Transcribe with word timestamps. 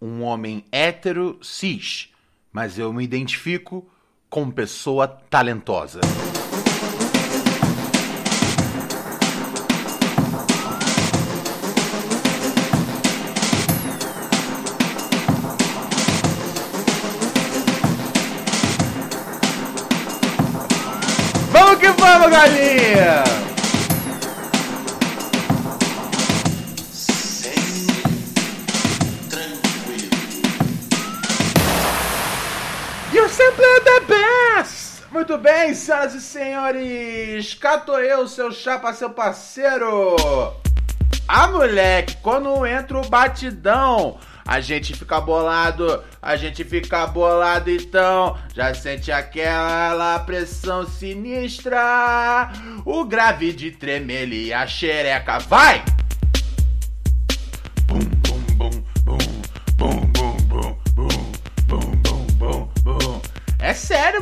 um 0.00 0.22
homem 0.22 0.64
hétero 0.72 1.38
cis, 1.42 2.08
mas 2.52 2.78
eu 2.78 2.92
me 2.92 3.04
identifico 3.04 3.86
como 4.28 4.52
pessoa 4.52 5.06
talentosa. 5.06 6.00
Vamos 21.52 21.78
que 21.78 21.88
vamos, 21.88 22.30
galinha! 22.30 23.49
The 34.00 34.06
best! 34.06 35.02
Muito 35.10 35.36
bem, 35.38 35.74
senhoras 35.74 36.14
e 36.14 36.20
senhores! 36.20 37.54
Cá 37.54 37.78
tô 37.78 37.98
eu, 37.98 38.26
seu 38.28 38.52
chapa, 38.52 38.92
seu 38.92 39.10
parceiro! 39.10 40.16
Ah, 41.26 41.48
moleque, 41.48 42.16
quando 42.22 42.66
entra 42.66 42.98
o 42.98 43.08
batidão, 43.08 44.18
a 44.46 44.60
gente 44.60 44.96
fica 44.96 45.20
bolado, 45.20 46.02
a 46.20 46.36
gente 46.36 46.64
fica 46.64 47.06
bolado 47.06 47.70
então, 47.70 48.36
já 48.54 48.74
sente 48.74 49.12
aquela 49.12 50.18
pressão 50.20 50.86
sinistra, 50.86 52.50
o 52.84 53.04
grave 53.04 53.52
de 53.52 53.70
tremer 53.70 54.32
e 54.32 54.52
a 54.52 54.66
xereca 54.66 55.38
vai! 55.38 55.84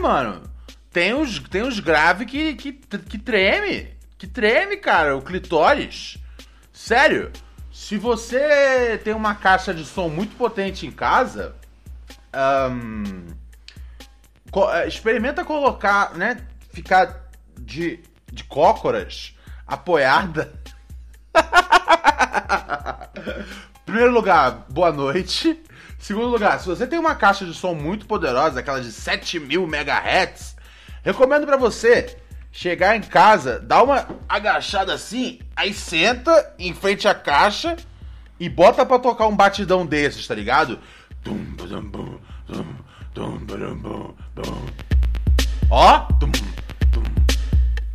Mano. 0.09 0.43
Tem 0.91 1.13
uns, 1.15 1.39
tem 1.39 1.63
uns 1.63 1.79
graves 1.81 2.27
que, 2.31 2.55
que, 2.55 2.73
que 2.73 3.19
treme. 3.19 3.95
Que 4.17 4.27
treme, 4.27 4.77
cara. 4.79 5.15
O 5.17 5.23
clitóris. 5.23 6.17
Sério. 6.73 7.31
Se 7.71 7.97
você 7.99 8.99
tem 9.05 9.13
uma 9.15 9.35
caixa 9.35 9.73
de 9.75 9.85
som 9.85 10.09
muito 10.09 10.35
potente 10.37 10.87
em 10.87 10.91
casa, 10.91 11.55
co- 14.51 14.73
eh, 14.73 14.89
experimenta 14.89 15.45
colocar, 15.45 16.15
né? 16.15 16.39
Ficar 16.73 17.29
de, 17.61 18.01
de 18.33 18.43
cócoras 18.45 19.35
apoiada. 19.67 20.53
Primeiro 23.85 24.13
lugar, 24.13 24.65
boa 24.69 24.93
noite. 24.93 25.61
Segundo 26.09 26.29
lugar, 26.29 26.59
se 26.59 26.67
você 26.67 26.87
tem 26.87 26.99
uma 26.99 27.15
caixa 27.15 27.45
de 27.45 27.53
som 27.53 27.75
muito 27.75 28.07
poderosa, 28.07 28.61
aquela 28.61 28.81
de 28.81 28.91
7000 28.91 29.65
MHz, 29.65 30.57
recomendo 31.03 31.45
pra 31.45 31.59
você 31.59 32.17
chegar 32.51 32.97
em 32.97 33.03
casa, 33.03 33.61
dar 33.61 33.83
uma 33.83 34.09
agachada 34.27 34.95
assim, 34.95 35.39
aí 35.55 35.75
senta 35.75 36.55
em 36.59 36.73
frente 36.73 37.07
à 37.07 37.15
caixa 37.15 37.77
e 38.41 38.49
bota 38.49 38.87
pra 38.87 38.99
tocar 38.99 39.27
um 39.27 39.37
batidão 39.37 39.85
desses, 39.85 40.27
tá 40.27 40.35
ligado? 40.35 40.79
Ó. 45.71 46.09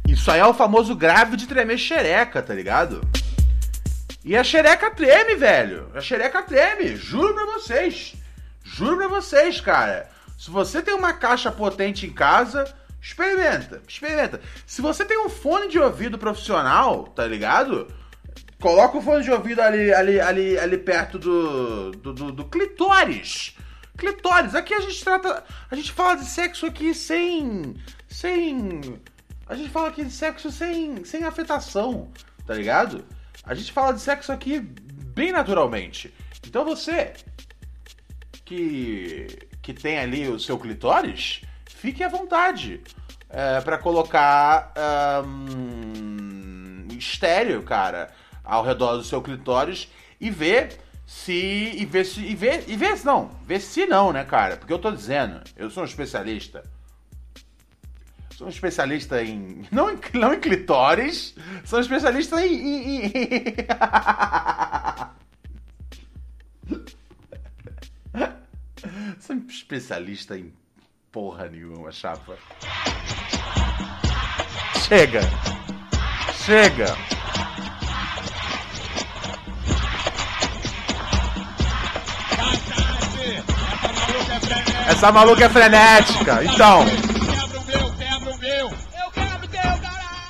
Isso 0.08 0.30
aí 0.30 0.40
é 0.40 0.46
o 0.46 0.54
famoso 0.54 0.96
grave 0.96 1.36
de 1.36 1.48
tremer 1.48 1.80
xereca, 1.80 2.44
tá 2.44 2.54
ligado? 2.54 3.02
E 4.24 4.38
a 4.38 4.44
xereca 4.44 4.90
treme, 4.92 5.36
velho. 5.36 5.92
A 5.94 6.00
xereca 6.00 6.42
treme. 6.44 6.96
Juro 6.96 7.34
pra 7.34 7.46
vocês. 7.46 8.16
Juro 8.64 8.98
pra 8.98 9.08
vocês, 9.10 9.60
cara. 9.60 10.10
Se 10.38 10.50
você 10.50 10.82
tem 10.82 10.94
uma 10.94 11.14
caixa 11.14 11.52
potente 11.52 12.06
em 12.06 12.14
casa, 12.14 12.74
experimenta. 13.02 13.82
Experimenta. 13.88 14.40
Se 14.66 14.82
você 14.82 15.04
tem 15.04 15.18
um 15.26 15.30
fone 15.30 15.68
de 15.68 15.78
ouvido 15.78 16.18
profissional, 16.18 17.04
tá 17.06 17.28
ligado? 17.28 17.94
Coloca 18.62 18.98
o 18.98 19.02
fone 19.02 19.24
de 19.24 19.32
ouvido 19.32 19.62
ali, 19.62 19.94
ali, 19.94 20.22
ali, 20.22 20.58
ali 20.58 20.78
perto 20.78 21.20
do, 21.20 21.92
do, 21.92 22.14
do, 22.14 22.32
do 22.32 22.46
clitóris. 22.46 23.58
Clitóris. 23.98 24.56
Aqui 24.56 24.74
a 24.74 24.80
gente 24.80 25.04
trata. 25.04 25.44
A 25.70 25.76
gente 25.76 25.92
fala 25.92 26.16
de 26.16 26.26
sexo 26.26 26.66
aqui 26.66 26.94
sem. 26.94 27.76
Sem. 28.08 29.02
A 29.48 29.56
gente 29.56 29.70
fala 29.70 29.90
aqui 29.90 30.06
de 30.06 30.12
sexo 30.12 30.50
sem, 30.50 31.04
sem 31.04 31.26
afetação, 31.26 32.10
tá 32.48 32.54
ligado? 32.54 33.04
A 33.44 33.54
gente 33.54 33.72
fala 33.72 33.94
de 33.94 34.00
sexo 34.00 34.32
aqui 34.32 34.60
bem 34.60 35.32
naturalmente. 35.32 36.14
Então 36.46 36.64
você 36.64 37.14
que 38.46 39.28
que 39.62 39.74
tem 39.74 39.98
ali 39.98 40.28
o 40.28 40.38
seu 40.38 40.60
clitóris, 40.60 41.42
fique 41.66 42.04
à 42.04 42.10
vontade 42.10 42.82
é, 43.30 43.62
para 43.62 43.78
colocar 43.78 44.74
ahn, 44.76 46.86
estéreo, 46.98 47.64
cara, 47.64 48.12
ao 48.44 48.62
redor 48.62 48.98
do 48.98 49.04
seu 49.04 49.22
clitóris 49.22 49.90
e 50.20 50.30
ver 50.30 50.78
se 51.06 51.72
e 51.76 51.86
ver 51.86 52.06
se 52.06 52.22
e 52.22 52.36
ver 52.36 52.66
e 52.68 52.76
ver 52.76 52.98
se 52.98 53.06
não, 53.06 53.30
ver 53.46 53.62
se 53.62 53.86
não, 53.86 54.12
né, 54.12 54.26
cara? 54.26 54.58
Porque 54.58 54.74
eu 54.74 54.80
tô 54.80 54.92
dizendo, 54.92 55.42
eu 55.56 55.70
sou 55.70 55.84
um 55.84 55.86
especialista. 55.86 56.64
Sou 58.38 58.48
um 58.48 58.50
especialista 58.50 59.22
em. 59.24 59.64
Não 59.72 59.92
em, 59.92 60.00
não 60.14 60.34
em 60.34 60.40
clitóris, 60.40 61.36
sou 61.66 61.80
um 61.80 61.82
especialista 61.82 62.46
em. 62.46 62.54
em- 62.54 63.06
em- 63.06 63.54
sou 69.20 69.36
um 69.36 69.46
especialista 69.48 70.38
em 70.38 70.54
porra 71.12 71.48
nenhuma, 71.50 71.92
chapa. 71.92 72.38
Chega! 74.88 75.22
Chega! 76.34 76.96
Essa 84.88 85.12
maluca 85.12 85.46
é 85.46 85.50
frenética, 85.50 86.44
então. 86.44 86.86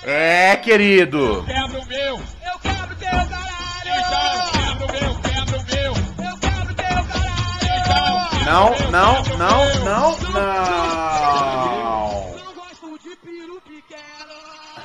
É, 0.06 0.56
querido. 0.58 1.44
quebra 1.46 1.80
o 1.80 1.86
meu. 1.86 2.22
Eu 2.46 2.60
quebro 2.62 2.94
teu 2.96 3.10
caralho! 3.10 3.86
Então, 3.86 4.52
quebra 4.52 4.86
o 4.86 4.92
meu, 4.92 5.16
quebra 5.22 5.60
o 5.60 5.64
meu. 5.64 5.94
Eu 6.26 6.38
quebro 6.40 6.76
teu 6.76 7.06
caralho! 7.06 8.42
Então, 8.42 8.46
Não, 8.46 8.70
não, 8.92 9.24
não, 9.38 9.80
não, 9.86 10.18
não. 10.32 12.34
Eu 12.38 12.54
gosto 12.54 13.00
de 13.02 13.16
peru 13.16 13.62
pequeno! 13.62 14.34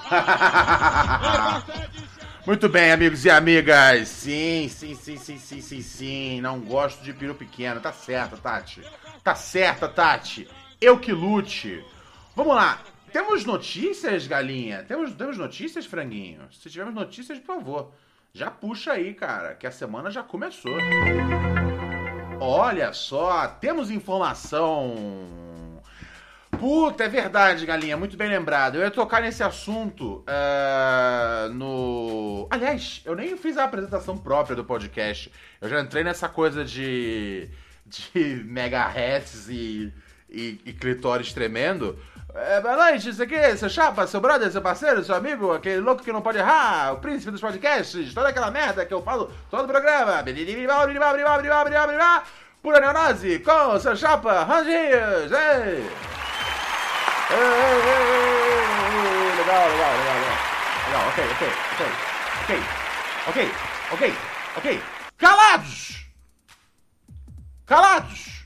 Muito 2.47 2.69
bem, 2.69 2.93
amigos 2.93 3.25
e 3.25 3.31
amigas. 3.31 4.09
Sim, 4.09 4.69
sim, 4.69 4.95
sim, 4.95 5.17
sim, 5.19 5.39
sim, 5.39 5.61
sim, 5.61 5.83
sim. 5.83 6.41
Não 6.41 6.61
gosto 6.61 7.03
de 7.03 7.13
peru 7.13 7.35
pequeno. 7.35 7.81
Tá 7.81 7.93
certa, 7.93 8.37
Tati. 8.37 8.83
Tá 9.23 9.35
certa, 9.35 9.89
Tati. 9.89 10.49
Eu 10.81 10.99
que 10.99 11.13
lute. 11.13 11.85
Vamos 12.35 12.55
lá. 12.55 12.79
Temos 13.13 13.45
notícias, 13.45 14.27
galinha? 14.27 14.83
Temos, 14.83 15.15
temos 15.15 15.39
notícias, 15.39 15.87
franguinho? 15.87 16.43
Se 16.53 16.69
tivermos 16.69 16.95
notícias, 16.95 17.39
por 17.39 17.47
favor, 17.47 17.93
já 18.33 18.51
puxa 18.51 18.93
aí, 18.93 19.15
cara, 19.15 19.55
que 19.55 19.67
a 19.67 19.71
semana 19.71 20.11
já 20.11 20.23
começou. 20.23 20.73
Olha 22.41 22.93
só, 22.93 23.47
temos 23.49 23.91
informação. 23.91 24.95
Puta, 26.59 27.05
é 27.05 27.09
verdade, 27.09 27.65
galinha, 27.65 27.97
muito 27.97 28.17
bem 28.17 28.29
lembrado. 28.29 28.77
Eu 28.77 28.83
ia 28.83 28.91
tocar 28.91 29.23
nesse 29.23 29.43
assunto 29.43 30.25
eh, 30.27 31.49
no. 31.53 32.49
Aliás, 32.51 33.01
eu 33.05 33.15
nem 33.15 33.37
fiz 33.37 33.57
a 33.57 33.65
apresentação 33.65 34.19
própria 34.19 34.57
do 34.57 34.65
podcast. 34.65 35.33
Eu 35.61 35.69
já 35.69 35.81
entrei 35.81 36.03
nessa 36.03 36.29
coisa 36.29 36.65
de. 36.65 37.49
de 37.87 38.43
megahertz 38.45 39.49
e, 39.49 39.93
e, 40.29 40.61
e 40.65 40.73
clitóris 40.73 41.33
tremendo. 41.33 41.99
É, 42.41 42.61
boa 42.61 42.77
noite, 42.77 43.09
isso 43.09 43.21
aqui, 43.21 43.57
seu 43.57 43.69
chapa, 43.69 44.07
seu 44.07 44.21
brother, 44.21 44.49
seu 44.53 44.63
parceiro, 44.63 45.03
seu 45.03 45.17
amigo, 45.17 45.53
aquele 45.53 45.81
louco 45.81 46.05
que 46.05 46.13
não 46.13 46.23
pode 46.23 46.39
errar, 46.39 46.93
o 46.93 46.99
príncipe 46.99 47.33
dos 47.33 47.41
podcasts, 47.41 48.15
toda 48.15 48.29
aquela 48.29 48.49
merda 48.49 48.87
que 48.87 48.95
eu 48.95 49.03
falo 49.03 49.33
todo 49.51 49.65
o 49.65 49.67
programa. 49.67 50.23
Pura 52.63 52.81
neurose, 52.81 53.41
com 53.41 53.81
seu 53.81 53.97
chapa, 53.97 54.45
Rangios, 54.45 55.33
ei, 55.33 55.91
Legal, 59.37 59.69
legal, 59.69 59.93
legal, 59.99 60.15
legal. 60.15 60.39
Legal, 60.87 61.09
ok, 61.09 61.25
ok, 61.33 61.49
ok, 61.73 61.87
ok, 62.43 62.63
ok, 63.27 63.53
ok, 63.93 64.15
ok. 64.59 64.83
Calados! 65.19 66.07
Calados! 67.67 68.38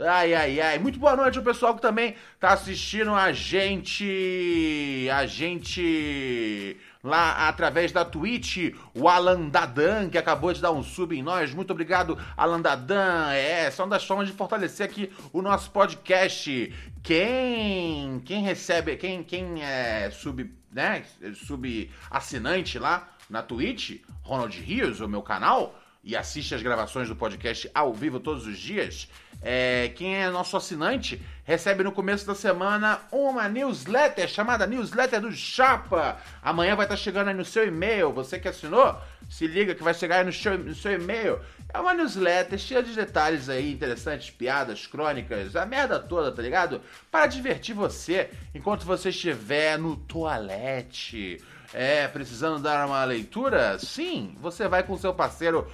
Ai, 0.00 0.32
ai, 0.32 0.60
ai. 0.60 0.78
Muito 0.78 0.96
boa 0.96 1.16
noite 1.16 1.38
ao 1.38 1.44
pessoal 1.44 1.74
que 1.74 1.82
também 1.82 2.14
tá 2.38 2.52
assistindo 2.52 3.12
a 3.12 3.32
gente. 3.32 5.08
A 5.12 5.26
gente. 5.26 6.76
Lá 7.02 7.48
através 7.48 7.90
da 7.90 8.04
Twitch, 8.04 8.74
o 8.94 9.08
Alan 9.08 9.48
Dadan, 9.48 10.08
que 10.08 10.18
acabou 10.18 10.52
de 10.52 10.60
dar 10.60 10.72
um 10.72 10.82
sub 10.82 11.16
em 11.16 11.22
nós. 11.22 11.52
Muito 11.54 11.72
obrigado, 11.72 12.18
Alan 12.36 12.60
Dadan. 12.60 13.32
É, 13.32 13.66
essa 13.66 13.82
é 13.82 13.86
das 13.86 14.04
formas 14.04 14.28
de 14.28 14.34
fortalecer 14.34 14.86
aqui 14.86 15.10
o 15.32 15.42
nosso 15.42 15.70
podcast. 15.70 16.72
Quem. 17.02 18.20
Quem 18.24 18.42
recebe. 18.42 18.96
Quem, 18.96 19.24
quem 19.24 19.64
é 19.64 20.10
sub. 20.12 20.48
né? 20.70 21.02
Sub 21.34 21.90
assinante 22.08 22.78
lá 22.78 23.08
na 23.28 23.42
Twitch, 23.42 24.00
Ronald 24.22 24.58
Rios, 24.60 25.00
o 25.00 25.08
meu 25.08 25.22
canal 25.22 25.74
e 26.02 26.16
assiste 26.16 26.54
as 26.54 26.62
gravações 26.62 27.08
do 27.08 27.16
podcast 27.16 27.70
ao 27.74 27.92
vivo 27.92 28.20
todos 28.20 28.46
os 28.46 28.58
dias, 28.58 29.08
é, 29.40 29.92
quem 29.94 30.16
é 30.16 30.28
nosso 30.30 30.56
assinante 30.56 31.20
recebe 31.44 31.84
no 31.84 31.92
começo 31.92 32.26
da 32.26 32.34
semana 32.34 33.00
uma 33.12 33.48
newsletter 33.48 34.28
chamada 34.28 34.66
Newsletter 34.66 35.20
do 35.20 35.32
Chapa. 35.32 36.18
Amanhã 36.42 36.74
vai 36.74 36.86
estar 36.86 36.96
chegando 36.96 37.28
aí 37.28 37.34
no 37.34 37.44
seu 37.44 37.66
e-mail. 37.66 38.12
Você 38.12 38.38
que 38.38 38.48
assinou, 38.48 39.00
se 39.30 39.46
liga 39.46 39.74
que 39.74 39.82
vai 39.82 39.94
chegar 39.94 40.18
aí 40.18 40.24
no 40.24 40.32
seu, 40.32 40.58
no 40.58 40.74
seu 40.74 40.92
e-mail. 40.92 41.38
É 41.72 41.78
uma 41.78 41.94
newsletter 41.94 42.58
cheia 42.58 42.82
de 42.82 42.92
detalhes 42.94 43.48
aí 43.48 43.72
interessantes, 43.72 44.30
piadas, 44.30 44.86
crônicas, 44.86 45.54
a 45.54 45.64
merda 45.64 46.00
toda, 46.00 46.32
tá 46.32 46.42
ligado? 46.42 46.80
Para 47.10 47.26
divertir 47.26 47.74
você 47.74 48.30
enquanto 48.54 48.84
você 48.84 49.10
estiver 49.10 49.78
no 49.78 49.96
toalete. 49.96 51.40
É, 51.72 52.08
precisando 52.08 52.62
dar 52.62 52.86
uma 52.86 53.04
leitura? 53.04 53.78
Sim, 53.78 54.34
você 54.40 54.66
vai 54.66 54.82
com 54.82 54.96
seu 54.96 55.12
parceiro 55.12 55.70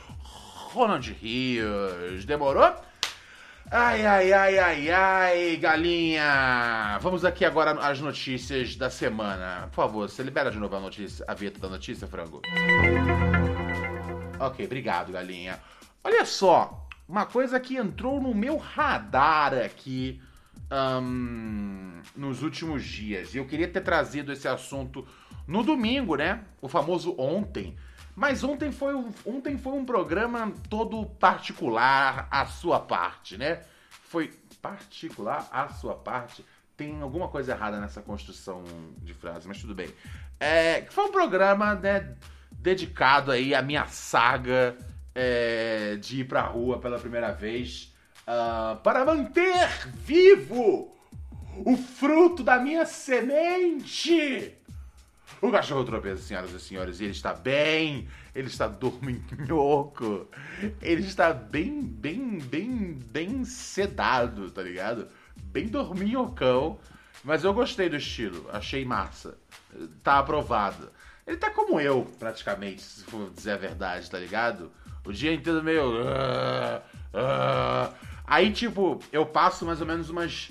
Ronald 0.74 1.08
Rios. 1.22 2.24
Demorou? 2.24 2.74
Ai, 3.70 4.04
ai, 4.04 4.32
ai, 4.32 4.58
ai, 4.58 4.90
ai, 4.90 5.56
galinha! 5.56 6.98
Vamos 7.00 7.24
aqui 7.24 7.44
agora 7.44 7.70
às 7.80 8.00
notícias 8.00 8.74
da 8.74 8.90
semana. 8.90 9.68
Por 9.68 9.76
favor, 9.76 10.10
você 10.10 10.22
libera 10.24 10.50
de 10.50 10.58
novo 10.58 10.74
a 10.74 10.80
notícia, 10.80 11.24
a 11.28 11.32
vinheta 11.32 11.60
da 11.60 11.68
notícia, 11.68 12.08
frango. 12.08 12.42
Ok, 14.40 14.66
obrigado, 14.66 15.12
galinha. 15.12 15.60
Olha 16.02 16.24
só, 16.24 16.88
uma 17.08 17.24
coisa 17.24 17.60
que 17.60 17.76
entrou 17.76 18.20
no 18.20 18.34
meu 18.34 18.56
radar 18.56 19.54
aqui 19.54 20.20
ahn, 20.68 22.02
nos 22.16 22.42
últimos 22.42 22.84
dias. 22.84 23.32
E 23.32 23.38
eu 23.38 23.46
queria 23.46 23.68
ter 23.68 23.80
trazido 23.80 24.32
esse 24.32 24.48
assunto 24.48 25.06
no 25.46 25.62
domingo, 25.62 26.16
né? 26.16 26.42
O 26.60 26.68
famoso 26.68 27.14
ontem. 27.16 27.76
Mas 28.16 28.44
ontem 28.44 28.70
foi, 28.70 28.94
um- 28.94 29.12
ontem 29.26 29.58
foi 29.58 29.72
um 29.72 29.84
programa 29.84 30.52
todo 30.68 31.04
particular 31.04 32.28
à 32.30 32.46
sua 32.46 32.78
parte, 32.80 33.36
né? 33.36 33.60
Foi 33.90 34.32
particular 34.62 35.48
à 35.50 35.68
sua 35.68 35.94
parte. 35.94 36.44
Tem 36.76 37.00
alguma 37.02 37.28
coisa 37.28 37.52
errada 37.52 37.80
nessa 37.80 38.00
construção 38.02 38.64
de 39.02 39.14
frase, 39.14 39.46
mas 39.46 39.60
tudo 39.60 39.74
bem. 39.74 39.88
É, 40.40 40.82
foi 40.90 41.04
um 41.04 41.12
programa, 41.12 41.74
né, 41.74 42.14
dedicado 42.50 43.30
aí 43.30 43.54
à 43.54 43.62
minha 43.62 43.86
saga 43.86 44.76
é, 45.14 45.96
de 46.00 46.20
ir 46.20 46.24
pra 46.24 46.42
rua 46.42 46.78
pela 46.80 46.98
primeira 46.98 47.30
vez 47.32 47.92
ah, 48.26 48.78
para 48.82 49.04
manter 49.04 49.68
vivo 49.94 50.92
o 51.64 51.76
fruto 51.76 52.42
da 52.42 52.58
minha 52.58 52.84
semente. 52.86 54.54
O 55.44 55.50
cachorro 55.50 55.84
tropeça, 55.84 56.22
senhoras 56.22 56.52
e 56.52 56.58
senhores, 56.58 57.00
e 57.00 57.04
ele 57.04 57.12
está 57.12 57.34
bem, 57.34 58.08
ele 58.34 58.46
está 58.46 58.66
dorminhoco, 58.66 60.26
ele 60.80 61.02
está 61.02 61.34
bem, 61.34 61.82
bem, 61.82 62.38
bem, 62.38 62.98
bem 63.10 63.44
sedado, 63.44 64.50
tá 64.50 64.62
ligado? 64.62 65.06
Bem 65.36 65.68
dorminhocão, 65.68 66.78
mas 67.22 67.44
eu 67.44 67.52
gostei 67.52 67.90
do 67.90 67.96
estilo, 67.96 68.48
achei 68.54 68.86
massa, 68.86 69.36
tá 70.02 70.18
aprovado. 70.18 70.90
Ele 71.26 71.36
tá 71.36 71.50
como 71.50 71.78
eu, 71.78 72.10
praticamente, 72.18 72.80
se 72.80 73.04
for 73.04 73.30
dizer 73.30 73.50
a 73.50 73.58
verdade, 73.58 74.10
tá 74.10 74.18
ligado? 74.18 74.72
O 75.04 75.12
dia 75.12 75.34
inteiro 75.34 75.62
meio... 75.62 76.08
ah, 76.08 76.82
ah. 77.12 77.92
Aí, 78.26 78.50
tipo, 78.50 78.98
eu 79.12 79.26
passo 79.26 79.66
mais 79.66 79.78
ou 79.82 79.86
menos 79.86 80.08
umas 80.08 80.50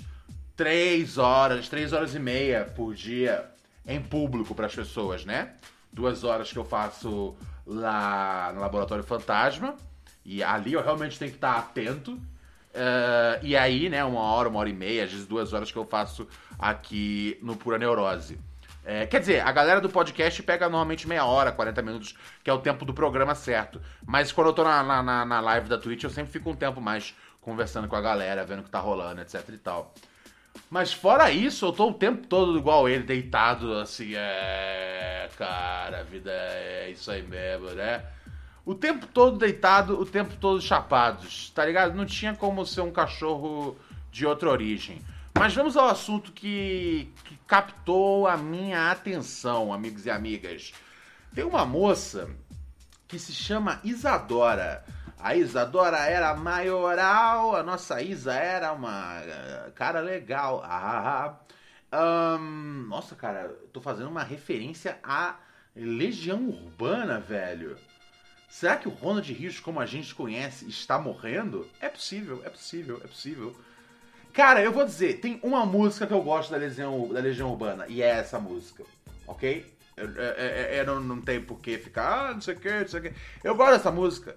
três 0.54 1.18
horas, 1.18 1.68
três 1.68 1.92
horas 1.92 2.14
e 2.14 2.20
meia 2.20 2.64
por 2.64 2.94
dia 2.94 3.52
em 3.86 4.00
público 4.00 4.54
para 4.54 4.66
as 4.66 4.74
pessoas, 4.74 5.24
né? 5.24 5.52
Duas 5.92 6.24
horas 6.24 6.50
que 6.52 6.58
eu 6.58 6.64
faço 6.64 7.34
lá 7.66 8.52
no 8.54 8.60
Laboratório 8.60 9.04
Fantasma. 9.04 9.76
E 10.24 10.42
ali 10.42 10.72
eu 10.72 10.82
realmente 10.82 11.18
tenho 11.18 11.30
que 11.30 11.36
estar 11.36 11.56
atento. 11.58 12.18
Eh, 12.72 13.40
e 13.42 13.56
aí, 13.56 13.88
né, 13.88 14.02
uma 14.04 14.20
hora, 14.20 14.48
uma 14.48 14.58
hora 14.58 14.68
e 14.68 14.72
meia, 14.72 15.04
às 15.04 15.10
vezes 15.12 15.26
duas 15.26 15.52
horas 15.52 15.70
que 15.70 15.78
eu 15.78 15.84
faço 15.84 16.26
aqui 16.58 17.38
no 17.42 17.56
Pura 17.56 17.78
Neurose. 17.78 18.38
É, 18.86 19.06
quer 19.06 19.20
dizer, 19.20 19.40
a 19.40 19.50
galera 19.52 19.80
do 19.80 19.88
podcast 19.88 20.42
pega 20.42 20.68
normalmente 20.68 21.08
meia 21.08 21.24
hora, 21.24 21.50
40 21.52 21.80
minutos, 21.80 22.14
que 22.42 22.50
é 22.50 22.52
o 22.52 22.58
tempo 22.58 22.84
do 22.84 22.92
programa 22.92 23.34
certo. 23.34 23.80
Mas 24.06 24.30
quando 24.32 24.48
eu 24.48 24.52
tô 24.52 24.62
na- 24.64 24.82
na, 25.02 25.24
na 25.24 25.40
live 25.40 25.68
da 25.68 25.78
Twitch, 25.78 26.04
eu 26.04 26.10
sempre 26.10 26.32
fico 26.32 26.50
um 26.50 26.54
tempo 26.56 26.80
mais 26.82 27.14
conversando 27.40 27.88
com 27.88 27.96
a 27.96 28.00
galera, 28.00 28.44
vendo 28.44 28.60
o 28.60 28.62
que 28.62 28.70
tá 28.70 28.80
rolando, 28.80 29.20
etc 29.22 29.42
e 29.50 29.56
tal. 29.58 29.94
Mas 30.70 30.92
fora 30.92 31.30
isso, 31.30 31.66
eu 31.66 31.72
tô 31.72 31.90
o 31.90 31.94
tempo 31.94 32.26
todo 32.26 32.58
igual 32.58 32.88
ele, 32.88 33.04
deitado, 33.04 33.74
assim, 33.74 34.12
é. 34.14 35.28
Cara, 35.36 36.00
a 36.00 36.02
vida 36.02 36.30
é 36.30 36.90
isso 36.90 37.10
aí 37.10 37.22
mesmo, 37.22 37.70
né? 37.70 38.04
O 38.64 38.74
tempo 38.74 39.06
todo 39.06 39.36
deitado, 39.36 40.00
o 40.00 40.06
tempo 40.06 40.34
todo 40.40 40.60
chapados, 40.60 41.50
tá 41.50 41.64
ligado? 41.66 41.94
Não 41.94 42.06
tinha 42.06 42.34
como 42.34 42.64
ser 42.64 42.80
um 42.80 42.90
cachorro 42.90 43.76
de 44.10 44.24
outra 44.24 44.48
origem. 44.48 45.02
Mas 45.36 45.54
vamos 45.54 45.76
ao 45.76 45.88
assunto 45.88 46.32
que, 46.32 47.12
que 47.24 47.36
captou 47.46 48.26
a 48.26 48.36
minha 48.36 48.90
atenção, 48.90 49.72
amigos 49.72 50.06
e 50.06 50.10
amigas. 50.10 50.72
Tem 51.34 51.44
uma 51.44 51.66
moça 51.66 52.30
que 53.08 53.18
se 53.18 53.32
chama 53.32 53.80
Isadora. 53.84 54.84
A 55.24 55.34
Isadora 55.34 55.96
era 56.06 56.34
maioral, 56.36 57.56
a 57.56 57.62
nossa 57.62 58.02
Isa 58.02 58.34
era 58.34 58.74
uma 58.74 59.22
eh, 59.22 59.72
cara 59.74 60.00
legal. 60.00 60.62
Ah, 60.62 61.36
ahn, 61.90 62.86
nossa, 62.86 63.14
cara, 63.14 63.48
tô 63.72 63.80
fazendo 63.80 64.10
uma 64.10 64.22
referência 64.22 64.98
à 65.02 65.36
Legião 65.74 66.46
Urbana, 66.46 67.18
velho. 67.18 67.78
Será 68.50 68.76
que 68.76 68.86
o 68.86 68.90
Ronald 68.90 69.32
Rios, 69.32 69.58
como 69.58 69.80
a 69.80 69.86
gente 69.86 70.14
conhece, 70.14 70.68
está 70.68 70.98
morrendo? 70.98 71.66
É 71.80 71.88
possível, 71.88 72.42
é 72.44 72.50
possível, 72.50 73.00
é 73.02 73.06
possível. 73.06 73.56
Cara, 74.30 74.60
eu 74.62 74.72
vou 74.72 74.84
dizer, 74.84 75.20
tem 75.20 75.40
uma 75.42 75.64
música 75.64 76.06
que 76.06 76.12
eu 76.12 76.20
gosto 76.20 76.50
da 76.50 76.58
Legião, 76.58 77.08
da 77.08 77.20
Legião 77.20 77.50
Urbana, 77.50 77.86
e 77.88 78.02
é 78.02 78.08
essa 78.10 78.38
música, 78.38 78.84
ok? 79.26 79.72
Eu, 79.96 80.06
eu- 80.10 80.22
eu- 80.22 80.74
eu 80.74 80.86
não, 80.86 81.00
não 81.00 81.20
tenho 81.22 81.46
por 81.46 81.60
que 81.60 81.78
ficar, 81.78 82.28
ah, 82.28 82.34
não 82.34 82.42
sei 82.42 82.54
o 82.54 82.60
que, 82.60 82.70
não 82.80 82.88
sei 82.88 83.00
o 83.00 83.02
que. 83.04 83.12
Eu 83.42 83.54
gosto 83.54 83.72
dessa 83.78 83.90
música. 83.90 84.34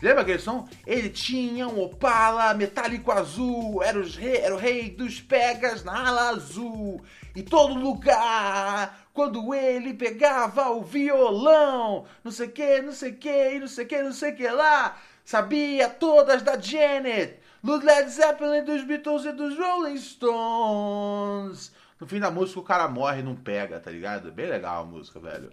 Lembra 0.00 0.22
aquele 0.22 0.38
som? 0.38 0.68
Ele 0.86 1.08
tinha 1.10 1.66
um 1.66 1.80
Opala 1.82 2.54
metálico 2.54 3.10
azul, 3.10 3.82
era, 3.82 3.98
os 3.98 4.14
rei, 4.16 4.36
era 4.36 4.54
o 4.54 4.58
rei 4.58 4.90
dos 4.90 5.20
pegas 5.20 5.82
na 5.82 6.08
ala 6.08 6.28
azul. 6.30 7.02
E 7.34 7.42
todo 7.42 7.74
lugar, 7.74 9.08
quando 9.12 9.52
ele 9.52 9.94
pegava 9.94 10.70
o 10.70 10.82
violão, 10.82 12.04
não 12.22 12.30
sei 12.30 12.46
que, 12.48 12.80
não 12.80 12.92
sei 12.92 13.12
que, 13.12 13.58
não 13.58 13.66
sei 13.66 13.84
que, 13.84 14.02
não 14.02 14.12
sei 14.12 14.32
que 14.32 14.48
lá, 14.48 14.96
sabia 15.24 15.88
todas 15.88 16.42
da 16.42 16.56
Janet, 16.56 17.40
do 17.60 17.84
Led 17.84 18.08
Zeppelin, 18.08 18.64
dos 18.64 18.84
Beatles 18.84 19.24
e 19.24 19.32
dos 19.32 19.58
Rolling 19.58 19.98
Stones. 19.98 21.72
No 22.00 22.06
fim 22.06 22.20
da 22.20 22.30
música 22.30 22.60
o 22.60 22.62
cara 22.62 22.86
morre 22.86 23.18
e 23.18 23.24
não 23.24 23.34
pega, 23.34 23.80
tá 23.80 23.90
ligado? 23.90 24.30
Bem 24.30 24.46
legal 24.46 24.82
a 24.82 24.86
música, 24.86 25.18
velho. 25.18 25.52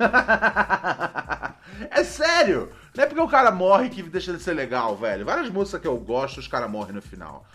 é 1.90 2.04
sério! 2.04 2.70
Não 2.94 3.04
é 3.04 3.06
porque 3.06 3.22
o 3.22 3.28
cara 3.28 3.50
morre 3.50 3.88
que 3.88 4.02
deixa 4.02 4.32
de 4.32 4.42
ser 4.42 4.54
legal, 4.54 4.96
velho. 4.96 5.24
Várias 5.24 5.50
músicas 5.50 5.80
que 5.80 5.86
eu 5.88 5.96
gosto, 5.98 6.38
os 6.38 6.48
caras 6.48 6.70
morrem 6.70 6.94
no 6.94 7.02
final. 7.02 7.46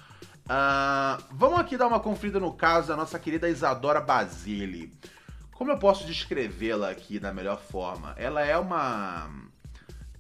Ah, 0.48 1.18
vamos 1.32 1.60
aqui 1.60 1.76
dar 1.76 1.88
uma 1.88 2.00
conferida 2.00 2.40
no 2.40 2.54
caso 2.54 2.90
da 2.90 2.96
nossa 2.96 3.18
querida 3.18 3.50
Isadora 3.50 4.00
Basile. 4.00 4.94
Como 5.54 5.72
eu 5.72 5.78
posso 5.78 6.06
descrevê-la 6.06 6.90
aqui 6.90 7.20
da 7.20 7.34
melhor 7.34 7.60
forma? 7.60 8.14
Ela 8.18 8.46
é 8.46 8.58
uma. 8.58 9.30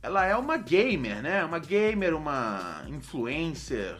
Ela 0.01 0.25
é 0.25 0.35
uma 0.35 0.57
gamer, 0.57 1.21
né? 1.21 1.43
Uma 1.45 1.59
gamer, 1.59 2.15
uma 2.15 2.83
influencer. 2.87 3.97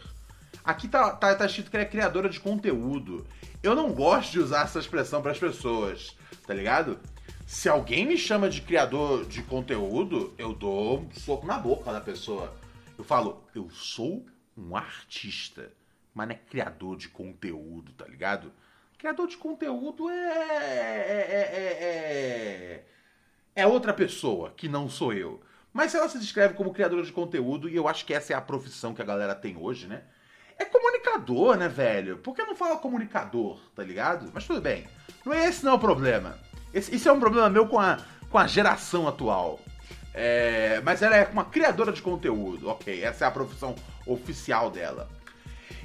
Aqui 0.64 0.88
tá, 0.88 1.10
tá, 1.12 1.34
tá 1.34 1.46
escrito 1.46 1.70
que 1.70 1.76
ela 1.76 1.84
é 1.84 1.88
criadora 1.88 2.28
de 2.28 2.40
conteúdo. 2.40 3.26
Eu 3.62 3.74
não 3.74 3.92
gosto 3.92 4.32
de 4.32 4.40
usar 4.40 4.64
essa 4.64 4.78
expressão 4.78 5.22
para 5.22 5.30
as 5.32 5.38
pessoas, 5.38 6.16
tá 6.46 6.52
ligado? 6.52 6.98
Se 7.46 7.68
alguém 7.68 8.04
me 8.04 8.18
chama 8.18 8.50
de 8.50 8.60
criador 8.60 9.24
de 9.24 9.40
conteúdo, 9.40 10.34
eu 10.36 10.52
dou 10.52 10.98
um 10.98 11.12
soco 11.12 11.46
na 11.46 11.56
boca 11.56 11.92
da 11.92 12.00
pessoa. 12.00 12.52
Eu 12.98 13.04
falo, 13.04 13.40
eu 13.54 13.70
sou 13.70 14.26
um 14.58 14.76
artista, 14.76 15.72
mas 16.12 16.26
não 16.26 16.34
é 16.34 16.38
criador 16.38 16.96
de 16.96 17.08
conteúdo, 17.08 17.92
tá 17.92 18.04
ligado? 18.04 18.52
Criador 18.98 19.28
de 19.28 19.36
conteúdo 19.36 20.10
é. 20.10 20.14
É, 20.14 21.26
é, 21.30 21.84
é, 21.84 22.84
é 23.54 23.66
outra 23.66 23.94
pessoa 23.94 24.52
que 24.56 24.68
não 24.68 24.88
sou 24.90 25.12
eu. 25.12 25.40
Mas 25.72 25.94
ela 25.94 26.08
se 26.08 26.18
descreve 26.18 26.54
como 26.54 26.74
criadora 26.74 27.04
de 27.04 27.12
conteúdo, 27.12 27.68
e 27.68 27.76
eu 27.76 27.86
acho 27.86 28.04
que 28.04 28.12
essa 28.12 28.32
é 28.32 28.36
a 28.36 28.40
profissão 28.40 28.92
que 28.92 29.02
a 29.02 29.06
galera 29.06 29.36
tem 29.36 29.56
hoje, 29.56 29.86
né? 29.86 30.02
É 30.58 30.64
comunicador, 30.64 31.56
né, 31.56 31.68
velho? 31.68 32.18
Por 32.18 32.34
que 32.34 32.42
não 32.42 32.56
fala 32.56 32.78
comunicador, 32.78 33.60
tá 33.72 33.84
ligado? 33.84 34.32
Mas 34.34 34.46
tudo 34.46 34.60
bem. 34.60 34.88
Não 35.24 35.32
é 35.32 35.46
esse 35.46 35.64
não 35.64 35.72
é 35.72 35.74
o 35.74 35.78
problema. 35.78 36.38
Esse, 36.76 36.94
isso 36.94 37.08
é 37.08 37.12
um 37.12 37.18
problema 37.18 37.48
meu 37.48 37.66
com 37.66 37.80
a, 37.80 37.96
com 38.28 38.36
a 38.36 38.46
geração 38.46 39.08
atual. 39.08 39.58
É, 40.12 40.82
mas 40.84 41.00
ela 41.00 41.16
é 41.16 41.26
uma 41.32 41.46
criadora 41.46 41.90
de 41.90 42.02
conteúdo, 42.02 42.68
ok. 42.68 43.02
Essa 43.02 43.24
é 43.24 43.28
a 43.28 43.30
profissão 43.30 43.74
oficial 44.06 44.70
dela. 44.70 45.08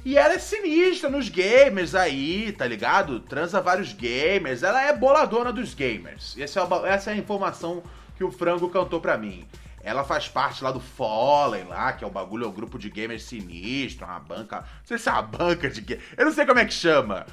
E 0.04 0.18
ela 0.18 0.34
é 0.34 0.38
sinistra 0.38 1.08
nos 1.08 1.30
gamers 1.30 1.94
aí, 1.94 2.52
tá 2.52 2.66
ligado? 2.66 3.20
Transa 3.20 3.58
vários 3.60 3.94
gamers. 3.94 4.62
Ela 4.62 4.82
é 4.82 4.94
boladona 4.94 5.50
dos 5.50 5.72
gamers. 5.72 6.36
Essa 6.38 6.60
é 6.60 6.62
a, 6.62 6.88
essa 6.88 7.10
é 7.10 7.14
a 7.14 7.16
informação 7.16 7.82
que 8.16 8.24
o 8.24 8.30
Frango 8.30 8.68
cantou 8.68 9.00
pra 9.00 9.16
mim. 9.16 9.46
Ela 9.82 10.04
faz 10.04 10.28
parte 10.28 10.62
lá 10.62 10.70
do 10.70 10.78
Fallen, 10.80 11.64
lá, 11.64 11.92
que 11.94 12.04
é 12.04 12.06
o 12.06 12.10
bagulho, 12.10 12.44
é 12.44 12.48
um 12.48 12.52
grupo 12.52 12.78
de 12.78 12.90
gamers 12.90 13.24
sinistro, 13.24 14.04
uma 14.04 14.20
banca. 14.20 14.60
Não 14.60 14.66
sei 14.84 14.98
se 14.98 15.08
é 15.08 15.12
uma 15.12 15.22
banca 15.22 15.70
de 15.70 15.80
gamers. 15.80 16.06
Eu 16.18 16.26
não 16.26 16.32
sei 16.32 16.44
como 16.44 16.58
é 16.58 16.66
que 16.66 16.74
chama. 16.74 17.24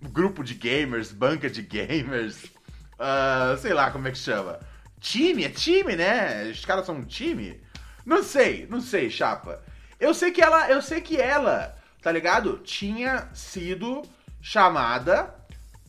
Grupo 0.00 0.44
de 0.44 0.54
gamers, 0.54 1.10
banca 1.10 1.50
de 1.50 1.62
gamers. 1.62 2.57
Uh, 2.98 3.56
sei 3.58 3.72
lá 3.72 3.90
como 3.90 4.08
é 4.08 4.10
que 4.10 4.18
chama. 4.18 4.58
Time? 5.00 5.44
É 5.44 5.48
time, 5.48 5.94
né? 5.94 6.50
Os 6.50 6.64
caras 6.64 6.84
são 6.84 6.96
um 6.96 7.04
time? 7.04 7.60
Não 8.04 8.22
sei, 8.22 8.66
não 8.68 8.80
sei, 8.80 9.08
chapa. 9.10 9.62
Eu 10.00 10.12
sei 10.12 10.30
que 10.30 10.42
ela. 10.42 10.68
Eu 10.68 10.82
sei 10.82 11.00
que 11.00 11.16
ela, 11.16 11.76
tá 12.02 12.10
ligado? 12.10 12.58
Tinha 12.58 13.28
sido 13.32 14.02
chamada 14.40 15.34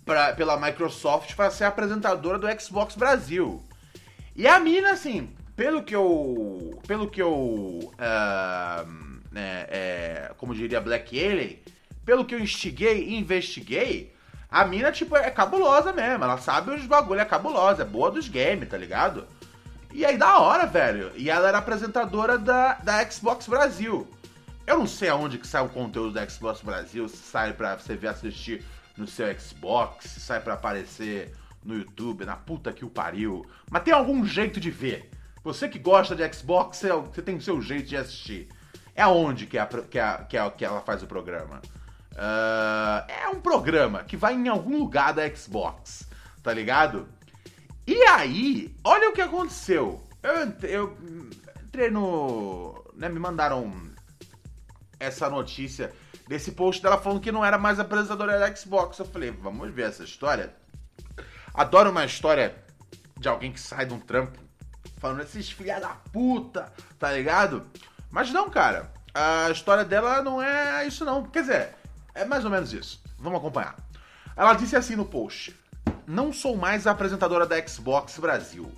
pra, 0.05 0.33
pela 0.33 0.59
Microsoft 0.59 1.35
para 1.35 1.51
ser 1.51 1.65
apresentadora 1.65 2.37
do 2.37 2.61
Xbox 2.61 2.95
Brasil. 2.95 3.63
E 4.35 4.47
a 4.47 4.59
mina, 4.59 4.91
assim, 4.91 5.33
pelo 5.55 5.83
que 5.83 5.95
eu. 5.95 6.79
Pelo 6.87 7.09
que 7.09 7.21
eu. 7.21 7.33
Uh, 7.33 9.09
é, 9.35 9.67
é, 9.69 10.31
como 10.37 10.55
diria 10.55 10.81
Black 10.81 11.17
Alien, 11.19 11.59
pelo 12.05 12.25
que 12.25 12.33
eu 12.33 12.39
instiguei 12.39 13.09
e 13.09 13.15
investiguei, 13.15 14.13
a 14.51 14.65
mina, 14.65 14.91
tipo, 14.91 15.15
é 15.15 15.29
cabulosa 15.29 15.93
mesmo. 15.93 16.23
Ela 16.23 16.37
sabe 16.37 16.71
os 16.71 16.85
bagulho, 16.85 17.21
é 17.21 17.25
cabulosa, 17.25 17.83
é 17.83 17.85
boa 17.85 18.09
dos 18.09 18.27
games, 18.27 18.67
tá 18.67 18.77
ligado? 18.77 19.27
E 19.93 20.05
aí, 20.05 20.17
da 20.17 20.39
hora, 20.39 20.65
velho. 20.65 21.11
E 21.15 21.29
ela 21.29 21.47
era 21.47 21.57
apresentadora 21.59 22.37
da, 22.37 22.73
da 22.75 23.09
Xbox 23.09 23.47
Brasil. 23.47 24.07
Eu 24.65 24.77
não 24.77 24.87
sei 24.87 25.09
aonde 25.09 25.37
que 25.37 25.47
sai 25.47 25.63
o 25.63 25.69
conteúdo 25.69 26.13
da 26.13 26.27
Xbox 26.27 26.61
Brasil, 26.61 27.07
se 27.09 27.17
sai 27.17 27.53
pra 27.53 27.75
você 27.75 27.95
ver 27.95 28.09
assistir 28.09 28.63
no 28.95 29.07
seu 29.07 29.27
Xbox, 29.39 30.05
se 30.05 30.19
sai 30.19 30.39
pra 30.39 30.53
aparecer 30.53 31.33
no 31.63 31.75
YouTube, 31.75 32.25
na 32.25 32.35
puta 32.35 32.71
que 32.71 32.85
o 32.85 32.89
pariu. 32.89 33.45
Mas 33.69 33.83
tem 33.83 33.93
algum 33.93 34.25
jeito 34.25 34.59
de 34.59 34.69
ver. 34.69 35.09
Você 35.43 35.67
que 35.67 35.79
gosta 35.79 36.15
de 36.15 36.33
Xbox, 36.33 36.83
você 37.11 37.21
tem 37.21 37.37
o 37.37 37.41
seu 37.41 37.61
jeito 37.61 37.87
de 37.87 37.97
assistir. 37.97 38.47
É 38.95 39.01
aonde 39.01 39.45
que, 39.45 39.57
é 39.57 39.65
que, 39.65 39.97
é 39.97 40.25
que, 40.29 40.37
é 40.37 40.49
que 40.49 40.65
ela 40.65 40.81
faz 40.81 41.01
o 41.01 41.07
programa? 41.07 41.61
Uh, 42.13 43.05
é 43.07 43.29
um 43.29 43.39
programa 43.39 44.03
que 44.03 44.17
vai 44.17 44.33
em 44.33 44.47
algum 44.47 44.77
lugar 44.79 45.13
da 45.13 45.27
Xbox, 45.33 46.07
tá 46.43 46.53
ligado? 46.53 47.07
E 47.87 48.03
aí, 48.03 48.75
olha 48.83 49.09
o 49.09 49.13
que 49.13 49.21
aconteceu. 49.21 50.03
Eu, 50.21 50.69
eu 50.69 50.97
entrei 51.63 51.89
no. 51.89 52.83
Né, 52.93 53.07
me 53.07 53.19
mandaram 53.19 53.71
essa 54.99 55.29
notícia 55.29 55.93
desse 56.27 56.51
post 56.51 56.81
dela 56.83 56.97
falando 56.97 57.21
que 57.21 57.31
não 57.31 57.43
era 57.43 57.57
mais 57.57 57.79
apresentadora 57.79 58.37
da 58.37 58.53
Xbox. 58.55 58.99
Eu 58.99 59.05
falei, 59.05 59.31
vamos 59.31 59.71
ver 59.73 59.87
essa 59.87 60.03
história. 60.03 60.53
Adoro 61.53 61.89
uma 61.89 62.05
história 62.05 62.55
de 63.17 63.27
alguém 63.27 63.51
que 63.51 63.59
sai 63.59 63.85
de 63.85 63.93
um 63.93 63.99
trampo 63.99 64.37
falando 64.99 65.21
esses 65.21 65.49
filha 65.49 65.79
da 65.79 65.95
puta, 66.11 66.71
tá 66.99 67.11
ligado? 67.11 67.65
Mas 68.11 68.31
não, 68.31 68.49
cara. 68.49 68.91
A 69.13 69.49
história 69.49 69.83
dela 69.83 70.21
não 70.21 70.41
é 70.41 70.85
isso 70.85 71.03
não. 71.03 71.23
Quer 71.23 71.41
dizer, 71.41 71.75
é 72.19 72.25
mais 72.25 72.43
ou 72.43 72.51
menos 72.51 72.73
isso. 72.73 73.01
Vamos 73.17 73.39
acompanhar. 73.39 73.77
Ela 74.35 74.53
disse 74.53 74.75
assim 74.75 74.95
no 74.95 75.05
post: 75.05 75.55
Não 76.05 76.31
sou 76.33 76.55
mais 76.55 76.85
a 76.85 76.91
apresentadora 76.91 77.45
da 77.45 77.65
Xbox 77.65 78.17
Brasil. 78.19 78.71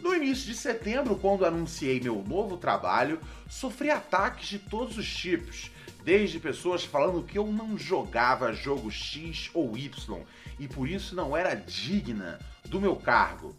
No 0.00 0.14
início 0.14 0.46
de 0.46 0.54
setembro, 0.54 1.16
quando 1.16 1.44
anunciei 1.44 2.00
meu 2.00 2.22
novo 2.26 2.56
trabalho, 2.56 3.20
sofri 3.48 3.90
ataques 3.90 4.48
de 4.48 4.58
todos 4.58 4.98
os 4.98 5.08
tipos, 5.08 5.70
desde 6.04 6.40
pessoas 6.40 6.84
falando 6.84 7.22
que 7.22 7.38
eu 7.38 7.46
não 7.46 7.78
jogava 7.78 8.52
jogo 8.52 8.90
X 8.90 9.48
ou 9.54 9.76
Y 9.76 10.24
e 10.58 10.66
por 10.66 10.88
isso 10.88 11.14
não 11.14 11.36
era 11.36 11.54
digna 11.54 12.38
do 12.64 12.80
meu 12.80 12.96
cargo. 12.96 13.56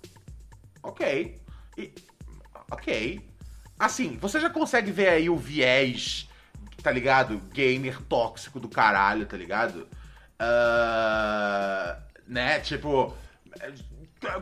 Ok, 0.82 1.40
e, 1.78 1.94
ok. 2.70 3.22
Assim, 3.80 4.18
você 4.18 4.40
já 4.40 4.50
consegue 4.50 4.92
ver 4.92 5.10
aí 5.10 5.30
o 5.30 5.38
viés, 5.38 6.30
tá 6.84 6.92
ligado? 6.92 7.42
Gamer 7.54 8.00
tóxico 8.02 8.60
do 8.60 8.68
caralho, 8.68 9.26
tá 9.26 9.38
ligado? 9.38 9.88
Uh, 10.40 11.96
né? 12.28 12.60
Tipo. 12.60 13.16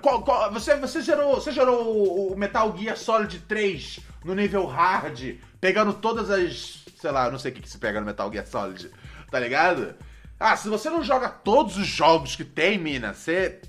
Qual, 0.02 0.22
qual, 0.24 0.52
você, 0.52 0.76
você, 0.76 1.02
gerou, 1.02 1.36
você 1.36 1.52
gerou 1.52 2.32
o 2.32 2.38
Metal 2.38 2.76
Gear 2.78 2.98
Solid 2.98 3.40
3 3.40 4.00
no 4.24 4.36
nível 4.36 4.66
hard, 4.66 5.38
pegando 5.60 5.94
todas 5.94 6.30
as. 6.30 6.84
Sei 7.00 7.12
lá, 7.12 7.32
não 7.32 7.40
sei 7.40 7.52
o 7.52 7.56
que, 7.56 7.62
que 7.62 7.70
se 7.70 7.78
pega 7.78 8.00
no 8.00 8.06
Metal 8.06 8.32
Gear 8.32 8.46
Solid, 8.46 8.92
tá 9.30 9.40
ligado? 9.40 9.96
Ah, 10.40 10.58
se 10.58 10.70
você 10.70 10.90
não 10.90 11.04
joga 11.04 11.30
todos 11.30 11.78
os 11.78 11.88
jogos 11.88 12.36
que 12.36 12.44
tem, 12.44 12.78
mina, 12.78 13.14
você. 13.14 13.62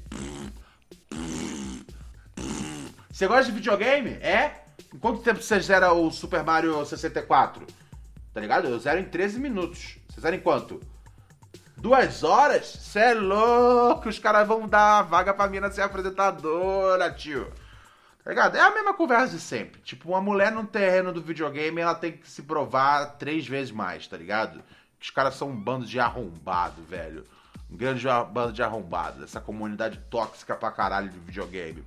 Você 3.11 3.27
gosta 3.27 3.45
de 3.45 3.53
videogame? 3.53 4.11
É? 4.23 4.65
Quanto 5.01 5.23
tempo 5.23 5.43
você 5.43 5.61
zera 5.61 5.93
o 5.93 6.11
Super 6.11 6.43
Mario 6.43 6.85
64? 6.85 7.67
Tá 8.33 8.41
ligado? 8.41 8.69
Eu 8.69 8.79
zero 8.79 8.99
em 9.01 9.05
13 9.05 9.39
minutos. 9.39 9.99
Você 10.09 10.21
zera 10.21 10.35
em 10.35 10.41
quanto? 10.41 10.81
Duas 11.77 12.23
horas? 12.23 12.67
Você 12.67 12.99
é 12.99 13.15
louco! 13.15 14.09
Os 14.09 14.19
caras 14.19 14.47
vão 14.47 14.69
dar 14.69 15.01
a 15.01 15.03
vaga 15.03 15.35
pra 15.35 15.49
mina 15.49 15.71
ser 15.71 15.83
apresentadora, 15.83 17.11
tio. 17.11 17.53
Tá 18.25 18.31
ligado? 18.31 18.57
É 18.57 18.61
a 18.61 18.71
mesma 18.71 18.95
conversa 18.95 19.35
de 19.35 19.41
sempre. 19.41 19.81
Tipo, 19.81 20.11
uma 20.11 20.21
mulher 20.21 20.53
no 20.53 20.65
terreno 20.65 21.13
do 21.13 21.21
videogame, 21.21 21.81
ela 21.81 21.95
tem 21.95 22.13
que 22.13 22.31
se 22.31 22.43
provar 22.43 23.17
três 23.19 23.47
vezes 23.47 23.73
mais, 23.73 24.07
tá 24.07 24.17
ligado? 24.17 24.63
Os 25.01 25.11
caras 25.11 25.35
são 25.35 25.51
um 25.51 25.57
bando 25.57 25.85
de 25.85 25.99
arrombado, 25.99 26.81
velho. 26.83 27.25
Um 27.69 27.77
grande 27.77 28.07
bando 28.33 28.53
de 28.53 28.63
arrombado. 28.63 29.25
Essa 29.25 29.41
comunidade 29.41 29.99
tóxica 30.09 30.55
pra 30.55 30.71
caralho 30.71 31.11
de 31.11 31.19
videogame. 31.19 31.85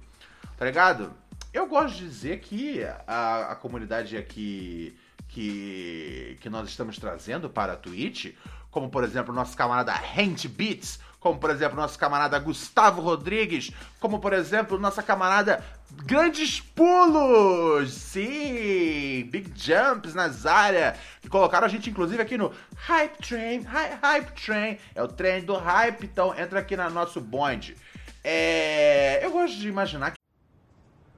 Tá 0.57 0.65
ligado? 0.65 1.13
Eu 1.53 1.67
gosto 1.67 1.95
de 1.95 2.03
dizer 2.03 2.39
que 2.41 2.83
a, 3.07 3.51
a 3.51 3.55
comunidade 3.55 4.17
aqui 4.17 4.97
que, 5.35 6.37
que 6.39 6.49
nós 6.49 6.69
estamos 6.69 6.97
trazendo 6.97 7.49
para 7.49 7.73
a 7.73 7.75
Twitch, 7.75 8.33
como 8.71 8.89
por 8.89 9.03
exemplo 9.03 9.35
nosso 9.35 9.55
camarada 9.57 9.91
Hand 9.93 10.47
Beats, 10.47 10.97
como 11.19 11.37
por 11.37 11.49
exemplo 11.49 11.75
nosso 11.75 11.99
camarada 11.99 12.39
Gustavo 12.39 13.01
Rodrigues, 13.01 13.69
como 13.99 14.19
por 14.19 14.31
exemplo 14.31 14.79
nossa 14.79 15.03
camarada 15.03 15.61
Grandes 16.05 16.61
Pulos, 16.61 17.91
sim, 17.91 19.27
Big 19.29 19.51
Jumps 19.53 20.13
nas 20.13 20.45
áreas, 20.45 20.97
que 21.21 21.27
colocaram 21.27 21.65
a 21.65 21.69
gente 21.69 21.89
inclusive 21.89 22.21
aqui 22.21 22.37
no 22.37 22.53
Hype 22.77 23.17
Train, 23.17 23.65
Hype 24.01 24.31
Train, 24.41 24.77
é 24.95 25.03
o 25.03 25.07
trem 25.09 25.43
do 25.43 25.57
hype, 25.57 26.05
então 26.05 26.33
entra 26.39 26.59
aqui 26.59 26.77
no 26.77 26.89
nosso 26.91 27.19
bonde. 27.19 27.75
É, 28.23 29.19
eu 29.21 29.31
gosto 29.31 29.57
de 29.57 29.67
imaginar 29.67 30.11
que 30.11 30.24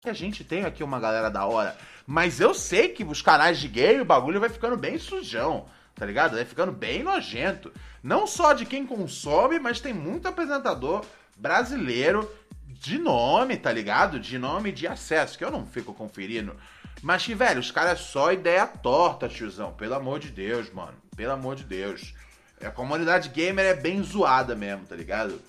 Que 0.00 0.08
a 0.08 0.14
gente 0.14 0.42
tem 0.42 0.64
aqui 0.64 0.82
uma 0.82 0.98
galera 0.98 1.28
da 1.28 1.44
hora. 1.44 1.76
Mas 2.06 2.40
eu 2.40 2.54
sei 2.54 2.88
que 2.88 3.04
os 3.04 3.20
canais 3.20 3.58
de 3.58 3.68
gay, 3.68 4.00
o 4.00 4.04
bagulho 4.04 4.40
vai 4.40 4.48
ficando 4.48 4.74
bem 4.74 4.98
sujão, 4.98 5.66
tá 5.94 6.06
ligado? 6.06 6.36
Vai 6.36 6.44
ficando 6.46 6.72
bem 6.72 7.02
nojento. 7.02 7.70
Não 8.02 8.26
só 8.26 8.54
de 8.54 8.64
quem 8.64 8.86
consome, 8.86 9.58
mas 9.58 9.78
tem 9.78 9.92
muito 9.92 10.26
apresentador 10.26 11.04
brasileiro 11.36 12.30
de 12.66 12.96
nome, 12.96 13.58
tá 13.58 13.70
ligado? 13.70 14.18
De 14.18 14.38
nome 14.38 14.72
de 14.72 14.86
acesso, 14.86 15.36
que 15.36 15.44
eu 15.44 15.50
não 15.50 15.66
fico 15.66 15.92
conferindo. 15.92 16.56
Mas 17.02 17.26
que, 17.26 17.34
velho, 17.34 17.60
os 17.60 17.70
caras 17.70 18.00
é 18.00 18.02
só 18.02 18.32
ideia 18.32 18.66
torta, 18.66 19.28
tiozão. 19.28 19.74
Pelo 19.74 19.94
amor 19.94 20.18
de 20.18 20.30
Deus, 20.30 20.72
mano. 20.72 20.96
Pelo 21.14 21.32
amor 21.32 21.56
de 21.56 21.64
Deus. 21.64 22.14
A 22.64 22.70
comunidade 22.70 23.28
gamer 23.28 23.66
é 23.66 23.74
bem 23.74 24.02
zoada 24.02 24.54
mesmo, 24.54 24.86
tá 24.86 24.96
ligado? 24.96 25.42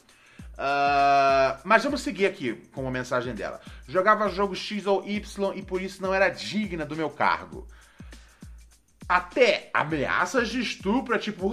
Uh, 0.54 1.60
mas 1.64 1.84
vamos 1.84 2.02
seguir 2.02 2.26
aqui 2.26 2.54
com 2.74 2.88
a 2.88 2.92
mensagem 2.92 3.34
dela. 3.34 3.60
Jogava 3.88 4.30
jogo 4.30 4.56
X 4.56 4.86
ou 4.86 5.08
Y 5.08 5.54
e 5.56 5.62
por 5.62 5.82
isso 5.82 6.02
não 6.02 6.14
era 6.14 6.30
digna 6.30 6.86
do 6.86 6.96
meu 6.96 7.10
cargo. 7.10 7.68
Até 9.08 9.70
ameaças 9.74 10.50
de 10.50 10.62
estupro, 10.62 11.18
tipo. 11.18 11.52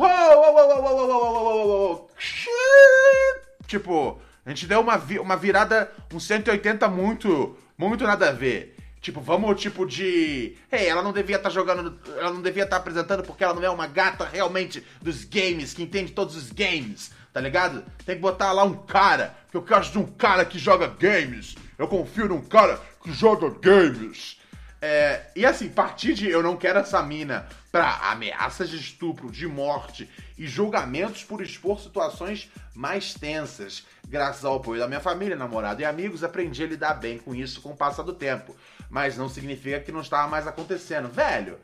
Tipo, 3.67 4.21
a 4.47 4.51
gente 4.51 4.67
deu 4.67 4.81
uma, 4.81 4.97
vi 4.97 5.19
uma 5.19 5.37
virada, 5.37 5.93
um 6.13 6.21
180 6.21 6.87
muito, 6.89 7.57
muito 7.77 8.05
nada 8.05 8.29
a 8.29 8.33
ver. 8.33 8.77
Tipo, 9.01 9.21
vamos 9.21 9.61
tipo 9.61 9.87
de. 9.87 10.57
Ei, 10.71 10.87
ela 10.87 11.03
não 11.03 11.13
devia 11.13 11.37
estar 11.37 11.49
tá 11.49 11.55
jogando. 11.55 11.99
Ela 12.17 12.33
não 12.33 12.43
devia 12.43 12.65
estar 12.65 12.77
tá 12.77 12.81
apresentando 12.83 13.23
porque 13.23 13.45
ela 13.45 13.55
não 13.55 13.65
é 13.65 13.71
uma 13.71 13.87
gata 13.87 14.25
realmente 14.25 14.85
dos 15.01 15.25
games, 15.25 15.73
que 15.73 15.83
entende 15.83 16.13
todos 16.13 16.37
os 16.37 16.51
games 16.51 17.13
tá 17.39 17.43
ligado? 17.43 17.85
Tem 18.05 18.17
que 18.17 18.21
botar 18.21 18.51
lá 18.51 18.65
um 18.65 18.75
cara, 18.75 19.33
que 19.49 19.57
eu 19.57 19.63
gosto 19.63 19.93
de 19.93 19.99
um 19.99 20.07
cara 20.07 20.45
que 20.45 20.59
joga 20.59 20.89
games. 20.89 21.55
Eu 21.79 21.87
confio 21.87 22.29
num 22.29 22.41
cara 22.41 22.81
que 23.01 23.13
joga 23.13 23.49
games. 23.49 24.41
É, 24.83 25.27
e 25.37 25.47
assim, 25.47 25.69
partir 25.69 26.15
de 26.15 26.29
eu 26.29 26.43
não 26.43 26.57
quero 26.57 26.81
essa 26.81 27.01
mina 27.01 27.47
pra 27.71 28.11
ameaças 28.11 28.69
de 28.69 28.77
estupro, 28.77 29.31
de 29.31 29.47
morte 29.47 30.11
e 30.37 30.49
julgamentos 30.49 31.23
por 31.23 31.41
expor 31.41 31.79
situações 31.79 32.51
mais 32.75 33.15
tensas. 33.15 33.87
Graças 34.09 34.45
ao 34.45 34.57
apoio 34.57 34.81
da 34.81 34.89
minha 34.89 34.99
família, 35.01 35.37
namorado 35.37 35.81
e 35.81 35.85
amigos, 35.85 36.25
aprendi 36.25 36.65
a 36.65 36.67
lidar 36.67 36.95
bem 36.95 37.19
com 37.19 37.37
isso 37.37 37.61
com 37.61 37.71
o 37.71 37.77
passar 37.77 38.03
do 38.03 38.13
tempo. 38.13 38.57
Mas 38.91 39.17
não 39.17 39.29
significa 39.29 39.79
que 39.79 39.93
não 39.93 40.01
estava 40.01 40.27
mais 40.27 40.45
acontecendo. 40.45 41.09
Velho, 41.09 41.57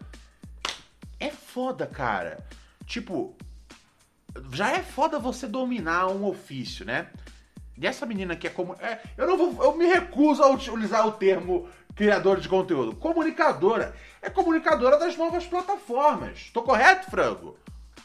é 1.18 1.30
foda, 1.30 1.84
cara. 1.84 2.38
Tipo, 2.86 3.36
já 4.52 4.72
é 4.72 4.82
foda 4.82 5.18
você 5.18 5.46
dominar 5.46 6.08
um 6.08 6.24
ofício, 6.24 6.84
né? 6.84 7.08
E 7.76 7.86
essa 7.86 8.06
menina 8.06 8.36
que 8.36 8.46
é 8.46 8.50
como. 8.50 8.74
É, 8.74 9.00
eu 9.16 9.26
não 9.26 9.36
vou. 9.36 9.64
Eu 9.64 9.76
me 9.76 9.86
recuso 9.86 10.42
a 10.42 10.48
utilizar 10.48 11.06
o 11.06 11.12
termo 11.12 11.68
criador 11.94 12.40
de 12.40 12.48
conteúdo. 12.48 12.94
Comunicadora. 12.96 13.94
É 14.22 14.30
comunicadora 14.30 14.98
das 14.98 15.16
novas 15.16 15.46
plataformas. 15.46 16.50
Tô 16.52 16.62
correto, 16.62 17.10
Frango? 17.10 17.56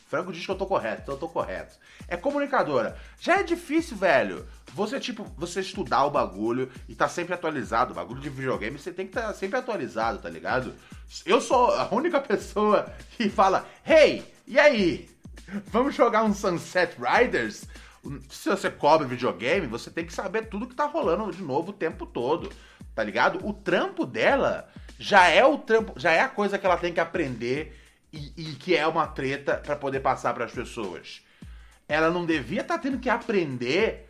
Frango 0.08 0.34
diz 0.34 0.44
que 0.44 0.52
eu 0.52 0.58
tô 0.58 0.66
correto, 0.66 1.04
então 1.04 1.14
eu 1.14 1.20
tô 1.20 1.30
correto. 1.30 1.78
É 2.08 2.18
comunicadora. 2.18 2.98
Já 3.20 3.40
é 3.40 3.44
difícil, 3.44 3.96
velho. 3.96 4.48
Você, 4.74 5.00
tipo, 5.00 5.24
você 5.38 5.60
estudar 5.60 6.06
o 6.06 6.10
bagulho 6.10 6.72
e 6.88 6.96
tá 6.96 7.08
sempre 7.08 7.36
atualizado. 7.36 7.92
O 7.92 7.96
bagulho 7.96 8.20
de 8.20 8.30
videogame, 8.30 8.80
você 8.80 8.92
tem 8.92 9.06
que 9.06 9.16
estar 9.16 9.32
sempre 9.34 9.60
atualizado, 9.60 10.18
tá 10.18 10.30
ligado? 10.30 10.74
Eu 11.26 11.40
sou 11.40 11.72
a 11.76 11.88
única 11.94 12.20
pessoa 12.22 12.92
que 13.12 13.30
fala, 13.30 13.68
hey, 13.86 14.26
e 14.48 14.60
aí? 14.60 15.08
Vamos 15.67 15.96
jogar 15.96 16.24
um 16.24 16.34
Sunset 16.34 16.96
Riders? 17.00 17.65
Se 18.29 18.50
você 18.50 18.69
cobre 18.69 19.08
videogame, 19.08 19.67
você 19.67 19.91
tem 19.91 20.06
que 20.06 20.13
saber 20.13 20.47
tudo 20.47 20.67
que 20.67 20.75
tá 20.75 20.86
rolando 20.86 21.32
de 21.32 21.41
novo 21.41 21.71
o 21.71 21.73
tempo 21.73 22.06
todo, 22.06 22.52
tá 22.95 23.04
ligado? 23.04 23.45
O 23.45 23.54
trampo 23.54 24.06
dela 24.06 24.69
já 24.97 25.28
é 25.28 25.43
o 25.45 25.58
trampo, 25.58 25.99
já 25.99 26.12
é 26.12 26.21
a 26.21 26.30
coisa 26.30 26.58
que 26.58 26.65
ela 26.65 26.78
tem 26.78 26.93
que 26.93 26.99
aprender 26.99 27.78
e, 28.12 28.34
e 28.38 28.43
que 28.56 28.75
é 28.75 28.88
uma 28.88 29.08
treta 29.08 29.56
pra 29.56 29.75
poder 29.75 29.99
passar 29.99 30.34
pras 30.34 30.52
pessoas. 30.52 31.21
Ela 31.88 32.10
não 32.10 32.25
devia 32.25 32.62
estar 32.62 32.78
tendo 32.78 32.99
que 32.99 33.10
aprender, 33.10 34.08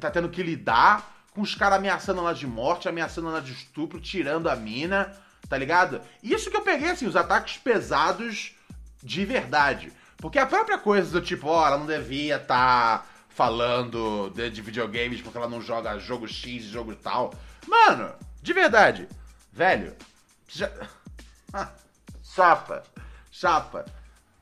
tá 0.00 0.10
tendo 0.10 0.28
que 0.28 0.42
lidar 0.42 1.26
com 1.30 1.42
os 1.42 1.54
caras 1.54 1.78
ameaçando 1.78 2.20
ela 2.20 2.34
de 2.34 2.46
morte, 2.46 2.88
ameaçando 2.88 3.28
ela 3.28 3.40
de 3.40 3.52
estupro, 3.52 4.00
tirando 4.00 4.48
a 4.48 4.56
mina, 4.56 5.12
tá 5.48 5.56
ligado? 5.56 6.00
Isso 6.22 6.50
que 6.50 6.56
eu 6.56 6.62
peguei, 6.62 6.90
assim, 6.90 7.06
os 7.06 7.16
ataques 7.16 7.56
pesados 7.58 8.54
de 9.02 9.24
verdade. 9.24 9.92
Porque 10.18 10.38
a 10.38 10.46
própria 10.46 10.78
coisa 10.78 11.10
do 11.10 11.24
tipo, 11.24 11.46
ó, 11.48 11.66
ela 11.66 11.78
não 11.78 11.86
devia 11.86 12.36
estar 12.36 13.06
falando 13.28 14.30
de, 14.30 14.50
de 14.50 14.60
videogames 14.60 15.20
porque 15.20 15.38
ela 15.38 15.48
não 15.48 15.60
joga 15.62 15.98
jogo 15.98 16.26
X 16.26 16.64
jogo 16.64 16.94
tal. 16.94 17.32
Mano, 17.66 18.12
de 18.42 18.52
verdade, 18.52 19.08
velho, 19.52 19.94
já... 20.46 20.70
Ah, 21.50 21.70
chapa, 22.22 22.82
chapa. 23.30 23.86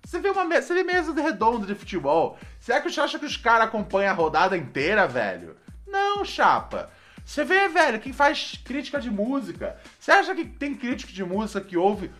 Você 0.05 0.19
vê 0.19 0.29
uma 0.31 0.45
me- 0.45 0.61
você 0.61 0.75
vê 0.75 0.83
mesa 0.83 1.12
de 1.12 1.21
redonda 1.21 1.65
de 1.65 1.75
futebol. 1.77 2.37
Será 2.59 2.81
que 2.81 2.91
você 2.91 3.01
acha 3.01 3.17
que 3.17 3.25
os 3.27 3.37
caras 3.37 3.69
acompanham 3.69 4.11
a 4.11 4.15
rodada 4.15 4.57
inteira, 4.57 5.07
velho? 5.07 5.57
Não, 5.87 6.25
chapa. 6.25 6.91
Você 7.25 7.45
vê, 7.45 7.69
velho, 7.69 8.01
quem 8.01 8.12
faz 8.12 8.61
crítica 8.65 8.99
de 9.01 9.09
música. 9.09 9.77
Você 10.01 10.11
acha 10.11 10.35
que 10.35 10.45
tem 10.45 10.75
crítico 10.75 11.12
de 11.12 11.23
música 11.23 11.61
que 11.61 11.77
ouve 11.77 12.11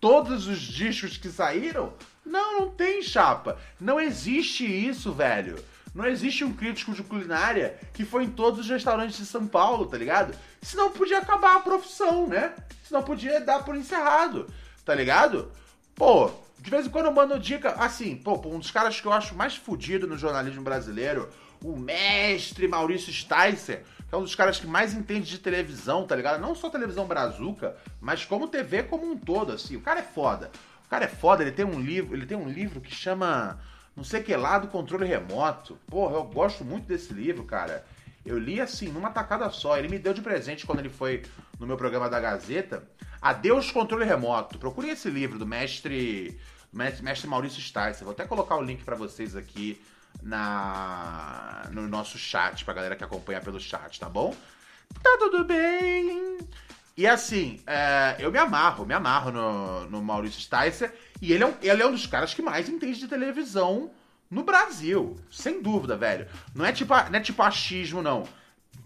todos 0.00 0.46
os 0.46 0.60
discos 0.60 1.16
que 1.16 1.28
saíram? 1.28 1.92
Não, 2.26 2.60
não 2.60 2.70
tem, 2.70 3.00
chapa. 3.00 3.56
Não 3.80 4.00
existe 4.00 4.66
isso, 4.66 5.12
velho. 5.12 5.56
Não 5.94 6.04
existe 6.04 6.44
um 6.44 6.52
crítico 6.52 6.92
de 6.92 7.02
culinária 7.02 7.78
que 7.94 8.04
foi 8.04 8.24
em 8.24 8.30
todos 8.30 8.60
os 8.60 8.68
restaurantes 8.68 9.16
de 9.16 9.24
São 9.24 9.46
Paulo, 9.46 9.86
tá 9.86 9.96
ligado? 9.96 10.36
Senão 10.60 10.90
podia 10.90 11.18
acabar 11.18 11.56
a 11.56 11.60
profissão, 11.60 12.26
né? 12.26 12.52
Senão 12.82 13.02
podia 13.02 13.40
dar 13.40 13.64
por 13.64 13.74
encerrado, 13.76 14.46
tá 14.84 14.94
ligado? 14.94 15.50
Pô, 15.94 16.30
de 16.58 16.68
vez 16.68 16.86
em 16.86 16.90
quando 16.90 17.06
eu 17.06 17.12
mando 17.12 17.38
dica, 17.38 17.70
assim, 17.78 18.16
pô, 18.16 18.34
um 18.46 18.58
dos 18.58 18.70
caras 18.70 19.00
que 19.00 19.06
eu 19.06 19.12
acho 19.12 19.34
mais 19.34 19.56
fudido 19.56 20.06
no 20.06 20.18
jornalismo 20.18 20.62
brasileiro, 20.62 21.30
o 21.64 21.76
mestre 21.76 22.68
Maurício 22.68 23.12
Sticer, 23.12 23.84
que 24.08 24.14
é 24.14 24.18
um 24.18 24.22
dos 24.22 24.34
caras 24.34 24.58
que 24.58 24.66
mais 24.66 24.92
entende 24.92 25.30
de 25.30 25.38
televisão, 25.38 26.06
tá 26.06 26.14
ligado? 26.14 26.40
Não 26.40 26.54
só 26.54 26.68
televisão 26.68 27.06
brazuca, 27.06 27.76
mas 28.00 28.24
como 28.24 28.48
TV 28.48 28.82
como 28.82 29.10
um 29.10 29.16
todo, 29.16 29.52
assim. 29.52 29.76
O 29.76 29.80
cara 29.80 30.00
é 30.00 30.02
foda. 30.02 30.50
O 30.86 30.88
cara 30.88 31.04
é 31.04 31.08
foda, 31.08 31.42
ele 31.42 31.52
tem 31.52 31.64
um 31.64 31.80
livro, 31.80 32.14
ele 32.14 32.26
tem 32.26 32.36
um 32.36 32.48
livro 32.48 32.80
que 32.80 32.94
chama 32.94 33.58
não 33.96 34.04
sei 34.04 34.22
que 34.22 34.36
lá 34.36 34.58
do 34.58 34.68
controle 34.68 35.06
remoto. 35.06 35.78
Porra, 35.88 36.16
eu 36.16 36.24
gosto 36.24 36.62
muito 36.64 36.86
desse 36.86 37.14
livro, 37.14 37.44
cara. 37.44 37.84
Eu 38.24 38.38
li 38.38 38.60
assim, 38.60 38.88
numa 38.88 39.10
tacada 39.10 39.48
só. 39.50 39.78
Ele 39.78 39.88
me 39.88 39.98
deu 39.98 40.12
de 40.12 40.20
presente 40.20 40.66
quando 40.66 40.80
ele 40.80 40.90
foi 40.90 41.22
no 41.58 41.66
meu 41.66 41.78
programa 41.78 42.10
da 42.10 42.20
Gazeta. 42.20 42.86
Adeus 43.22 43.70
Controle 43.70 44.04
Remoto. 44.04 44.58
Procurem 44.58 44.90
esse 44.90 45.08
livro 45.08 45.38
do 45.38 45.46
mestre, 45.46 46.38
mestre, 46.72 47.26
Maurício 47.26 47.62
Sticer. 47.62 48.04
Vou 48.04 48.10
até 48.10 48.26
colocar 48.26 48.56
o 48.56 48.62
link 48.62 48.84
pra 48.84 48.94
vocês 48.94 49.34
aqui 49.34 49.80
na 50.22 51.68
no 51.72 51.88
nosso 51.88 52.18
chat, 52.18 52.64
pra 52.64 52.74
galera 52.74 52.96
que 52.96 53.04
acompanha 53.04 53.40
pelo 53.40 53.60
chat, 53.60 53.98
tá 53.98 54.08
bom? 54.08 54.34
Tá 55.02 55.16
tudo 55.18 55.44
bem. 55.44 56.38
E 56.96 57.06
assim, 57.06 57.60
é, 57.66 58.16
eu 58.18 58.32
me 58.32 58.38
amarro, 58.38 58.86
me 58.86 58.94
amarro 58.94 59.30
no, 59.30 59.90
no 59.90 60.02
Maurício 60.02 60.40
Sticer. 60.40 60.94
E 61.20 61.32
ele 61.32 61.44
é, 61.44 61.46
um, 61.46 61.54
ele 61.60 61.82
é 61.82 61.86
um 61.86 61.92
dos 61.92 62.06
caras 62.06 62.32
que 62.32 62.40
mais 62.40 62.68
entende 62.68 62.98
de 62.98 63.06
televisão 63.08 63.90
no 64.30 64.42
Brasil. 64.42 65.16
Sem 65.30 65.60
dúvida, 65.62 65.96
velho. 65.96 66.26
Não 66.54 66.64
é 66.64 66.72
tipo, 66.72 66.94
não 66.94 67.18
é 67.18 67.20
tipo 67.20 67.42
achismo, 67.42 68.00
não. 68.02 68.24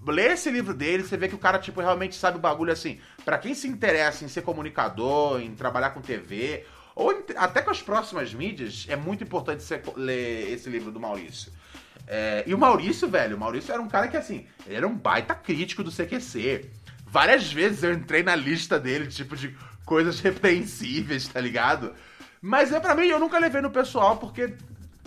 Lê 0.04 0.32
esse 0.32 0.50
livro 0.50 0.74
dele, 0.74 1.04
você 1.04 1.16
vê 1.16 1.28
que 1.28 1.34
o 1.34 1.38
cara, 1.38 1.58
tipo, 1.58 1.80
realmente 1.80 2.16
sabe 2.16 2.38
o 2.38 2.40
bagulho 2.40 2.72
assim. 2.72 2.98
Pra 3.24 3.38
quem 3.38 3.54
se 3.54 3.68
interessa 3.68 4.24
em 4.24 4.28
ser 4.28 4.42
comunicador, 4.42 5.40
em 5.40 5.54
trabalhar 5.54 5.90
com 5.90 6.00
TV, 6.00 6.64
ou 6.96 7.12
em- 7.12 7.24
até 7.36 7.62
com 7.62 7.70
as 7.70 7.82
próximas 7.82 8.32
mídias, 8.34 8.86
é 8.88 8.96
muito 8.96 9.22
importante 9.22 9.62
você 9.62 9.80
ler 9.96 10.50
esse 10.52 10.68
livro 10.68 10.90
do 10.90 10.98
Maurício. 10.98 11.52
É, 12.08 12.42
e 12.46 12.52
o 12.54 12.58
Maurício, 12.58 13.08
velho, 13.08 13.36
o 13.36 13.38
Maurício 13.40 13.72
era 13.72 13.80
um 13.80 13.88
cara 13.88 14.08
que, 14.08 14.16
assim, 14.16 14.46
ele 14.66 14.74
era 14.76 14.88
um 14.88 14.94
baita 14.96 15.34
crítico 15.34 15.84
do 15.84 15.92
CQC. 15.92 16.68
Várias 17.10 17.52
vezes 17.52 17.82
eu 17.82 17.92
entrei 17.92 18.22
na 18.22 18.34
lista 18.36 18.78
dele, 18.78 19.06
tipo, 19.08 19.36
de 19.36 19.56
coisas 19.84 20.20
repreensíveis, 20.20 21.26
tá 21.28 21.40
ligado? 21.40 21.94
Mas 22.40 22.72
é 22.72 22.80
pra 22.80 22.94
mim, 22.94 23.06
eu 23.08 23.18
nunca 23.20 23.38
levei 23.38 23.60
no 23.60 23.70
pessoal, 23.70 24.16
porque, 24.16 24.54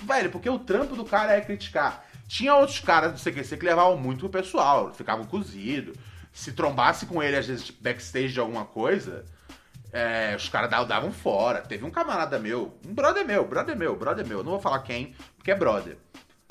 velho, 0.04 0.30
porque 0.30 0.50
o 0.50 0.60
trampo 0.60 0.96
do 0.96 1.06
cara 1.06 1.34
é 1.34 1.42
criticar. 1.42 2.06
Tinha 2.28 2.56
outros 2.56 2.80
caras 2.80 3.12
do 3.14 3.20
CQC 3.20 3.58
que 3.58 3.66
levavam 3.66 3.98
muito 3.98 4.20
pro 4.30 4.42
pessoal, 4.42 4.94
ficavam 4.94 5.26
cozidos. 5.26 5.96
se 6.32 6.52
trombasse 6.52 7.06
com 7.06 7.22
ele, 7.22 7.38
às 7.38 7.46
vezes, 7.46 7.70
backstage 7.70 8.34
de 8.34 8.40
alguma 8.40 8.66
coisa, 8.66 9.24
é, 9.92 10.34
os 10.36 10.50
caras 10.50 10.68
da- 10.68 10.84
davam 10.84 11.12
fora. 11.12 11.62
Teve 11.62 11.86
um 11.86 11.92
camarada 11.92 12.40
meu, 12.40 12.76
um 12.88 12.92
brother 12.92 13.24
meu, 13.24 13.46
brother 13.48 13.78
meu, 13.78 13.96
brother 13.96 14.26
meu, 14.26 14.44
não 14.44 14.54
vou 14.54 14.60
falar 14.60 14.80
quem, 14.80 15.14
porque 15.38 15.52
é 15.52 15.56
brother. 15.56 15.96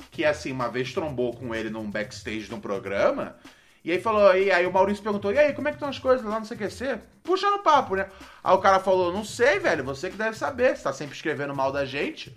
Que 0.09 0.23
assim, 0.23 0.53
uma 0.53 0.69
vez 0.69 0.93
trombou 0.93 1.33
com 1.35 1.53
ele 1.53 1.69
num 1.69 1.91
backstage 1.91 2.47
de 2.47 2.55
um 2.55 2.61
programa. 2.61 3.35
E 3.83 3.91
aí 3.91 3.99
falou, 3.99 4.35
e 4.35 4.49
aí 4.49 4.65
o 4.65 4.71
Maurício 4.71 5.03
perguntou, 5.03 5.33
e 5.33 5.37
aí, 5.37 5.53
como 5.53 5.67
é 5.67 5.71
que 5.71 5.75
estão 5.75 5.89
as 5.89 5.99
coisas 5.99 6.25
lá 6.25 6.39
no 6.39 6.47
CQC? 6.47 6.99
Puxando 7.21 7.61
papo, 7.61 7.95
né? 7.95 8.07
Aí 8.41 8.55
o 8.55 8.59
cara 8.59 8.79
falou, 8.79 9.11
não 9.11 9.25
sei, 9.25 9.59
velho, 9.59 9.83
você 9.83 10.09
que 10.09 10.15
deve 10.15 10.37
saber, 10.37 10.77
você 10.77 10.83
tá 10.83 10.93
sempre 10.93 11.15
escrevendo 11.15 11.53
mal 11.53 11.71
da 11.71 11.83
gente. 11.83 12.35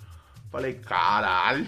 Falei, 0.51 0.75
caralho! 0.75 1.67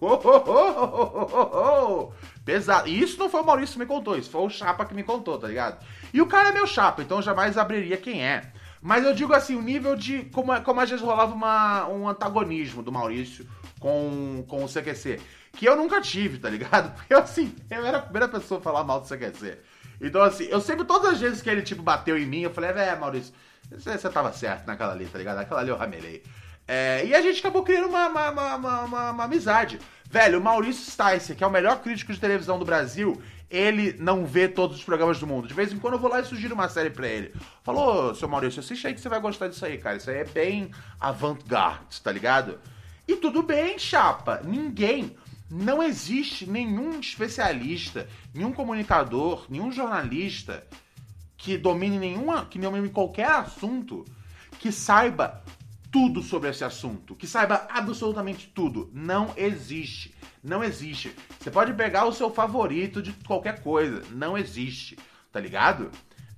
Pesado. 2.44 2.88
E 2.88 3.00
isso 3.00 3.18
não 3.18 3.30
foi 3.30 3.40
o 3.40 3.46
Maurício 3.46 3.74
que 3.74 3.80
me 3.80 3.86
contou, 3.86 4.16
isso 4.16 4.30
foi 4.30 4.40
o 4.40 4.50
Chapa 4.50 4.84
que 4.84 4.94
me 4.94 5.04
contou, 5.04 5.38
tá 5.38 5.46
ligado? 5.46 5.84
E 6.12 6.20
o 6.20 6.26
cara 6.26 6.48
é 6.48 6.52
meu 6.52 6.66
Chapa, 6.66 7.02
então 7.02 7.18
eu 7.18 7.22
jamais 7.22 7.56
abriria 7.56 7.96
quem 7.96 8.24
é. 8.24 8.52
Mas 8.82 9.04
eu 9.04 9.14
digo 9.14 9.32
assim, 9.32 9.54
o 9.54 9.62
nível 9.62 9.94
de. 9.94 10.24
Como, 10.32 10.58
como 10.62 10.80
às 10.80 10.88
vezes 10.88 11.04
rolava 11.04 11.34
uma, 11.34 11.86
um 11.88 12.08
antagonismo 12.08 12.82
do 12.82 12.90
Maurício 12.90 13.46
com, 13.78 14.44
com 14.48 14.64
o 14.64 14.68
CQC. 14.68 15.20
Que 15.52 15.66
eu 15.66 15.76
nunca 15.76 16.00
tive, 16.00 16.38
tá 16.38 16.48
ligado? 16.48 16.94
Porque 16.98 17.14
assim, 17.14 17.54
eu 17.70 17.84
era 17.84 17.98
a 17.98 18.02
primeira 18.02 18.28
pessoa 18.28 18.60
a 18.60 18.62
falar 18.62 18.84
mal 18.84 19.00
do 19.00 19.06
CQC. 19.06 19.58
Então, 20.00 20.22
assim, 20.22 20.44
eu 20.44 20.60
sempre, 20.60 20.84
todas 20.84 21.12
as 21.12 21.20
vezes 21.20 21.42
que 21.42 21.50
ele, 21.50 21.62
tipo, 21.62 21.82
bateu 21.82 22.16
em 22.16 22.24
mim, 22.24 22.40
eu 22.40 22.50
falei, 22.50 22.70
é, 22.70 22.96
Maurício, 22.96 23.34
você, 23.70 23.98
você 23.98 24.08
tava 24.08 24.32
certo 24.32 24.66
naquela 24.66 24.92
ali, 24.92 25.04
tá 25.06 25.18
ligado? 25.18 25.36
Naquela 25.36 25.60
ali 25.60 25.68
eu 25.68 25.76
ramelei. 25.76 26.22
É, 26.66 27.04
e 27.04 27.14
a 27.14 27.20
gente 27.20 27.40
acabou 27.40 27.62
criando 27.62 27.88
uma, 27.88 28.06
uma, 28.06 28.54
uma, 28.54 29.10
uma, 29.10 29.24
amizade. 29.24 29.78
Velho, 30.08 30.38
o 30.38 30.42
Maurício 30.42 30.90
Sticer, 30.90 31.36
que 31.36 31.44
é 31.44 31.46
o 31.46 31.50
melhor 31.50 31.80
crítico 31.80 32.12
de 32.12 32.20
televisão 32.20 32.58
do 32.58 32.64
Brasil, 32.64 33.20
ele 33.50 33.96
não 33.98 34.24
vê 34.24 34.48
todos 34.48 34.76
os 34.76 34.84
programas 34.84 35.18
do 35.18 35.26
mundo. 35.26 35.48
De 35.48 35.54
vez 35.54 35.72
em 35.72 35.78
quando 35.78 35.94
eu 35.94 35.98
vou 35.98 36.08
lá 36.08 36.20
e 36.20 36.24
sugiro 36.24 36.54
uma 36.54 36.68
série 36.68 36.90
pra 36.90 37.08
ele. 37.08 37.34
Falou, 37.64 38.14
seu 38.14 38.28
Maurício, 38.28 38.60
assiste 38.60 38.86
aí 38.86 38.94
que 38.94 39.00
você 39.00 39.08
vai 39.08 39.20
gostar 39.20 39.48
disso 39.48 39.64
aí, 39.66 39.78
cara. 39.78 39.96
Isso 39.96 40.10
aí 40.10 40.18
é 40.18 40.24
bem 40.24 40.70
avant-garde, 41.00 42.00
tá 42.00 42.12
ligado? 42.12 42.60
E 43.06 43.16
tudo 43.16 43.42
bem, 43.42 43.76
chapa. 43.76 44.40
Ninguém, 44.44 45.16
não 45.50 45.82
existe 45.82 46.48
nenhum 46.48 47.00
especialista, 47.00 48.08
nenhum 48.32 48.52
comunicador, 48.52 49.46
nenhum 49.48 49.72
jornalista 49.72 50.64
que 51.36 51.58
domine 51.58 51.98
nenhuma, 51.98 52.46
que 52.46 52.58
domine 52.58 52.88
qualquer 52.90 53.26
assunto, 53.26 54.04
que 54.58 54.70
saiba 54.70 55.42
tudo 55.90 56.22
sobre 56.22 56.50
esse 56.50 56.62
assunto, 56.62 57.16
que 57.16 57.26
saiba 57.26 57.66
absolutamente 57.68 58.46
tudo. 58.54 58.90
Não 58.92 59.32
existe. 59.36 60.14
Não 60.42 60.62
existe. 60.62 61.14
Você 61.38 61.50
pode 61.50 61.74
pegar 61.74 62.04
o 62.04 62.12
seu 62.12 62.30
favorito 62.30 63.02
de 63.02 63.12
qualquer 63.12 63.60
coisa. 63.60 64.02
Não 64.12 64.38
existe. 64.38 64.96
Tá 65.32 65.40
ligado? 65.40 65.90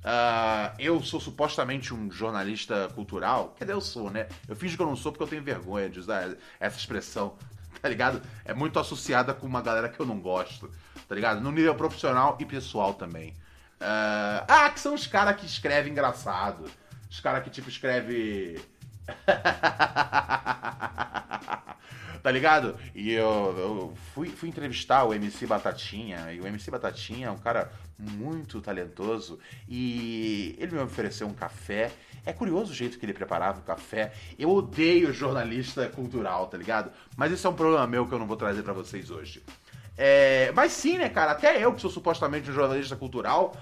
Ah, 0.04 0.74
eu 0.78 1.02
sou 1.02 1.20
supostamente 1.20 1.94
um 1.94 2.10
jornalista 2.10 2.88
cultural. 2.94 3.54
Quer 3.56 3.64
dizer, 3.64 3.74
eu 3.74 3.80
sou, 3.80 4.10
né? 4.10 4.26
Eu 4.48 4.56
fingo 4.56 4.74
que 4.74 4.82
eu 4.82 4.86
não 4.86 4.96
sou 4.96 5.12
porque 5.12 5.24
eu 5.24 5.28
tenho 5.28 5.42
vergonha 5.42 5.88
de 5.88 6.00
usar 6.00 6.34
essa 6.58 6.78
expressão. 6.78 7.34
Tá 7.82 7.88
ligado? 7.88 8.22
É 8.44 8.54
muito 8.54 8.78
associada 8.78 9.34
com 9.34 9.44
uma 9.44 9.60
galera 9.60 9.88
que 9.88 9.98
eu 9.98 10.06
não 10.06 10.20
gosto. 10.20 10.70
Tá 11.08 11.14
ligado? 11.16 11.40
No 11.40 11.50
nível 11.50 11.74
profissional 11.74 12.36
e 12.38 12.46
pessoal 12.46 12.94
também. 12.94 13.34
Ah, 13.80 14.44
ah, 14.46 14.70
que 14.70 14.78
são 14.78 14.94
os 14.94 15.06
caras 15.08 15.34
que 15.34 15.44
escrevem 15.44 15.90
engraçado. 15.90 16.70
Os 17.10 17.18
caras 17.18 17.42
que, 17.42 17.50
tipo, 17.50 17.68
escreve. 17.68 18.64
tá 22.22 22.30
ligado? 22.30 22.76
E 22.94 23.12
eu, 23.12 23.54
eu 23.58 23.94
fui, 24.14 24.28
fui 24.28 24.48
entrevistar 24.48 25.04
o 25.04 25.12
MC 25.12 25.46
Batatinha, 25.46 26.32
e 26.32 26.40
o 26.40 26.46
MC 26.46 26.70
Batatinha 26.70 27.28
é 27.28 27.30
um 27.30 27.38
cara 27.38 27.70
muito 27.98 28.60
talentoso, 28.60 29.38
e 29.68 30.54
ele 30.58 30.72
me 30.72 30.82
ofereceu 30.82 31.26
um 31.26 31.34
café. 31.34 31.90
É 32.24 32.32
curioso 32.32 32.70
o 32.70 32.74
jeito 32.74 32.98
que 32.98 33.04
ele 33.04 33.12
preparava 33.12 33.60
o 33.60 33.62
café. 33.62 34.12
Eu 34.38 34.50
odeio 34.50 35.12
jornalista 35.12 35.88
cultural, 35.88 36.46
tá 36.46 36.56
ligado? 36.56 36.92
Mas 37.16 37.32
isso 37.32 37.46
é 37.46 37.50
um 37.50 37.54
problema 37.54 37.86
meu 37.86 38.06
que 38.06 38.14
eu 38.14 38.18
não 38.18 38.26
vou 38.26 38.36
trazer 38.36 38.62
pra 38.62 38.72
vocês 38.72 39.10
hoje. 39.10 39.42
É, 39.98 40.52
mas 40.54 40.72
sim, 40.72 40.98
né, 40.98 41.08
cara? 41.08 41.32
Até 41.32 41.62
eu, 41.62 41.72
que 41.72 41.80
sou 41.80 41.90
supostamente 41.90 42.50
um 42.50 42.54
jornalista 42.54 42.96
cultural, 42.96 43.54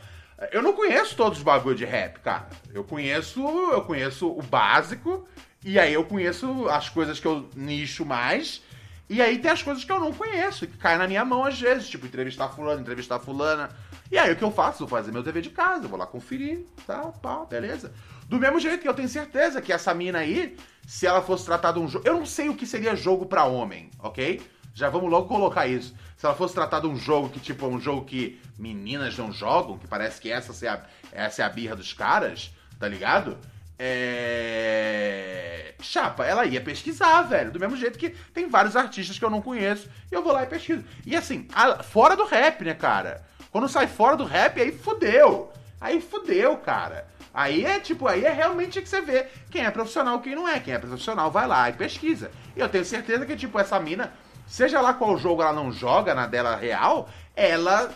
eu 0.52 0.62
não 0.62 0.72
conheço 0.72 1.16
todos 1.16 1.38
os 1.38 1.44
bagulho 1.44 1.76
de 1.76 1.84
rap, 1.84 2.20
cara. 2.20 2.48
Eu 2.72 2.84
conheço, 2.84 3.40
eu 3.40 3.82
conheço 3.82 4.28
o 4.28 4.42
básico, 4.42 5.26
e 5.64 5.78
aí 5.78 5.92
eu 5.92 6.04
conheço 6.04 6.68
as 6.68 6.88
coisas 6.88 7.20
que 7.20 7.26
eu 7.26 7.48
nicho 7.54 8.04
mais, 8.04 8.62
e 9.08 9.20
aí 9.20 9.38
tem 9.38 9.50
as 9.50 9.62
coisas 9.62 9.82
que 9.82 9.90
eu 9.90 9.98
não 9.98 10.12
conheço, 10.12 10.66
que 10.66 10.76
caem 10.78 10.98
na 10.98 11.08
minha 11.08 11.24
mão 11.24 11.44
às 11.44 11.60
vezes, 11.60 11.88
tipo 11.88 12.06
entrevistar 12.06 12.48
fulano, 12.50 12.80
entrevistar 12.80 13.18
fulana. 13.18 13.68
E 14.10 14.16
aí 14.16 14.32
o 14.32 14.36
que 14.36 14.44
eu 14.44 14.52
faço? 14.52 14.78
Vou 14.80 14.88
fazer 14.88 15.10
meu 15.10 15.22
dever 15.22 15.42
de 15.42 15.50
casa, 15.50 15.88
vou 15.88 15.98
lá 15.98 16.06
conferir, 16.06 16.64
tal, 16.86 17.12
pau, 17.14 17.44
beleza. 17.44 17.92
Do 18.28 18.38
mesmo 18.38 18.60
jeito 18.60 18.80
que 18.80 18.88
eu 18.88 18.94
tenho 18.94 19.08
certeza 19.08 19.60
que 19.60 19.72
essa 19.72 19.92
mina 19.92 20.20
aí, 20.20 20.56
se 20.86 21.08
ela 21.08 21.20
fosse 21.20 21.44
tratada 21.44 21.80
um 21.80 21.88
jogo. 21.88 22.06
Eu 22.06 22.14
não 22.14 22.24
sei 22.24 22.48
o 22.48 22.54
que 22.54 22.64
seria 22.64 22.94
jogo 22.94 23.26
pra 23.26 23.44
homem, 23.44 23.90
ok? 23.98 24.40
Já 24.72 24.88
vamos 24.88 25.10
logo 25.10 25.26
colocar 25.26 25.66
isso. 25.66 25.92
Se 26.16 26.24
ela 26.24 26.34
fosse 26.36 26.54
tratada 26.54 26.86
um 26.86 26.96
jogo 26.96 27.30
que, 27.30 27.40
tipo, 27.40 27.64
é 27.64 27.68
um 27.68 27.80
jogo 27.80 28.04
que 28.04 28.40
meninas 28.56 29.18
não 29.18 29.32
jogam, 29.32 29.76
que 29.76 29.88
parece 29.88 30.20
que 30.20 30.30
essa, 30.30 30.52
é 30.64 30.82
essa 31.10 31.42
é 31.42 31.44
a 31.44 31.48
birra 31.48 31.74
dos 31.74 31.92
caras, 31.92 32.54
tá 32.78 32.86
ligado? 32.86 33.36
É. 33.80 35.74
Chapa, 35.82 36.24
ela 36.26 36.44
ia 36.44 36.60
pesquisar, 36.60 37.22
velho. 37.22 37.50
Do 37.50 37.58
mesmo 37.58 37.76
jeito 37.76 37.98
que 37.98 38.10
tem 38.10 38.48
vários 38.48 38.76
artistas 38.76 39.18
que 39.18 39.24
eu 39.24 39.30
não 39.30 39.40
conheço. 39.40 39.88
E 40.10 40.14
eu 40.14 40.22
vou 40.22 40.32
lá 40.32 40.42
e 40.42 40.46
pesquiso. 40.46 40.84
E 41.06 41.16
assim, 41.16 41.48
a- 41.54 41.82
fora 41.82 42.14
do 42.16 42.24
rap, 42.26 42.62
né, 42.64 42.74
cara? 42.74 43.22
Quando 43.50 43.68
sai 43.68 43.86
fora 43.86 44.16
do 44.16 44.24
rap, 44.24 44.60
aí 44.60 44.70
fudeu. 44.72 45.50
Aí 45.80 46.00
fudeu, 46.00 46.56
cara. 46.58 47.06
Aí 47.32 47.64
é 47.64 47.78
tipo, 47.80 48.06
aí 48.06 48.24
é 48.24 48.32
realmente 48.32 48.82
que 48.82 48.88
você 48.88 49.00
vê 49.00 49.26
quem 49.50 49.64
é 49.64 49.70
profissional 49.70 50.18
e 50.18 50.22
quem 50.22 50.34
não 50.34 50.46
é. 50.48 50.60
Quem 50.60 50.74
é 50.74 50.78
profissional 50.78 51.30
vai 51.30 51.46
lá 51.46 51.68
e 51.70 51.72
pesquisa. 51.72 52.30
E 52.56 52.60
eu 52.60 52.68
tenho 52.68 52.84
certeza 52.84 53.24
que, 53.24 53.36
tipo, 53.36 53.58
essa 53.58 53.78
mina, 53.80 54.12
seja 54.46 54.80
lá 54.80 54.92
qual 54.92 55.16
jogo 55.16 55.40
ela 55.42 55.52
não 55.52 55.72
joga 55.72 56.14
na 56.14 56.26
dela 56.26 56.56
real, 56.56 57.08
ela 57.34 57.90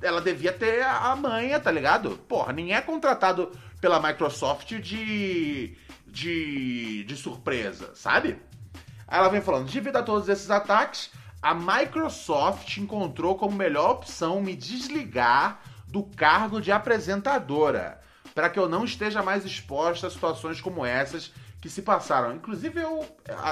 ela 0.00 0.20
devia 0.20 0.52
ter 0.52 0.84
a 0.84 1.16
manha, 1.16 1.58
tá 1.58 1.72
ligado? 1.72 2.10
Porra, 2.28 2.52
ninguém 2.52 2.76
é 2.76 2.80
contratado 2.80 3.50
pela 3.80 4.00
Microsoft 4.00 4.74
de, 4.80 5.76
de, 6.06 7.04
de 7.04 7.16
surpresa, 7.16 7.94
sabe? 7.94 8.40
Aí 9.06 9.18
ela 9.18 9.28
vem 9.28 9.40
falando, 9.40 9.70
devido 9.70 9.96
a 9.96 10.02
todos 10.02 10.28
esses 10.28 10.50
ataques, 10.50 11.10
a 11.40 11.54
Microsoft 11.54 12.76
encontrou 12.78 13.36
como 13.36 13.56
melhor 13.56 13.92
opção 13.92 14.40
me 14.42 14.54
desligar 14.54 15.60
do 15.86 16.02
cargo 16.02 16.60
de 16.60 16.70
apresentadora, 16.70 18.00
para 18.34 18.50
que 18.50 18.58
eu 18.58 18.68
não 18.68 18.84
esteja 18.84 19.22
mais 19.22 19.44
exposta 19.44 20.06
a 20.06 20.10
situações 20.10 20.60
como 20.60 20.84
essas 20.84 21.32
que 21.60 21.68
se 21.68 21.82
passaram. 21.82 22.34
Inclusive, 22.34 22.80
eu. 22.80 23.04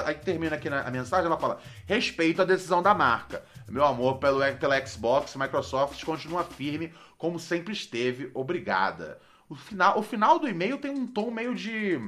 Aí 0.05 0.15
termina 0.15 0.55
aqui 0.55 0.69
na, 0.69 0.81
a 0.81 0.91
mensagem, 0.91 1.25
ela 1.25 1.37
fala: 1.37 1.59
respeito 1.85 2.41
a 2.41 2.45
decisão 2.45 2.81
da 2.81 2.93
marca. 2.93 3.43
Meu 3.67 3.85
amor 3.85 4.17
pelo, 4.17 4.39
pela 4.57 4.85
Xbox, 4.85 5.35
Microsoft 5.35 6.03
continua 6.03 6.43
firme, 6.43 6.93
como 7.17 7.39
sempre 7.39 7.73
esteve. 7.73 8.31
Obrigada. 8.33 9.19
O 9.49 9.55
final, 9.55 9.99
o 9.99 10.03
final 10.03 10.39
do 10.39 10.47
e-mail 10.47 10.77
tem 10.77 10.91
um 10.91 11.07
tom 11.07 11.31
meio 11.31 11.55
de. 11.55 11.99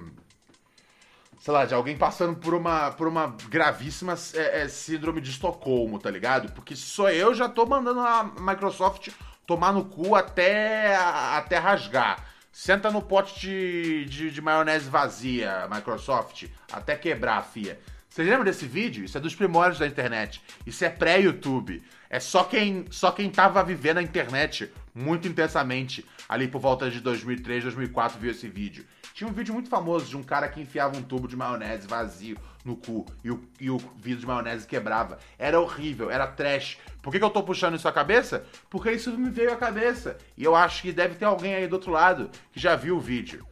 Sei 1.39 1.53
lá, 1.53 1.65
de 1.65 1.73
alguém 1.73 1.97
passando 1.97 2.35
por 2.35 2.53
uma, 2.53 2.91
por 2.91 3.07
uma 3.07 3.27
gravíssima 3.47 4.15
é, 4.33 4.61
é, 4.61 4.67
síndrome 4.67 5.21
de 5.21 5.29
Estocolmo, 5.29 5.97
tá 5.97 6.11
ligado? 6.11 6.51
Porque 6.51 6.75
só 6.75 7.09
eu 7.09 7.33
já 7.33 7.47
tô 7.47 7.65
mandando 7.65 8.01
a 8.01 8.25
Microsoft 8.25 9.09
tomar 9.47 9.71
no 9.71 9.85
cu 9.85 10.15
até, 10.15 10.95
até 10.95 11.57
rasgar. 11.57 12.25
Senta 12.51 12.91
no 12.91 13.01
pote 13.01 13.39
de, 13.39 14.05
de, 14.05 14.31
de 14.31 14.41
maionese 14.41 14.89
vazia, 14.89 15.65
Microsoft, 15.71 16.45
até 16.71 16.95
quebrar, 16.97 17.41
fia. 17.43 17.79
Vocês 18.09 18.27
lembram 18.27 18.43
desse 18.43 18.65
vídeo? 18.65 19.05
Isso 19.05 19.17
é 19.17 19.21
dos 19.21 19.33
primórdios 19.33 19.79
da 19.79 19.87
internet. 19.87 20.41
Isso 20.65 20.83
é 20.83 20.89
pré-YouTube. 20.89 21.81
É 22.09 22.19
só 22.19 22.43
quem, 22.43 22.85
só 22.89 23.11
quem 23.11 23.29
tava 23.29 23.63
vivendo 23.63 23.99
a 23.99 24.01
internet 24.01 24.71
muito 24.95 25.27
intensamente 25.27 26.03
ali 26.27 26.47
por 26.47 26.59
volta 26.59 26.89
de 26.89 26.99
2003, 26.99 27.63
2004 27.63 28.19
viu 28.19 28.31
esse 28.31 28.47
vídeo. 28.47 28.85
Tinha 29.13 29.29
um 29.29 29.33
vídeo 29.33 29.53
muito 29.53 29.69
famoso 29.69 30.05
de 30.05 30.17
um 30.17 30.23
cara 30.23 30.47
que 30.47 30.61
enfiava 30.61 30.97
um 30.97 31.03
tubo 31.03 31.27
de 31.27 31.35
maionese 31.35 31.87
vazio 31.87 32.37
no 32.63 32.75
cu 32.75 33.05
e 33.23 33.29
o, 33.29 33.43
e 33.59 33.69
o 33.69 33.77
vidro 33.97 34.21
de 34.21 34.25
maionese 34.25 34.65
quebrava. 34.65 35.19
Era 35.37 35.59
horrível, 35.59 36.09
era 36.09 36.25
trash. 36.25 36.77
Por 37.01 37.11
que, 37.11 37.19
que 37.19 37.25
eu 37.25 37.29
tô 37.29 37.43
puxando 37.43 37.75
isso 37.75 37.87
à 37.87 37.91
cabeça? 37.91 38.45
Porque 38.69 38.91
isso 38.91 39.11
me 39.17 39.29
veio 39.29 39.53
à 39.53 39.55
cabeça. 39.55 40.17
E 40.37 40.43
eu 40.43 40.55
acho 40.55 40.81
que 40.81 40.91
deve 40.91 41.15
ter 41.15 41.25
alguém 41.25 41.53
aí 41.53 41.67
do 41.67 41.73
outro 41.73 41.91
lado 41.91 42.29
que 42.51 42.59
já 42.59 42.75
viu 42.75 42.97
o 42.97 42.99
vídeo. 42.99 43.45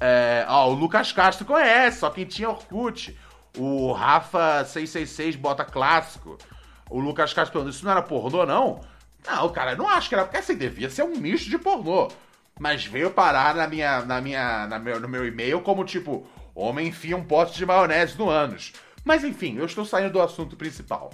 É, 0.00 0.46
ó, 0.48 0.70
o 0.70 0.74
Lucas 0.74 1.12
Castro 1.12 1.44
conhece, 1.44 1.98
só 1.98 2.10
quem 2.10 2.24
tinha 2.24 2.48
Orkut. 2.48 3.16
O 3.58 3.92
Rafa 3.92 4.64
666 4.64 5.36
bota 5.36 5.64
clássico. 5.64 6.38
O 6.90 6.98
Lucas 6.98 7.32
Castro 7.32 7.52
perguntou, 7.52 7.70
isso 7.70 7.84
não 7.84 7.92
era 7.92 8.02
pornô, 8.02 8.44
não? 8.44 8.80
Não, 9.26 9.48
cara, 9.50 9.72
eu 9.72 9.76
não 9.76 9.88
acho 9.88 10.08
que 10.08 10.14
era, 10.14 10.24
porque 10.24 10.38
assim, 10.38 10.56
devia 10.56 10.90
ser 10.90 11.04
um 11.04 11.16
misto 11.16 11.48
de 11.48 11.56
pornô. 11.56 12.10
Mas 12.58 12.84
veio 12.84 13.10
parar 13.10 13.54
na 13.54 13.66
minha, 13.66 14.02
na 14.02 14.20
minha, 14.20 14.66
na 14.66 14.78
meu, 14.78 15.00
no 15.00 15.08
meu 15.08 15.26
e-mail 15.26 15.62
como 15.62 15.84
tipo, 15.84 16.26
homem 16.54 16.88
enfia 16.88 17.16
um 17.16 17.24
pote 17.24 17.56
de 17.56 17.64
maionese 17.64 18.18
no 18.18 18.28
ânus. 18.28 18.72
Mas 19.04 19.24
enfim, 19.24 19.56
eu 19.56 19.64
estou 19.64 19.84
saindo 19.84 20.12
do 20.12 20.20
assunto 20.20 20.56
principal. 20.56 21.10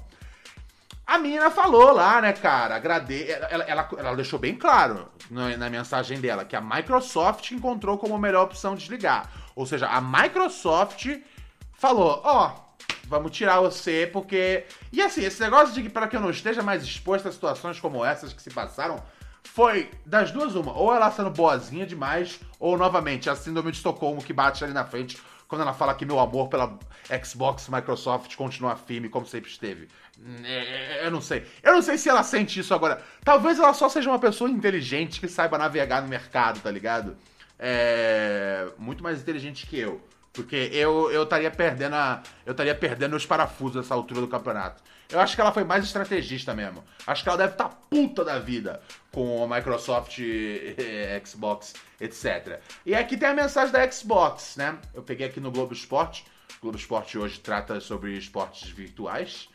A 1.06 1.18
mina 1.18 1.50
falou 1.52 1.92
lá, 1.92 2.20
né, 2.20 2.32
cara? 2.32 2.74
Agrade... 2.74 3.30
Ela, 3.30 3.64
ela, 3.64 3.88
ela 3.96 4.16
deixou 4.16 4.40
bem 4.40 4.56
claro 4.56 5.08
na, 5.30 5.56
na 5.56 5.70
mensagem 5.70 6.20
dela 6.20 6.44
que 6.44 6.56
a 6.56 6.60
Microsoft 6.60 7.52
encontrou 7.52 7.96
como 7.96 8.18
melhor 8.18 8.46
opção 8.46 8.74
desligar. 8.74 9.30
Ou 9.54 9.64
seja, 9.66 9.86
a 9.86 10.00
Microsoft 10.00 11.06
falou: 11.74 12.20
ó, 12.24 12.65
vamos 13.06 13.32
tirar 13.32 13.60
você 13.60 14.08
porque. 14.12 14.64
E 14.92 15.00
assim, 15.02 15.24
esse 15.24 15.40
negócio 15.40 15.74
de 15.74 15.82
que 15.82 15.88
para 15.88 16.08
que 16.08 16.16
eu 16.16 16.20
não 16.20 16.30
esteja 16.30 16.62
mais 16.62 16.82
exposto 16.82 17.28
a 17.28 17.32
situações 17.32 17.80
como 17.80 18.04
essas 18.04 18.32
que 18.32 18.42
se 18.42 18.50
passaram, 18.50 19.02
foi 19.42 19.90
das 20.04 20.30
duas 20.30 20.54
uma. 20.54 20.72
Ou 20.76 20.94
ela 20.94 21.10
sendo 21.10 21.30
boazinha 21.30 21.86
demais, 21.86 22.40
ou 22.58 22.76
novamente 22.76 23.30
a 23.30 23.36
síndrome 23.36 23.70
de 23.70 23.78
Estocolmo 23.78 24.22
que 24.22 24.32
bate 24.32 24.64
ali 24.64 24.72
na 24.72 24.84
frente 24.84 25.18
quando 25.48 25.62
ela 25.62 25.72
fala 25.72 25.94
que 25.94 26.04
meu 26.04 26.18
amor 26.18 26.48
pela 26.48 26.78
Xbox 27.24 27.68
Microsoft 27.68 28.34
continua 28.34 28.76
firme 28.76 29.08
como 29.08 29.26
sempre 29.26 29.50
esteve. 29.50 29.88
É, 30.44 31.06
Eu 31.06 31.10
não 31.10 31.20
sei. 31.20 31.46
Eu 31.62 31.72
não 31.72 31.82
sei 31.82 31.98
se 31.98 32.08
ela 32.08 32.22
sente 32.22 32.58
isso 32.58 32.74
agora. 32.74 33.02
Talvez 33.24 33.58
ela 33.58 33.72
só 33.72 33.88
seja 33.88 34.10
uma 34.10 34.18
pessoa 34.18 34.50
inteligente 34.50 35.20
que 35.20 35.28
saiba 35.28 35.56
navegar 35.58 36.02
no 36.02 36.08
mercado, 36.08 36.60
tá 36.60 36.70
ligado? 36.70 37.16
É. 37.58 38.66
Muito 38.76 39.02
mais 39.02 39.20
inteligente 39.20 39.66
que 39.66 39.78
eu. 39.78 40.00
Porque 40.36 40.70
eu 40.72 41.10
eu 41.10 41.22
estaria 41.22 41.50
perdendo 41.50 41.94
a, 41.94 42.22
eu 42.44 42.52
estaria 42.52 42.74
perdendo 42.74 43.16
os 43.16 43.24
parafusos 43.24 43.76
nessa 43.76 43.94
altura 43.94 44.20
do 44.20 44.28
campeonato. 44.28 44.82
Eu 45.08 45.20
acho 45.20 45.34
que 45.34 45.40
ela 45.40 45.52
foi 45.52 45.64
mais 45.64 45.84
estrategista 45.84 46.52
mesmo. 46.52 46.84
Acho 47.06 47.22
que 47.22 47.28
ela 47.28 47.38
deve 47.38 47.52
estar 47.52 47.68
puta 47.88 48.24
da 48.24 48.38
vida 48.38 48.80
com 49.12 49.42
a 49.42 49.56
Microsoft, 49.56 50.18
eh, 50.20 51.22
Xbox, 51.24 51.74
etc. 52.00 52.60
E 52.84 52.94
aqui 52.94 53.16
tem 53.16 53.28
a 53.28 53.34
mensagem 53.34 53.72
da 53.72 53.90
Xbox, 53.90 54.56
né? 54.56 54.76
Eu 54.92 55.02
peguei 55.02 55.26
aqui 55.26 55.40
no 55.40 55.50
Globo 55.50 55.72
Esporte. 55.72 56.24
O 56.58 56.62
Globo 56.62 56.76
Esporte 56.76 57.16
hoje 57.16 57.38
trata 57.38 57.80
sobre 57.80 58.16
esportes 58.18 58.68
virtuais. 58.68 59.48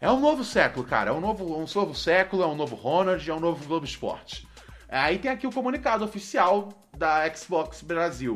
É 0.00 0.10
um 0.10 0.20
novo 0.20 0.44
século, 0.44 0.84
cara. 0.84 1.10
É 1.10 1.12
um 1.12 1.20
novo, 1.20 1.56
um 1.56 1.64
novo 1.72 1.94
século, 1.94 2.42
é 2.42 2.46
um 2.46 2.54
novo 2.54 2.76
Ronald, 2.76 3.28
é 3.28 3.34
um 3.34 3.40
novo 3.40 3.64
Globo 3.64 3.86
Esporte. 3.86 4.46
Aí 4.88 5.18
tem 5.18 5.30
aqui 5.30 5.46
o 5.46 5.52
comunicado 5.52 6.04
oficial 6.04 6.72
da 6.96 7.32
Xbox 7.32 7.82
Brasil. 7.82 8.34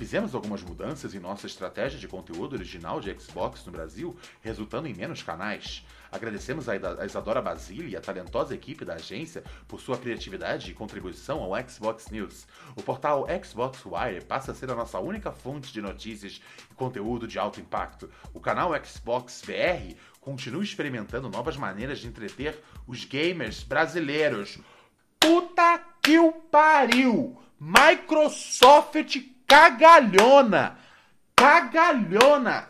Fizemos 0.00 0.34
algumas 0.34 0.62
mudanças 0.62 1.14
em 1.14 1.18
nossa 1.18 1.46
estratégia 1.46 1.98
de 1.98 2.08
conteúdo 2.08 2.54
original 2.54 3.02
de 3.02 3.14
Xbox 3.20 3.66
no 3.66 3.72
Brasil, 3.72 4.16
resultando 4.40 4.88
em 4.88 4.94
menos 4.94 5.22
canais. 5.22 5.84
Agradecemos 6.10 6.70
a 6.70 7.04
Isadora 7.04 7.42
Basile 7.42 7.90
e 7.90 7.96
a 7.96 8.00
talentosa 8.00 8.54
equipe 8.54 8.82
da 8.82 8.94
agência 8.94 9.44
por 9.68 9.78
sua 9.78 9.98
criatividade 9.98 10.70
e 10.70 10.74
contribuição 10.74 11.42
ao 11.42 11.52
Xbox 11.68 12.08
News. 12.10 12.46
O 12.74 12.82
portal 12.82 13.26
Xbox 13.44 13.84
Wire 13.84 14.24
passa 14.24 14.52
a 14.52 14.54
ser 14.54 14.70
a 14.70 14.74
nossa 14.74 14.98
única 14.98 15.32
fonte 15.32 15.70
de 15.70 15.82
notícias 15.82 16.40
e 16.70 16.74
conteúdo 16.74 17.28
de 17.28 17.38
alto 17.38 17.60
impacto. 17.60 18.10
O 18.32 18.40
canal 18.40 18.72
Xbox 18.82 19.42
VR 19.44 19.94
continua 20.18 20.64
experimentando 20.64 21.28
novas 21.28 21.58
maneiras 21.58 21.98
de 21.98 22.08
entreter 22.08 22.58
os 22.86 23.04
gamers 23.04 23.62
brasileiros. 23.62 24.58
Puta 25.20 25.78
que 26.02 26.18
o 26.18 26.32
pariu! 26.32 27.36
Microsoft 27.60 29.18
cagalhona! 29.50 30.78
Cagalhona! 31.34 32.68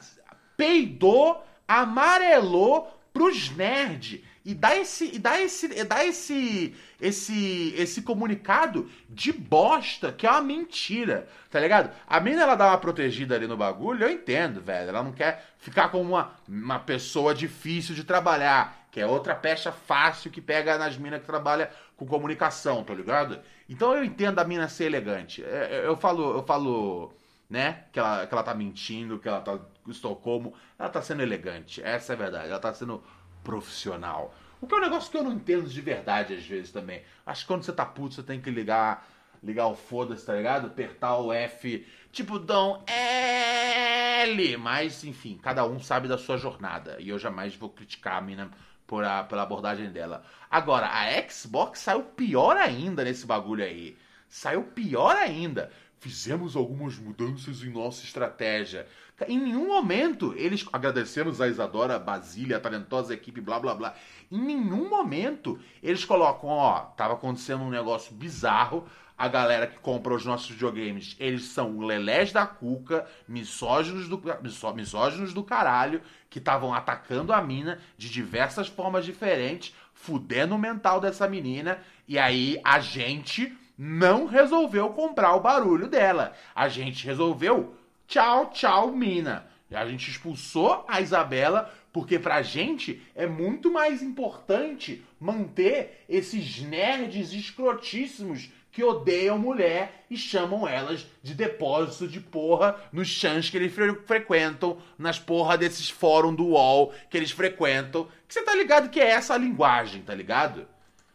Peidou, 0.57 1.45
amarelou 1.69 2.99
pros 3.13 3.51
nerds. 3.51 4.21
E 4.43 4.55
dá 4.55 4.75
esse, 4.75 5.15
e 5.15 5.19
dá 5.19 5.39
esse, 5.39 5.67
e 5.67 5.85
dá 5.85 6.03
esse, 6.03 6.75
esse, 6.99 7.75
esse 7.77 8.01
comunicado 8.01 8.91
de 9.09 9.31
bosta, 9.33 10.11
que 10.11 10.27
é 10.27 10.31
uma 10.31 10.41
mentira, 10.41 11.29
tá 11.51 11.61
ligado? 11.61 11.95
A 12.09 12.19
mina, 12.21 12.43
ela 12.43 12.55
dá 12.55 12.69
uma 12.69 12.79
protegida 12.79 13.35
ali 13.35 13.47
no 13.47 13.59
bagulho, 13.59 14.05
eu 14.05 14.11
entendo, 14.11 14.63
velho. 14.63 14.89
Ela 14.89 15.03
não 15.03 15.13
quer 15.13 15.45
ficar 15.59 15.91
como 15.91 16.15
uma, 16.15 16.33
uma 16.49 16.79
pessoa 16.79 17.35
difícil 17.35 17.95
de 17.95 18.03
trabalhar, 18.03 18.87
que 18.91 18.99
é 18.99 19.07
outra 19.07 19.35
pecha 19.35 19.71
fácil 19.71 20.31
que 20.31 20.41
pega 20.41 20.79
nas 20.79 20.97
minas 20.97 21.21
que 21.21 21.27
trabalha 21.27 21.71
com 22.01 22.07
comunicação, 22.07 22.83
tá 22.83 22.95
ligado? 22.95 23.39
Então 23.69 23.95
eu 23.95 24.03
entendo 24.03 24.39
a 24.39 24.45
mina 24.45 24.67
ser 24.71 24.87
elegante. 24.87 25.45
É, 25.45 25.83
é, 25.83 25.87
Eu 25.87 25.99
falo, 25.99 26.39
eu 26.39 26.43
falo, 26.43 27.13
né, 27.49 27.85
que 27.93 27.99
ela, 27.99 28.27
que 28.27 28.33
ela 28.33 28.43
tá 28.43 28.55
mentindo, 28.55 29.19
que 29.19 29.29
ela 29.29 29.43
tá 29.43 29.59
Estocolmo. 29.87 30.55
Ela 30.79 30.89
tá 30.89 31.03
sendo 31.03 31.23
elegante, 31.23 31.83
essa 31.83 32.15
é 32.15 32.17
a 32.17 32.19
verdade. 32.19 32.49
Ela 32.49 32.59
tá 32.59 32.73
sendo 32.73 33.05
profissional. 33.45 34.35
O 34.63 34.67
que 34.67 34.75
é 34.75 34.79
um 34.79 34.81
negócio 34.81 35.11
que 35.11 35.19
eu 35.19 35.23
não 35.23 35.33
entendo 35.33 35.69
de 35.69 35.81
verdade 35.83 36.33
às 36.33 36.47
vezes 36.47 36.73
também. 36.73 37.03
Acho 37.27 37.43
que 37.43 37.49
quando 37.49 37.65
você 37.65 37.73
tá 37.73 37.85
puto, 37.85 38.15
você 38.15 38.23
tem 38.23 38.41
que 38.41 38.51
ligar, 38.51 39.07
ligar 39.43 39.67
o 39.67 39.75
foda-se, 39.77 40.25
tá 40.25 40.35
ligado? 40.35 40.69
Apertar 40.69 41.19
o 41.19 41.31
F, 41.31 41.87
tipo, 42.11 42.39
dão 42.39 42.83
L. 42.87 44.57
Mas, 44.57 45.05
enfim, 45.05 45.39
cada 45.43 45.67
um 45.67 45.79
sabe 45.81 46.09
da 46.09 46.17
sua 46.17 46.39
jornada. 46.39 46.97
E 46.99 47.11
eu 47.11 47.19
jamais 47.19 47.55
vou 47.55 47.69
criticar 47.69 48.17
a 48.17 48.21
mina 48.23 48.51
por 48.91 49.05
a, 49.05 49.23
pela 49.23 49.43
abordagem 49.43 49.89
dela. 49.89 50.25
Agora, 50.51 50.89
a 50.89 51.31
Xbox 51.31 51.79
saiu 51.79 52.03
pior 52.03 52.57
ainda 52.57 53.05
nesse 53.05 53.25
bagulho 53.25 53.63
aí. 53.63 53.97
Saiu 54.29 54.65
pior 54.65 55.17
ainda. 55.17 55.71
Fizemos 56.01 56.57
algumas 56.57 56.99
mudanças 56.99 57.63
em 57.63 57.71
nossa 57.71 58.03
estratégia. 58.03 58.89
Em 59.29 59.39
nenhum 59.39 59.69
momento 59.69 60.35
eles. 60.37 60.67
Agradecemos 60.73 61.41
a 61.41 61.49
Isadora 61.49 61.99
Basília, 61.99 62.57
a 62.57 62.61
talentosa 62.61 63.15
equipe, 63.15 63.41
blá 63.41 63.59
blá 63.59 63.75
blá. 63.75 63.95
Em 64.31 64.39
nenhum 64.39 64.89
momento 64.89 65.59
eles 65.83 66.05
colocam, 66.05 66.49
ó, 66.51 66.81
tava 66.97 67.15
acontecendo 67.15 67.63
um 67.63 67.71
negócio 67.71 68.15
bizarro. 68.15 68.87
A 69.17 69.29
galera 69.29 69.67
que 69.67 69.79
compra 69.81 70.15
os 70.15 70.25
nossos 70.25 70.49
videogames, 70.49 71.15
eles 71.21 71.45
são 71.45 71.81
lelés 71.81 72.33
da 72.33 72.47
cuca, 72.47 73.07
misóginos 73.29 74.09
do, 74.09 74.19
misó- 74.43 74.73
misóginos 74.73 75.35
do 75.35 75.43
caralho, 75.45 76.01
que 76.31 76.39
estavam 76.39 76.73
atacando 76.73 77.31
a 77.31 77.43
mina 77.43 77.79
de 77.99 78.09
diversas 78.09 78.67
formas 78.67 79.05
diferentes, 79.05 79.75
fudendo 79.93 80.55
o 80.55 80.59
mental 80.59 81.03
dessa 81.03 81.29
menina. 81.29 81.81
E 82.09 82.19
aí 82.19 82.59
a 82.65 82.81
gente 82.81 83.55
não 83.77 84.25
resolveu 84.25 84.89
comprar 84.91 85.35
o 85.35 85.41
barulho 85.41 85.87
dela. 85.87 86.33
A 86.55 86.71
gente 86.71 87.05
resolveu 87.07 87.75
tchau, 88.11 88.51
tchau, 88.53 88.93
mina. 88.93 89.47
A 89.71 89.87
gente 89.87 90.11
expulsou 90.11 90.85
a 90.89 91.01
Isabela 91.01 91.73
porque 91.93 92.19
pra 92.19 92.43
gente 92.43 93.01
é 93.15 93.25
muito 93.27 93.73
mais 93.73 94.03
importante 94.03 95.05
manter 95.19 96.05
esses 96.09 96.61
nerds 96.61 97.33
escrotíssimos 97.33 98.51
que 98.73 98.83
odeiam 98.83 99.39
mulher 99.39 100.05
e 100.11 100.17
chamam 100.17 100.67
elas 100.67 101.07
de 101.23 101.35
depósito 101.35 102.07
de 102.09 102.21
porra 102.21 102.77
nos 102.93 103.09
chãs 103.09 103.49
que 103.49 103.57
eles 103.57 103.73
fre- 103.73 103.95
frequentam, 104.07 104.79
nas 104.99 105.19
porra 105.19 105.57
desses 105.59 105.89
fóruns 105.89 106.37
do 106.37 106.47
UOL 106.49 106.93
que 107.09 107.17
eles 107.17 107.31
frequentam. 107.31 108.09
Que 108.27 108.35
você 108.35 108.43
tá 108.43 108.55
ligado 108.55 108.91
que 108.91 109.01
é 109.01 109.09
essa 109.11 109.35
a 109.35 109.39
linguagem, 109.39 110.03
tá 110.03 110.15
ligado? 110.15 110.67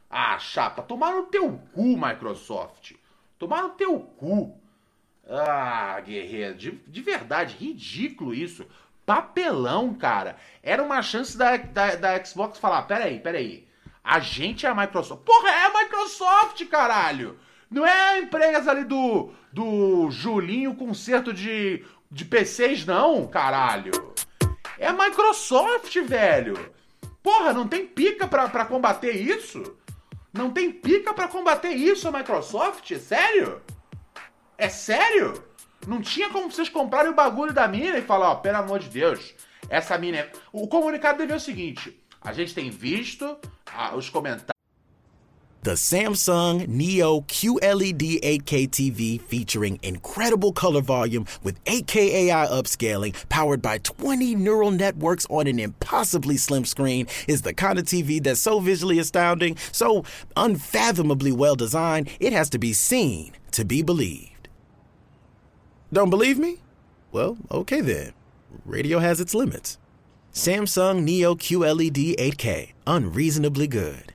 Ah, 0.10 0.38
chapa, 0.40 0.82
tomar 0.82 1.14
no 1.14 1.24
teu 1.24 1.60
cu, 1.74 1.98
Microsoft. 1.98 2.94
Tomar 3.38 3.64
no 3.64 3.70
teu 3.70 4.00
cu. 4.00 4.58
Ah, 5.28 6.00
guerreiro, 6.06 6.56
de, 6.56 6.72
de 6.72 7.02
verdade, 7.02 7.56
ridículo 7.58 8.34
isso. 8.34 8.66
Papelão, 9.06 9.94
cara. 9.94 10.38
Era 10.62 10.84
uma 10.84 11.02
chance 11.02 11.38
da, 11.38 11.58
da, 11.58 11.96
da 11.96 12.24
Xbox 12.24 12.60
falar: 12.60 12.84
peraí, 12.84 13.20
peraí. 13.20 13.68
A 14.04 14.20
gente 14.20 14.66
é 14.66 14.70
a 14.70 14.76
Microsoft. 14.76 15.24
Porra, 15.24 15.50
é 15.50 15.66
a 15.66 15.84
Microsoft, 15.84 16.64
caralho! 16.68 17.40
Não 17.72 17.86
é 17.86 18.10
a 18.12 18.20
empresa 18.20 18.70
ali 18.70 18.84
do, 18.84 19.32
do 19.52 20.12
Julinho 20.12 20.76
Concerto 20.76 21.34
de, 21.34 21.84
de 22.12 22.24
PCs, 22.24 22.86
não, 22.86 23.26
caralho. 23.26 24.14
É 24.78 24.88
a 24.88 24.94
Microsoft, 24.94 25.96
velho. 26.02 26.74
Porra, 27.24 27.52
não 27.52 27.68
tem 27.68 27.88
pica 27.88 28.28
pra, 28.28 28.48
pra 28.48 28.66
combater 28.66 29.12
isso? 29.12 29.76
Não 30.32 30.52
tem 30.52 30.72
pica 30.72 31.12
pra 31.14 31.28
combater 31.28 31.72
isso, 31.72 32.08
a 32.08 32.12
Microsoft? 32.12 32.96
Sério? 32.98 33.62
É 34.58 34.70
sério? 34.70 35.44
Não 35.86 36.02
tinha 36.02 36.30
como 36.30 36.52
vocês 36.52 36.70
comprarem 36.70 37.12
o 37.12 37.16
bagulho 37.16 37.54
da 37.54 37.68
mina 37.68 37.98
e 37.98 38.02
falar, 38.02 38.32
ó, 38.32 38.36
pelo 38.36 38.58
amor 38.58 38.80
de 38.80 38.90
Deus, 38.90 39.34
essa 39.70 39.98
mina 39.98 40.18
é... 40.18 40.32
O 40.52 40.68
comunicado 40.68 41.26
ser 41.26 41.34
o 41.34 41.40
seguinte, 41.40 42.02
a 42.22 42.34
gente 42.34 42.54
tem 42.54 42.70
visto 42.70 43.38
ah, 43.72 43.96
os 43.96 44.10
comentários 44.10 44.56
The 45.66 45.76
Samsung 45.76 46.68
Neo 46.68 47.24
QLED 47.24 48.22
8K 48.22 48.70
TV 48.70 49.18
featuring 49.20 49.80
incredible 49.82 50.54
color 50.54 50.82
volume 50.82 51.26
with 51.44 51.56
8K 51.66 52.30
AI 52.30 52.46
upscaling 52.46 53.16
powered 53.30 53.64
by 53.64 53.80
20 53.80 54.36
neural 54.36 54.70
networks 54.70 55.26
on 55.28 55.48
an 55.48 55.60
impossibly 55.60 56.38
slim 56.38 56.66
screen 56.66 57.08
is 57.28 57.42
the 57.42 57.52
kind 57.52 57.80
of 57.80 57.86
TV 57.86 58.24
that's 58.24 58.42
so 58.42 58.60
visually 58.60 59.00
astounding, 59.00 59.58
so 59.72 60.04
unfathomably 60.38 61.32
well 61.32 61.56
designed, 61.56 62.12
it 62.20 62.32
has 62.32 62.48
to 62.52 62.60
be 62.60 62.72
seen 62.72 63.34
to 63.50 63.66
be 63.66 63.82
believed. 63.82 64.35
Don't 65.94 66.10
believe 66.10 66.40
me? 66.40 66.58
Well, 67.12 67.38
okay 67.52 67.82
then. 67.82 68.14
Radio 68.66 69.00
has 69.00 69.20
its 69.20 69.36
limits. 69.36 69.78
Samsung 70.34 71.04
Neo 71.04 71.36
QLED 71.36 72.16
8K, 72.18 72.72
unreasonably 72.86 73.68
good. 73.68 74.15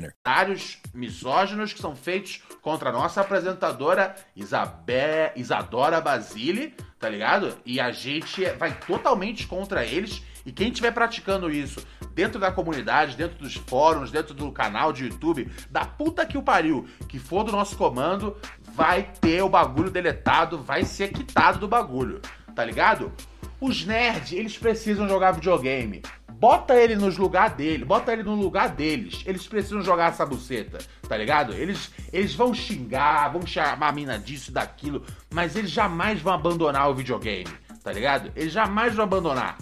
Comentários 0.00 0.78
misóginos 0.94 1.72
que 1.72 1.80
são 1.80 1.94
feitos 1.94 2.42
contra 2.62 2.90
a 2.90 2.92
nossa 2.92 3.20
apresentadora 3.20 4.14
Isabé, 4.34 5.32
Isadora 5.36 6.00
Basile, 6.00 6.74
tá 6.98 7.08
ligado? 7.08 7.56
E 7.64 7.78
a 7.78 7.92
gente 7.92 8.44
vai 8.52 8.72
totalmente 8.72 9.46
contra 9.46 9.84
eles. 9.84 10.22
E 10.44 10.52
quem 10.52 10.68
estiver 10.68 10.92
praticando 10.92 11.50
isso 11.50 11.86
dentro 12.14 12.40
da 12.40 12.50
comunidade, 12.50 13.16
dentro 13.16 13.38
dos 13.38 13.54
fóruns, 13.54 14.10
dentro 14.10 14.32
do 14.32 14.50
canal 14.50 14.92
de 14.92 15.04
YouTube, 15.04 15.50
da 15.70 15.84
puta 15.84 16.24
que 16.24 16.38
o 16.38 16.42
pariu, 16.42 16.88
que 17.08 17.18
for 17.18 17.44
do 17.44 17.52
nosso 17.52 17.76
comando, 17.76 18.36
vai 18.74 19.02
ter 19.20 19.42
o 19.42 19.48
bagulho 19.48 19.90
deletado, 19.90 20.58
vai 20.58 20.84
ser 20.84 21.08
quitado 21.08 21.58
do 21.58 21.68
bagulho, 21.68 22.20
tá 22.54 22.64
ligado? 22.64 23.12
Os 23.60 23.84
nerds, 23.84 24.32
eles 24.32 24.56
precisam 24.56 25.06
jogar 25.06 25.32
videogame. 25.32 26.00
Bota 26.40 26.74
ele 26.74 26.96
nos 26.96 27.18
lugar 27.18 27.50
dele, 27.50 27.84
bota 27.84 28.14
ele 28.14 28.22
no 28.22 28.34
lugar 28.34 28.70
deles. 28.70 29.22
Eles 29.26 29.46
precisam 29.46 29.82
jogar 29.82 30.08
essa 30.08 30.24
buceta, 30.24 30.78
tá 31.06 31.14
ligado? 31.14 31.52
Eles, 31.52 31.92
eles 32.10 32.34
vão 32.34 32.54
xingar, 32.54 33.30
vão 33.30 33.46
chamar 33.46 33.88
a 33.88 33.92
mina 33.92 34.18
disso 34.18 34.50
daquilo, 34.50 35.04
mas 35.30 35.54
eles 35.54 35.70
jamais 35.70 36.18
vão 36.22 36.32
abandonar 36.32 36.88
o 36.88 36.94
videogame, 36.94 37.50
tá 37.84 37.92
ligado? 37.92 38.32
Eles 38.34 38.54
jamais 38.54 38.94
vão 38.94 39.04
abandonar. 39.04 39.58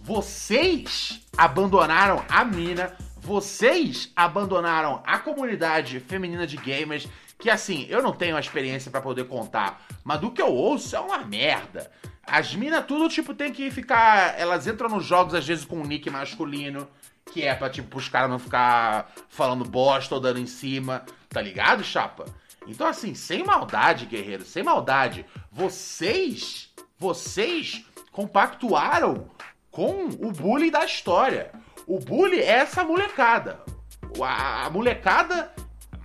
Vocês 0.00 1.20
abandonaram 1.36 2.24
a 2.30 2.46
mina, 2.46 2.96
vocês 3.18 4.10
abandonaram 4.16 5.02
a 5.04 5.18
comunidade 5.18 6.00
feminina 6.00 6.46
de 6.46 6.56
gamers, 6.56 7.06
que 7.38 7.50
assim, 7.50 7.84
eu 7.90 8.02
não 8.02 8.12
tenho 8.12 8.38
a 8.38 8.40
experiência 8.40 8.90
pra 8.90 9.02
poder 9.02 9.24
contar, 9.24 9.82
mas 10.02 10.18
do 10.18 10.30
que 10.30 10.40
eu 10.40 10.48
ouço 10.48 10.96
é 10.96 11.00
uma 11.00 11.18
merda. 11.18 11.90
As 12.30 12.54
minas 12.54 12.84
tudo, 12.86 13.08
tipo, 13.08 13.34
tem 13.34 13.52
que 13.52 13.70
ficar. 13.70 14.38
Elas 14.38 14.66
entram 14.66 14.88
nos 14.88 15.04
jogos 15.04 15.34
às 15.34 15.46
vezes 15.46 15.64
com 15.64 15.76
um 15.80 15.84
nick 15.84 16.08
masculino, 16.10 16.88
que 17.32 17.42
é 17.42 17.54
pra, 17.54 17.68
tipo, 17.68 17.98
os 17.98 18.08
caras 18.08 18.30
não 18.30 18.38
ficar 18.38 19.10
falando 19.28 19.64
bosta 19.64 20.14
ou 20.14 20.20
dando 20.20 20.38
em 20.38 20.46
cima, 20.46 21.04
tá 21.28 21.40
ligado, 21.42 21.82
chapa? 21.82 22.24
Então, 22.66 22.86
assim, 22.86 23.14
sem 23.14 23.42
maldade, 23.42 24.06
guerreiro, 24.06 24.44
sem 24.44 24.62
maldade, 24.62 25.24
vocês, 25.50 26.70
vocês 26.98 27.84
compactuaram 28.12 29.28
com 29.70 30.06
o 30.06 30.30
bullying 30.30 30.70
da 30.70 30.84
história. 30.84 31.50
O 31.86 31.98
bullying 31.98 32.38
é 32.38 32.46
essa 32.60 32.84
molecada. 32.84 33.60
A, 34.22 34.66
a 34.66 34.70
molecada. 34.70 35.52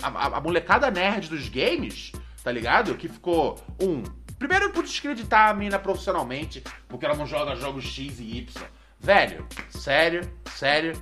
A- 0.02 0.38
a 0.38 0.42
molecada 0.42 0.90
nerd 0.92 1.30
dos 1.30 1.50
games, 1.50 2.12
tá 2.44 2.52
ligado? 2.52 2.96
Que 2.96 3.08
ficou 3.08 3.58
um. 3.82 4.04
Primeiro 4.38 4.72
por 4.72 4.84
descreditar 4.84 5.50
a 5.50 5.54
mina 5.54 5.80
profissionalmente, 5.80 6.64
porque 6.88 7.06
ela 7.06 7.16
não 7.16 7.26
joga 7.26 7.56
jogos 7.56 7.86
X 7.86 8.20
e 8.20 8.38
Y. 8.38 8.64
Velho, 9.00 9.48
sério, 9.70 10.30
sério. 10.52 11.02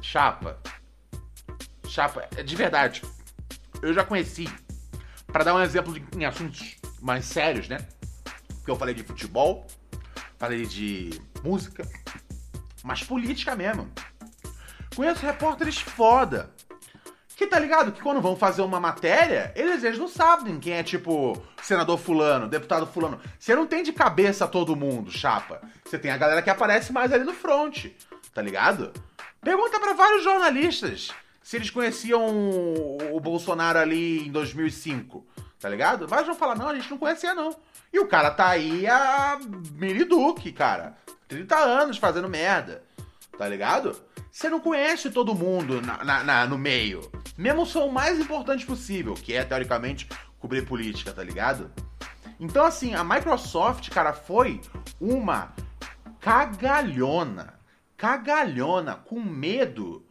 Chapa. 0.00 0.58
Chapa, 1.88 2.28
é 2.36 2.42
de 2.42 2.56
verdade. 2.56 3.02
Eu 3.82 3.92
já 3.92 4.04
conheci. 4.04 4.48
Pra 5.26 5.44
dar 5.44 5.54
um 5.54 5.60
exemplo 5.60 5.92
de, 5.92 6.04
em 6.16 6.24
assuntos 6.24 6.76
mais 7.00 7.24
sérios, 7.24 7.68
né? 7.68 7.78
Porque 8.48 8.70
eu 8.70 8.76
falei 8.76 8.94
de 8.94 9.02
futebol, 9.02 9.66
falei 10.38 10.64
de 10.64 11.10
música, 11.42 11.86
mas 12.82 13.02
política 13.02 13.54
mesmo. 13.54 13.90
Conheço 14.94 15.26
repórteres 15.26 15.78
foda. 15.78 16.54
Que 17.36 17.46
tá 17.46 17.58
ligado? 17.58 17.90
Que 17.90 18.00
quando 18.00 18.20
vão 18.20 18.36
fazer 18.36 18.62
uma 18.62 18.78
matéria, 18.78 19.52
eles, 19.56 19.82
eles 19.82 19.98
não 19.98 20.06
sabem 20.06 20.60
quem 20.60 20.74
é 20.74 20.82
tipo 20.82 21.40
senador 21.62 21.98
fulano, 21.98 22.48
deputado 22.48 22.86
fulano. 22.86 23.20
Você 23.38 23.56
não 23.56 23.66
tem 23.66 23.82
de 23.82 23.92
cabeça 23.92 24.46
todo 24.46 24.76
mundo, 24.76 25.10
chapa. 25.10 25.60
Você 25.84 25.98
tem 25.98 26.12
a 26.12 26.16
galera 26.16 26.42
que 26.42 26.50
aparece 26.50 26.92
mais 26.92 27.12
ali 27.12 27.24
no 27.24 27.34
front, 27.34 27.86
tá 28.32 28.40
ligado? 28.40 28.92
Pergunta 29.40 29.80
pra 29.80 29.92
vários 29.94 30.22
jornalistas 30.22 31.10
se 31.42 31.56
eles 31.56 31.70
conheciam 31.70 32.24
o 33.12 33.20
Bolsonaro 33.20 33.78
ali 33.78 34.26
em 34.26 34.32
2005, 34.32 35.26
tá 35.60 35.68
ligado? 35.68 36.06
Vários 36.06 36.28
vão 36.28 36.36
falar, 36.36 36.54
não, 36.54 36.68
a 36.68 36.74
gente 36.74 36.90
não 36.90 36.96
conhecia 36.96 37.34
não. 37.34 37.54
E 37.92 37.98
o 37.98 38.06
cara 38.06 38.30
tá 38.30 38.48
aí 38.48 38.86
a 38.86 39.38
Miriduque, 39.72 40.52
cara. 40.52 40.96
30 41.28 41.56
anos 41.56 41.98
fazendo 41.98 42.28
merda, 42.28 42.82
tá 43.36 43.48
ligado? 43.48 43.96
Você 44.30 44.48
não 44.48 44.60
conhece 44.60 45.10
todo 45.10 45.34
mundo 45.34 45.80
na, 45.80 46.02
na- 46.04 46.24
na- 46.24 46.46
no 46.46 46.58
meio. 46.58 47.10
Mesmo 47.36 47.64
são 47.66 47.88
o 47.88 47.92
mais 47.92 48.18
importante 48.18 48.64
possível, 48.66 49.14
que 49.14 49.32
é, 49.34 49.44
teoricamente, 49.44 50.08
cobrir 50.38 50.66
política, 50.66 51.12
tá 51.12 51.22
ligado? 51.22 51.70
Então, 52.40 52.64
assim, 52.64 52.94
a 52.94 53.04
Microsoft, 53.04 53.88
cara, 53.90 54.12
foi 54.12 54.60
uma 55.00 55.52
cagalhona. 56.20 57.54
Cagalhona, 57.96 58.96
com 58.96 59.20
medo 59.20 60.04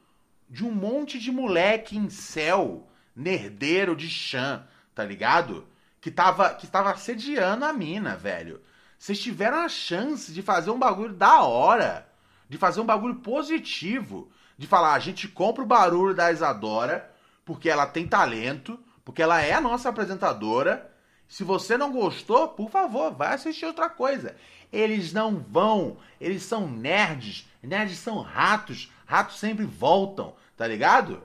de 0.50 0.64
um 0.66 0.72
monte 0.72 1.20
de 1.20 1.32
moleque 1.32 1.98
em 1.98 2.10
céu, 2.10 2.88
nerdeiro 3.16 3.96
de 3.96 4.08
chã, 4.10 4.64
tá 4.96 5.04
ligado? 5.04 5.68
Que 6.00 6.10
tava, 6.12 6.54
que 6.54 6.66
tava 6.68 6.92
assediando 6.92 7.66
a 7.66 7.74
mina, 7.74 8.16
velho. 8.16 8.62
Vocês 8.98 9.20
tiveram 9.20 9.58
a 9.58 9.70
chance 9.70 10.32
de 10.32 10.42
fazer 10.42 10.72
um 10.72 10.80
bagulho 10.80 11.14
da 11.14 11.42
hora, 11.44 12.08
de 12.54 12.58
fazer 12.60 12.80
um 12.82 12.86
bagulho 12.86 13.16
positivo, 13.16 14.30
de 14.56 14.68
falar, 14.68 14.94
a 14.94 15.00
gente 15.00 15.28
compra 15.28 15.64
o 15.64 15.68
barulho 15.68 16.14
da 16.14 16.32
Isadora, 16.32 17.12
porque 17.44 17.68
ela 17.68 17.88
tem 17.88 18.08
talento, 18.08 18.80
porque 19.04 19.24
ela 19.24 19.42
é 19.42 19.54
a 19.54 19.60
nossa 19.60 19.90
apresentadora. 19.90 20.88
Se 21.28 21.44
você 21.44 21.80
não 21.80 21.92
gostou, 21.92 22.50
por 22.50 22.70
favor, 22.70 23.12
vai 23.12 23.34
assistir 23.34 23.66
outra 23.66 23.90
coisa. 23.90 24.36
Eles 24.72 25.12
não 25.12 25.40
vão, 25.40 25.98
eles 26.22 26.44
são 26.44 26.68
nerds, 26.70 27.50
nerds 27.64 27.98
são 27.98 28.22
ratos, 28.22 28.92
ratos 29.08 29.40
sempre 29.40 29.66
voltam, 29.66 30.36
tá 30.56 30.68
ligado? 30.68 31.24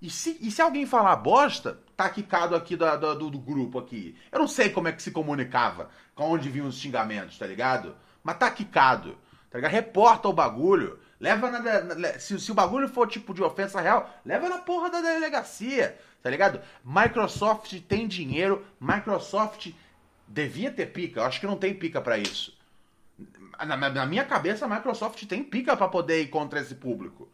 E 0.00 0.08
se, 0.08 0.38
e 0.40 0.50
se 0.50 0.62
alguém 0.62 0.86
falar 0.86 1.16
bosta, 1.16 1.78
tá 1.94 2.08
quicado 2.08 2.56
aqui 2.56 2.76
da- 2.76 2.96
do, 2.96 3.28
do 3.28 3.38
grupo 3.38 3.78
aqui. 3.78 4.16
Eu 4.32 4.38
não 4.38 4.48
sei 4.48 4.70
como 4.70 4.88
é 4.88 4.92
que 4.92 5.02
se 5.02 5.10
comunicava, 5.10 5.90
com 6.14 6.30
onde 6.30 6.48
vinham 6.48 6.66
os 6.68 6.78
xingamentos, 6.78 7.36
tá 7.36 7.46
ligado? 7.46 7.94
Mas 8.24 8.38
tá 8.38 8.50
quicado, 8.50 9.18
tá 9.56 9.68
ligado? 9.68 9.72
Reporta 9.72 10.28
o 10.28 10.32
bagulho, 10.32 10.98
leva 11.18 11.50
na... 11.50 12.18
se, 12.18 12.38
se 12.38 12.52
o 12.52 12.54
bagulho 12.54 12.88
for 12.88 13.08
tipo 13.08 13.32
de 13.32 13.42
ofensa 13.42 13.80
real, 13.80 14.14
leva 14.24 14.48
na 14.48 14.58
porra 14.58 14.90
da 14.90 15.00
delegacia, 15.00 15.98
tá 16.22 16.28
ligado? 16.28 16.60
Microsoft 16.84 17.80
tem 17.88 18.06
dinheiro, 18.06 18.64
Microsoft 18.78 19.72
devia 20.28 20.70
ter 20.70 20.86
pica, 20.86 21.20
eu 21.20 21.24
acho 21.24 21.40
que 21.40 21.46
não 21.46 21.56
tem 21.56 21.74
pica 21.74 22.00
pra 22.00 22.18
isso. 22.18 22.54
Na, 23.66 23.76
na- 23.76 24.04
minha 24.06 24.24
cabeça, 24.24 24.66
a 24.66 24.68
Microsoft 24.68 25.24
tem 25.24 25.42
pica 25.42 25.74
pra 25.74 25.88
poder 25.88 26.20
ir 26.20 26.28
contra 26.28 26.60
esse 26.60 26.74
público. 26.74 27.26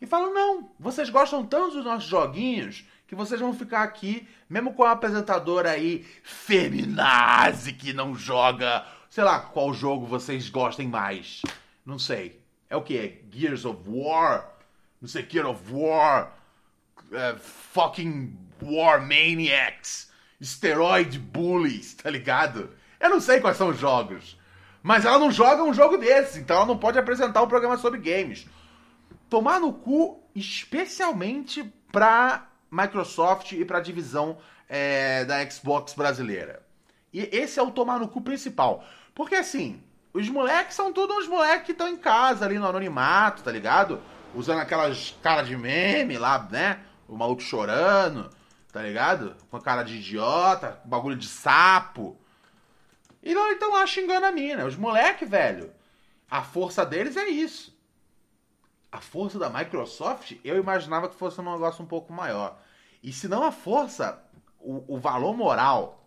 E 0.00 0.06
falam, 0.06 0.34
não, 0.34 0.70
vocês 0.80 1.08
gostam 1.10 1.46
tanto 1.46 1.76
dos 1.76 1.84
nossos 1.84 2.08
joguinhos 2.08 2.84
que 3.06 3.14
vocês 3.14 3.40
vão 3.40 3.54
ficar 3.54 3.84
aqui, 3.84 4.26
mesmo 4.50 4.74
com 4.74 4.82
a 4.82 4.90
apresentadora 4.90 5.70
aí, 5.70 6.04
feminazi, 6.24 7.72
que 7.72 7.92
não 7.92 8.14
joga, 8.16 8.84
sei 9.12 9.24
lá, 9.24 9.40
qual 9.40 9.74
jogo 9.74 10.06
vocês 10.06 10.48
gostem 10.48 10.88
mais. 10.88 11.42
Não 11.84 11.98
sei. 11.98 12.40
É 12.70 12.74
o 12.74 12.80
que? 12.80 13.22
Gears 13.30 13.66
of 13.66 13.82
War? 13.86 14.50
Não 15.02 15.06
sei, 15.06 15.28
Gears 15.28 15.50
of 15.50 15.62
War? 15.70 16.32
eh, 17.12 17.36
fucking 17.38 18.34
War 18.62 19.02
Maniacs? 19.02 20.10
Steroid 20.42 21.18
Bullies, 21.18 21.92
tá 21.92 22.08
ligado? 22.08 22.70
Eu 22.98 23.10
não 23.10 23.20
sei 23.20 23.38
quais 23.38 23.58
são 23.58 23.68
os 23.68 23.78
jogos. 23.78 24.38
Mas 24.82 25.04
ela 25.04 25.18
não 25.18 25.30
joga 25.30 25.62
um 25.62 25.74
jogo 25.74 25.98
desse, 25.98 26.40
então 26.40 26.56
ela 26.56 26.66
não 26.66 26.78
pode 26.78 26.98
apresentar 26.98 27.42
um 27.42 27.48
programa 27.48 27.76
sobre 27.76 28.00
games 28.00 28.46
tomar 29.28 29.60
no 29.60 29.74
cu, 29.74 30.22
especialmente 30.34 31.70
pra 31.92 32.48
Microsoft 32.70 33.52
e 33.52 33.62
pra 33.62 33.80
divisão 33.80 34.38
é, 34.66 35.26
da 35.26 35.48
Xbox 35.50 35.92
brasileira. 35.92 36.62
E 37.12 37.28
esse 37.30 37.58
é 37.58 37.62
o 37.62 37.70
tomar 37.70 37.98
no 37.98 38.08
cu 38.08 38.22
principal. 38.22 38.82
Porque 39.14 39.34
assim, 39.34 39.82
os 40.12 40.28
moleques 40.28 40.74
são 40.74 40.92
todos 40.92 41.16
uns 41.16 41.28
moleques 41.28 41.66
que 41.66 41.72
estão 41.72 41.88
em 41.88 41.96
casa 41.96 42.44
ali 42.44 42.58
no 42.58 42.66
anonimato, 42.66 43.42
tá 43.42 43.50
ligado? 43.50 44.00
Usando 44.34 44.60
aquelas 44.60 45.16
caras 45.22 45.46
de 45.46 45.56
meme 45.56 46.18
lá, 46.18 46.48
né? 46.50 46.80
O 47.08 47.16
maluco 47.16 47.42
chorando, 47.42 48.30
tá 48.72 48.82
ligado? 48.82 49.36
Com 49.50 49.56
a 49.56 49.60
cara 49.60 49.82
de 49.82 49.96
idiota, 49.96 50.80
bagulho 50.84 51.16
de 51.16 51.28
sapo. 51.28 52.16
E 53.22 53.34
não 53.34 53.50
estão 53.52 53.72
lá 53.72 53.86
xingando 53.86 54.26
a 54.26 54.32
mina. 54.32 54.64
Os 54.66 54.76
moleques, 54.76 55.28
velho, 55.28 55.72
a 56.30 56.42
força 56.42 56.84
deles 56.84 57.16
é 57.16 57.28
isso. 57.28 57.72
a 58.90 59.00
força 59.00 59.38
da 59.38 59.48
Microsoft, 59.48 60.36
eu 60.44 60.58
imaginava 60.58 61.08
que 61.08 61.14
fosse 61.16 61.40
um 61.40 61.50
negócio 61.50 61.82
um 61.82 61.86
pouco 61.86 62.12
maior. 62.12 62.58
E 63.02 63.10
se 63.10 63.26
não 63.26 63.42
a 63.42 63.50
força, 63.50 64.22
o, 64.60 64.96
o 64.96 64.98
valor 64.98 65.34
moral. 65.34 66.01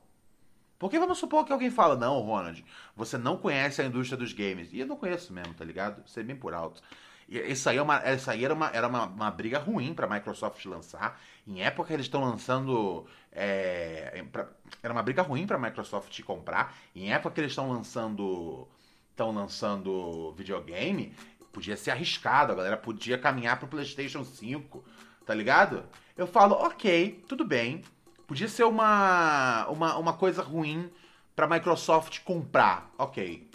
Porque 0.78 1.00
vamos 1.00 1.18
supor 1.18 1.46
que 1.46 1.54
alguém 1.54 1.72
fala, 1.72 1.96
não, 1.96 2.20
Ronald, 2.20 2.64
você 2.96 3.18
não 3.18 3.38
conhece 3.38 3.82
a 3.82 3.86
indústria 3.86 4.18
dos 4.18 4.34
games. 4.34 4.72
E 4.74 4.80
eu 4.80 4.88
não 4.88 4.98
conheço 4.98 5.32
mesmo, 5.34 5.54
tá 5.54 5.64
ligado? 5.64 6.04
Sei 6.08 6.24
bem 6.24 6.36
por 6.36 6.54
alto. 6.54 6.82
Isso 7.28 7.68
aí, 7.70 7.78
é 7.78 7.82
uma, 7.82 7.98
isso 8.14 8.30
aí 8.30 8.46
era, 8.46 8.54
uma, 8.54 8.70
era 8.70 8.88
uma, 8.88 9.06
uma 9.06 9.32
briga 9.32 9.58
ruim 9.58 9.94
pra 9.96 10.08
Microsoft 10.08 10.64
lançar. 10.66 11.20
Em 11.48 11.62
época 11.64 11.92
eles 11.94 12.06
estão 12.06 12.22
lançando. 12.24 13.08
é, 13.32 14.24
pra- 14.32 14.48
era 14.84 14.94
uma 14.94 15.02
briga 15.02 15.22
ruim 15.24 15.48
pra 15.48 15.58
Microsoft 15.58 16.22
comprar. 16.24 16.76
Em 16.96 17.12
época 17.12 17.34
que 17.36 17.42
eles 17.42 17.52
estão 17.52 17.70
lançando. 17.72 18.68
Estão 19.10 19.32
lançando 19.32 20.34
videogame, 20.34 21.16
podia 21.54 21.78
ser 21.78 21.92
arriscado, 21.92 22.52
a 22.52 22.56
galera 22.56 22.76
podia 22.76 23.18
caminhar 23.18 23.58
pro 23.58 23.68
PlayStation 23.68 24.26
5, 24.26 24.84
tá 25.26 25.34
ligado? 25.34 25.86
Eu 26.18 26.28
falo, 26.28 26.54
ok, 26.56 27.24
tudo 27.26 27.46
bem. 27.46 27.82
Podia 28.28 28.48
ser 28.48 28.64
uma, 28.64 29.68
uma, 29.68 29.98
uma 29.98 30.14
coisa 30.14 30.42
ruim 30.42 30.92
pra 31.36 31.48
Microsoft 31.48 32.22
comprar, 32.24 32.90
ok. 32.98 33.48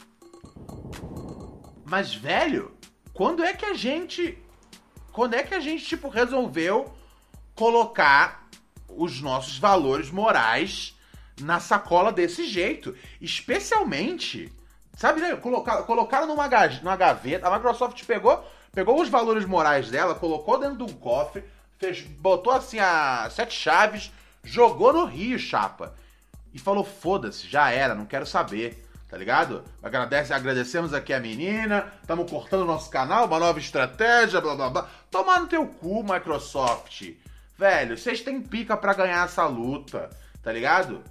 Mas, 1.85 2.15
velho, 2.15 2.73
quando 3.13 3.43
é 3.43 3.53
que 3.53 3.67
a 3.67 3.75
gente. 3.75 4.39
Quando 5.13 5.35
é 5.35 5.43
que 5.43 5.55
a 5.55 5.61
gente, 5.61 5.85
tipo, 5.85 6.09
resolveu 6.09 6.95
colocar 7.55 8.49
os 8.89 9.21
nossos 9.21 9.59
valores 9.59 10.11
morais 10.11 10.97
na 11.41 11.59
sacola 11.59 12.13
desse 12.13 12.47
jeito? 12.47 12.97
Especialmente. 13.21 14.53
Sabe, 14.97 15.21
né? 15.21 15.35
Colocar, 15.35 15.83
colocaram 15.83 16.29
numa, 16.29 16.49
numa 16.83 16.97
gaveta. 16.97 17.49
A 17.49 17.57
Microsoft 17.57 18.05
pegou, 18.05 18.45
pegou 18.73 19.01
os 19.01 19.09
valores 19.09 19.45
morais 19.45 19.91
dela, 19.91 20.15
colocou 20.15 20.61
dentro 20.61 20.77
de 20.77 20.93
um 20.93 20.97
cofre, 20.97 21.43
fez, 21.77 22.03
botou 22.03 22.53
assim 22.53 22.79
as 22.79 23.33
sete 23.33 23.55
chaves, 23.55 24.13
jogou 24.45 24.93
no 24.93 25.05
rio, 25.05 25.39
chapa. 25.39 25.95
E 26.53 26.59
falou: 26.59 26.85
foda-se, 26.85 27.47
já 27.49 27.71
era, 27.71 27.95
não 27.95 28.07
quero 28.07 28.27
saber. 28.27 28.87
Tá 29.09 29.17
ligado? 29.17 29.65
Agradece, 29.83 30.33
agradecemos 30.33 30.95
aqui 30.95 31.13
a 31.13 31.19
menina, 31.19 31.93
estamos 32.01 32.31
cortando 32.31 32.65
nosso 32.65 32.89
canal, 32.91 33.27
uma 33.27 33.41
nova 33.41 33.59
estratégia, 33.59 34.41
blá 34.41 34.55
blá 34.55 34.71
blá. 34.71 34.89
Tomar 35.11 35.41
no 35.41 35.49
teu 35.49 35.67
cu, 35.67 36.05
Microsoft. 36.05 37.15
Velho, 37.59 37.99
vocês 37.99 38.21
têm 38.21 38.41
pica 38.41 38.77
pra 38.77 38.95
ganhar 38.95 39.25
essa 39.25 39.45
luta, 39.47 40.09
tá 40.41 40.53
ligado? 40.53 41.03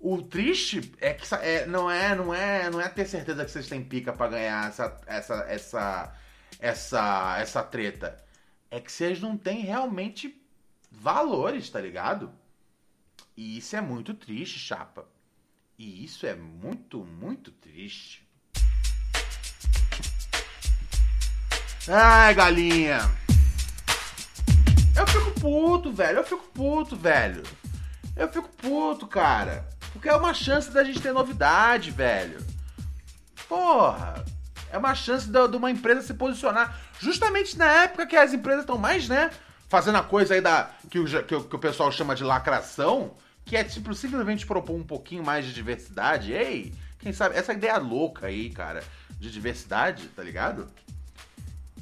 O 0.00 0.22
triste 0.22 0.94
é 0.98 1.12
que 1.12 1.34
é, 1.34 1.66
não 1.66 1.90
é, 1.90 2.14
não 2.14 2.34
é, 2.34 2.70
não 2.70 2.80
é 2.80 2.88
ter 2.88 3.04
certeza 3.04 3.44
que 3.44 3.50
vocês 3.50 3.68
têm 3.68 3.84
pica 3.84 4.14
pra 4.14 4.26
ganhar 4.26 4.68
essa, 4.68 4.96
essa, 5.06 5.34
essa, 5.46 6.14
essa, 6.58 7.38
essa 7.38 7.62
treta. 7.62 8.16
É 8.70 8.80
que 8.80 8.90
vocês 8.90 9.20
não 9.20 9.36
têm 9.36 9.60
realmente 9.60 10.42
valores, 10.90 11.68
tá 11.68 11.78
ligado? 11.78 12.32
E 13.40 13.56
isso 13.56 13.74
é 13.74 13.80
muito 13.80 14.12
triste, 14.12 14.58
chapa. 14.58 15.06
E 15.78 16.04
isso 16.04 16.26
é 16.26 16.34
muito, 16.34 17.02
muito 17.02 17.50
triste. 17.50 18.28
Ai, 21.88 22.34
galinha. 22.34 22.98
Eu 24.94 25.06
fico 25.06 25.40
puto, 25.40 25.90
velho. 25.90 26.18
Eu 26.18 26.24
fico 26.24 26.46
puto, 26.52 26.94
velho. 26.94 27.42
Eu 28.14 28.28
fico 28.30 28.46
puto, 28.58 29.06
cara. 29.06 29.66
Porque 29.94 30.10
é 30.10 30.14
uma 30.14 30.34
chance 30.34 30.70
da 30.70 30.84
gente 30.84 31.00
ter 31.00 31.14
novidade, 31.14 31.90
velho. 31.90 32.44
Porra. 33.48 34.22
É 34.70 34.76
uma 34.76 34.94
chance 34.94 35.26
de 35.26 35.56
uma 35.56 35.70
empresa 35.70 36.02
se 36.02 36.12
posicionar. 36.12 36.78
Justamente 36.98 37.56
na 37.56 37.84
época 37.84 38.06
que 38.06 38.18
as 38.18 38.34
empresas 38.34 38.64
estão 38.64 38.76
mais, 38.76 39.08
né? 39.08 39.30
Fazendo 39.66 39.96
a 39.96 40.02
coisa 40.02 40.34
aí 40.34 40.42
da. 40.42 40.70
Que 40.90 40.98
o, 40.98 41.24
que 41.24 41.34
o, 41.34 41.44
que 41.44 41.56
o 41.56 41.58
pessoal 41.58 41.90
chama 41.90 42.14
de 42.14 42.22
lacração. 42.22 43.16
Que 43.44 43.56
é 43.56 43.64
tipo, 43.64 43.94
simplesmente 43.94 44.46
propor 44.46 44.74
um 44.76 44.84
pouquinho 44.84 45.24
mais 45.24 45.44
de 45.44 45.52
diversidade. 45.52 46.32
Ei, 46.32 46.72
quem 46.98 47.12
sabe? 47.12 47.36
Essa 47.36 47.52
ideia 47.52 47.78
louca 47.78 48.26
aí, 48.26 48.50
cara, 48.50 48.84
de 49.18 49.30
diversidade, 49.30 50.08
tá 50.08 50.22
ligado? 50.22 50.68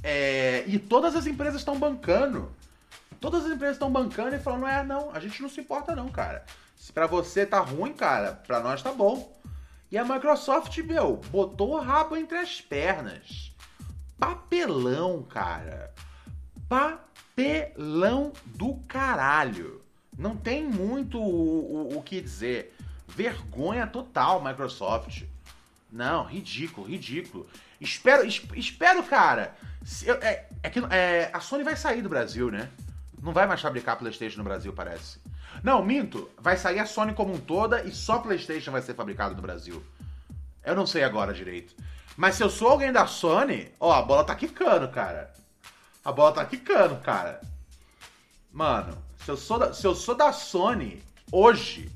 É, 0.02 0.64
e 0.66 0.78
todas 0.78 1.16
as 1.16 1.26
empresas 1.26 1.61
estão 1.61 1.78
bancando. 1.78 2.50
Todas 3.20 3.44
as 3.44 3.52
empresas 3.52 3.76
estão 3.76 3.90
bancando 3.90 4.36
e 4.36 4.38
falando, 4.38 4.66
é, 4.66 4.84
não, 4.84 5.11
a 5.12 5.18
gente 5.18 5.42
não 5.42 5.48
se 5.48 5.61
importa 5.61 5.94
não, 5.94 6.09
cara. 6.09 6.44
Se 6.76 6.92
pra 6.92 7.06
você 7.06 7.44
tá 7.44 7.59
ruim, 7.59 7.92
cara, 7.92 8.32
pra 8.46 8.61
nós 8.61 8.82
tá 8.82 8.92
bom. 8.92 9.36
E 9.90 9.98
a 9.98 10.04
Microsoft, 10.04 10.76
meu, 10.78 11.16
botou 11.30 11.72
o 11.72 11.80
rabo 11.80 12.16
entre 12.16 12.38
as 12.38 12.61
pernas. 12.61 13.52
Papelão, 14.18 15.22
cara. 15.22 15.92
Papelão 16.68 18.32
do 18.46 18.76
caralho. 18.86 19.78
Não 20.18 20.36
tem 20.36 20.64
muito 20.64 21.18
o, 21.18 21.92
o- 21.94 21.98
o 21.98 22.02
que 22.02 22.20
dizer. 22.20 22.74
Vergonha 23.06 23.86
total, 23.86 24.42
Microsoft. 24.42 25.22
Não, 25.90 26.24
ridículo, 26.24 26.86
ridículo. 26.88 27.48
Espero, 27.80 28.26
es- 28.26 28.42
espero, 28.54 29.02
cara. 29.04 29.54
eu- 30.04 30.16
é, 30.16 30.46
é 30.62 30.68
que 30.68 30.80
é, 30.90 31.30
a 31.32 31.40
Sony 31.40 31.62
vai 31.62 31.76
sair 31.76 32.02
do 32.02 32.08
Brasil, 32.08 32.50
né? 32.50 32.68
Não 33.22 33.32
vai 33.32 33.46
mais 33.46 33.60
fabricar 33.60 33.96
PlayStation 33.96 34.38
no 34.38 34.44
Brasil, 34.44 34.72
parece. 34.72 35.18
Não, 35.62 35.82
minto. 35.84 36.28
Vai 36.38 36.56
sair 36.56 36.78
a 36.80 36.86
Sony 36.86 37.14
como 37.14 37.32
um 37.32 37.38
toda 37.38 37.82
e 37.84 37.92
só 37.92 38.18
PlayStation 38.18 38.70
vai 38.72 38.82
ser 38.82 38.94
fabricado 38.94 39.34
no 39.34 39.42
Brasil. 39.42 39.82
Eu 40.64 40.74
não 40.76 40.86
sei 40.86 41.02
agora 41.04 41.32
direito. 41.32 41.74
Mas 42.16 42.34
se 42.34 42.42
eu 42.42 42.50
sou 42.50 42.68
alguém 42.68 42.92
da 42.92 43.06
Sony, 43.06 43.70
ó, 43.80 43.92
a 43.92 44.02
bola 44.02 44.24
tá 44.24 44.34
quicando, 44.34 44.88
cara. 44.88 45.32
A 46.04 46.10
bola 46.12 46.32
tá 46.32 46.44
quicando, 46.44 46.96
cara. 46.96 47.40
Mano, 48.52 48.96
se 49.29 49.33
eu 49.33 49.37
sou 49.37 49.59
da, 49.59 49.72
se 49.74 49.87
eu 49.87 49.95
sou 49.95 50.14
da 50.14 50.33
Sony 50.33 51.03
hoje, 51.31 51.91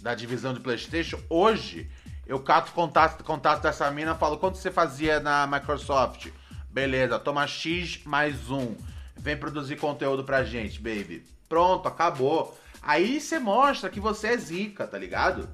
da 0.00 0.14
divisão 0.14 0.54
de 0.54 0.60
PlayStation, 0.60 1.20
hoje, 1.28 1.90
eu 2.26 2.40
cato 2.40 2.72
contato, 2.72 3.22
contato 3.22 3.60
dessa 3.60 3.90
mina 3.90 4.14
falo: 4.14 4.38
quanto 4.38 4.56
você 4.56 4.70
fazia 4.70 5.20
na 5.20 5.46
Microsoft? 5.46 6.28
Beleza, 6.70 7.18
toma 7.18 7.46
X 7.46 8.00
mais 8.06 8.48
um. 8.50 8.74
Vem 9.14 9.36
produzir 9.36 9.76
conteúdo 9.76 10.24
pra 10.24 10.42
gente, 10.42 10.80
baby. 10.80 11.22
Pronto, 11.50 11.86
acabou. 11.86 12.58
Aí 12.80 13.20
você 13.20 13.38
mostra 13.38 13.90
que 13.90 14.00
você 14.00 14.28
é 14.28 14.36
zica, 14.38 14.86
tá 14.86 14.96
ligado? 14.96 15.50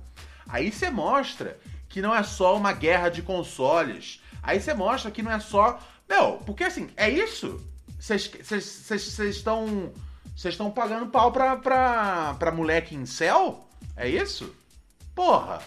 Aí 0.48 0.70
você 0.70 0.90
mostra 0.90 1.58
que 1.88 2.00
não 2.00 2.14
é 2.14 2.22
só 2.22 2.56
uma 2.56 2.72
guerra 2.72 3.08
de 3.08 3.22
consoles. 3.22 4.22
Aí 4.40 4.60
você 4.60 4.72
mostra 4.72 5.10
que 5.10 5.24
não 5.24 5.32
é 5.32 5.40
só. 5.40 5.80
Meu, 6.08 6.34
porque 6.46 6.62
assim, 6.62 6.88
é 6.96 7.10
isso. 7.10 7.60
Vocês 7.98 9.18
estão. 9.18 9.92
Vocês 10.36 10.52
estão 10.54 10.70
pagando 10.70 11.06
pau 11.06 11.32
pra, 11.32 11.56
pra, 11.56 12.34
pra 12.38 12.52
moleque 12.52 12.94
em 12.94 13.06
céu? 13.06 13.66
É 13.96 14.06
isso? 14.08 14.54
Porra! 15.14 15.60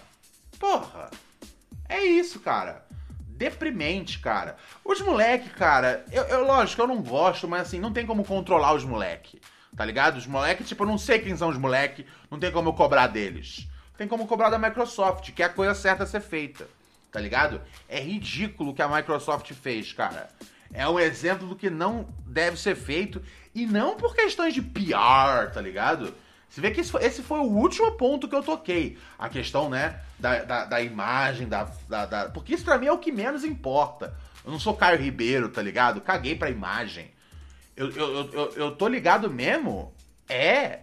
Porra! 0.58 1.10
É 1.88 2.04
isso, 2.04 2.38
cara. 2.38 2.86
Deprimente, 3.26 4.20
cara. 4.20 4.56
Os 4.84 5.00
moleque, 5.00 5.48
cara, 5.50 6.04
eu, 6.12 6.22
eu- 6.24 6.44
lógico, 6.46 6.80
eu 6.82 6.86
não 6.86 7.02
gosto, 7.02 7.48
mas 7.48 7.62
assim, 7.62 7.80
não 7.80 7.92
tem 7.92 8.06
como 8.06 8.24
controlar 8.24 8.74
os 8.74 8.84
moleque. 8.84 9.40
Tá 9.76 9.84
ligado? 9.84 10.16
Os 10.18 10.26
moleque, 10.26 10.62
tipo, 10.62 10.82
eu 10.84 10.86
não 10.86 10.98
sei 10.98 11.18
quem 11.18 11.36
são 11.36 11.48
os 11.48 11.56
moleque, 11.58 12.06
não 12.30 12.38
tem 12.38 12.52
como 12.52 12.68
eu 12.68 12.72
cobrar 12.74 13.06
deles. 13.08 13.66
Tem 13.96 14.06
como 14.06 14.26
cobrar 14.26 14.50
da 14.50 14.58
Microsoft, 14.58 15.32
que 15.32 15.42
é 15.42 15.46
a 15.46 15.50
coisa 15.52 15.74
certa 15.74 16.04
a 16.04 16.06
ser 16.06 16.20
feita. 16.20 16.68
Tá 17.10 17.18
ligado? 17.18 17.60
É 17.88 17.98
ridículo 17.98 18.70
o 18.70 18.74
que 18.74 18.82
a 18.82 18.88
Microsoft 18.88 19.52
fez, 19.52 19.92
cara. 19.92 20.28
É 20.72 20.88
um 20.88 20.98
exemplo 20.98 21.46
do 21.48 21.56
que 21.56 21.68
não 21.68 22.08
deve 22.26 22.56
ser 22.56 22.76
feito. 22.76 23.22
E 23.54 23.66
não 23.66 23.96
por 23.96 24.14
questões 24.14 24.54
de 24.54 24.62
PR, 24.62 25.50
tá 25.52 25.60
ligado? 25.60 26.14
Você 26.48 26.60
vê 26.60 26.70
que 26.70 26.80
esse 26.80 27.22
foi, 27.22 27.38
o 27.40 27.44
último 27.44 27.92
ponto 27.92 28.28
que 28.28 28.34
eu 28.34 28.42
toquei. 28.42 28.98
A 29.18 29.28
questão, 29.28 29.68
né, 29.68 30.00
da, 30.18 30.42
da, 30.44 30.64
da 30.64 30.80
imagem, 30.82 31.48
da, 31.48 31.68
da, 31.88 32.06
da- 32.06 32.28
Porque 32.28 32.54
isso 32.54 32.64
pra 32.64 32.78
mim 32.78 32.86
é 32.86 32.92
o 32.92 32.98
que 32.98 33.10
menos 33.12 33.44
importa. 33.44 34.14
Eu 34.44 34.50
não 34.52 34.58
sou 34.58 34.76
Caio 34.76 34.98
Ribeiro, 34.98 35.48
tá 35.48 35.60
ligado? 35.62 36.00
Caguei 36.00 36.34
pra 36.34 36.50
imagem. 36.50 37.10
Eu, 37.76 37.90
eu, 37.90 38.30
eu, 38.32 38.52
eu 38.56 38.76
tô 38.76 38.88
ligado 38.88 39.30
mesmo. 39.30 39.92
É. 40.28 40.80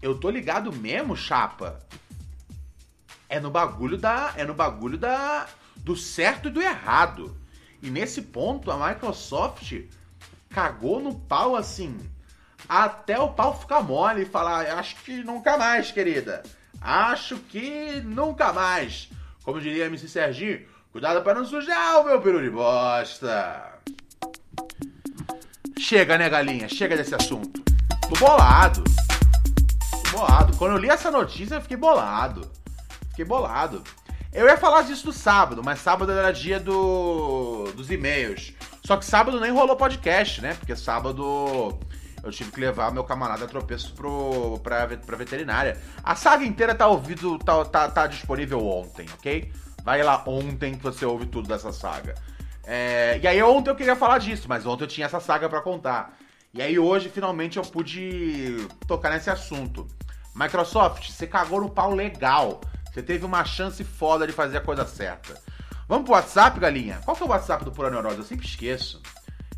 Eu 0.00 0.18
tô 0.18 0.30
ligado 0.30 0.72
mesmo, 0.72 1.16
chapa. 1.16 1.78
É 3.28 3.40
no 3.40 3.50
bagulho 3.50 3.96
da. 3.98 4.32
É 4.36 4.44
no 4.44 4.54
bagulho 4.54 4.96
da. 4.98 5.46
Do 5.76 5.96
certo 5.96 6.48
e 6.48 6.50
do 6.50 6.60
errado. 6.62 7.36
E 7.82 7.90
nesse 7.90 8.22
ponto, 8.22 8.70
a 8.70 8.88
Microsoft 8.88 9.72
cagou 10.50 11.00
no 11.00 11.14
pau 11.14 11.56
assim. 11.56 11.98
Até 12.68 13.18
o 13.18 13.28
pau 13.28 13.58
ficar 13.58 13.82
mole 13.82 14.22
e 14.22 14.26
falar, 14.26 14.66
acho 14.78 14.96
que 14.96 15.22
nunca 15.22 15.56
mais, 15.56 15.92
querida. 15.92 16.42
Acho 16.80 17.36
que 17.36 18.00
nunca 18.04 18.52
mais. 18.52 19.08
Como 19.44 19.60
diria 19.60 19.86
MC 19.86 20.08
Serginho, 20.08 20.66
cuidado 20.90 21.22
para 21.22 21.38
não 21.38 21.44
sujar 21.44 22.00
o 22.00 22.04
meu 22.04 22.20
peru 22.20 22.42
de 22.42 22.50
bosta. 22.50 23.80
Chega, 25.78 26.18
né, 26.18 26.28
galinha? 26.28 26.68
Chega 26.68 26.96
desse 26.96 27.14
assunto. 27.14 27.62
Tô 28.08 28.16
bolado. 28.18 28.82
Tô 30.10 30.18
bolado. 30.18 30.56
Quando 30.56 30.72
eu 30.72 30.78
li 30.78 30.88
essa 30.88 31.10
notícia, 31.10 31.56
eu 31.56 31.60
fiquei 31.60 31.76
bolado. 31.76 32.50
Fiquei 33.10 33.24
bolado. 33.24 33.84
Eu 34.36 34.46
ia 34.46 34.58
falar 34.58 34.82
disso 34.82 35.06
no 35.06 35.14
sábado, 35.14 35.62
mas 35.64 35.80
sábado 35.80 36.12
era 36.12 36.30
dia 36.30 36.60
do, 36.60 37.72
dos 37.74 37.90
e-mails. 37.90 38.52
Só 38.84 38.98
que 38.98 39.04
sábado 39.06 39.40
nem 39.40 39.50
rolou 39.50 39.74
podcast, 39.76 40.42
né? 40.42 40.52
Porque 40.52 40.76
sábado 40.76 41.78
eu 42.22 42.30
tive 42.30 42.52
que 42.52 42.60
levar 42.60 42.92
meu 42.92 43.02
camarada 43.02 43.46
tropeço 43.46 43.94
pro, 43.94 44.60
pra, 44.62 44.88
pra 44.88 45.16
veterinária. 45.16 45.80
A 46.04 46.14
saga 46.14 46.44
inteira 46.44 46.74
tá 46.74 46.86
ouvido, 46.86 47.38
tá, 47.38 47.64
tá, 47.64 47.88
tá 47.88 48.06
disponível 48.06 48.62
ontem, 48.66 49.06
ok? 49.14 49.50
Vai 49.82 50.02
lá 50.02 50.22
ontem 50.26 50.74
que 50.74 50.82
você 50.82 51.06
ouve 51.06 51.24
tudo 51.24 51.48
dessa 51.48 51.72
saga. 51.72 52.14
É, 52.62 53.18
e 53.22 53.26
aí 53.26 53.42
ontem 53.42 53.70
eu 53.70 53.74
queria 53.74 53.96
falar 53.96 54.18
disso, 54.18 54.46
mas 54.50 54.66
ontem 54.66 54.84
eu 54.84 54.88
tinha 54.88 55.06
essa 55.06 55.18
saga 55.18 55.48
pra 55.48 55.62
contar. 55.62 56.14
E 56.52 56.60
aí 56.60 56.78
hoje 56.78 57.08
finalmente 57.08 57.56
eu 57.56 57.62
pude 57.62 58.68
tocar 58.86 59.08
nesse 59.08 59.30
assunto. 59.30 59.86
Microsoft, 60.34 61.10
você 61.10 61.26
cagou 61.26 61.58
no 61.58 61.70
pau 61.70 61.94
legal. 61.94 62.60
Você 62.96 63.02
teve 63.02 63.26
uma 63.26 63.44
chance 63.44 63.84
foda 63.84 64.26
de 64.26 64.32
fazer 64.32 64.56
a 64.56 64.60
coisa 64.62 64.86
certa. 64.86 65.38
Vamos 65.86 66.06
pro 66.06 66.14
WhatsApp, 66.14 66.58
galinha? 66.58 66.98
Qual 67.04 67.14
é 67.14 67.24
o 67.24 67.28
WhatsApp 67.28 67.62
do 67.62 67.70
Pura 67.70 67.90
Neurose? 67.90 68.16
Eu 68.16 68.24
sempre 68.24 68.46
esqueço. 68.46 69.02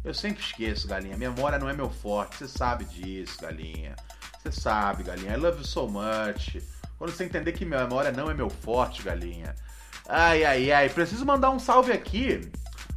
Eu 0.04 0.12
sempre 0.12 0.42
esqueço, 0.42 0.88
galinha. 0.88 1.16
Memória 1.16 1.56
não 1.56 1.70
é 1.70 1.72
meu 1.72 1.88
forte. 1.88 2.38
Você 2.38 2.48
sabe 2.48 2.84
disso, 2.86 3.40
galinha. 3.40 3.94
Você 4.42 4.50
sabe, 4.50 5.04
galinha. 5.04 5.34
I 5.34 5.36
love 5.36 5.58
you 5.58 5.64
so 5.64 5.86
much. 5.86 6.60
Quando 6.98 7.12
você 7.12 7.22
entender 7.22 7.52
que 7.52 7.64
memória 7.64 8.10
não 8.10 8.28
é 8.28 8.34
meu 8.34 8.50
forte, 8.50 9.04
galinha. 9.04 9.54
Ai, 10.08 10.42
ai, 10.42 10.72
ai. 10.72 10.88
Preciso 10.88 11.24
mandar 11.24 11.50
um 11.50 11.60
salve 11.60 11.92
aqui. 11.92 12.50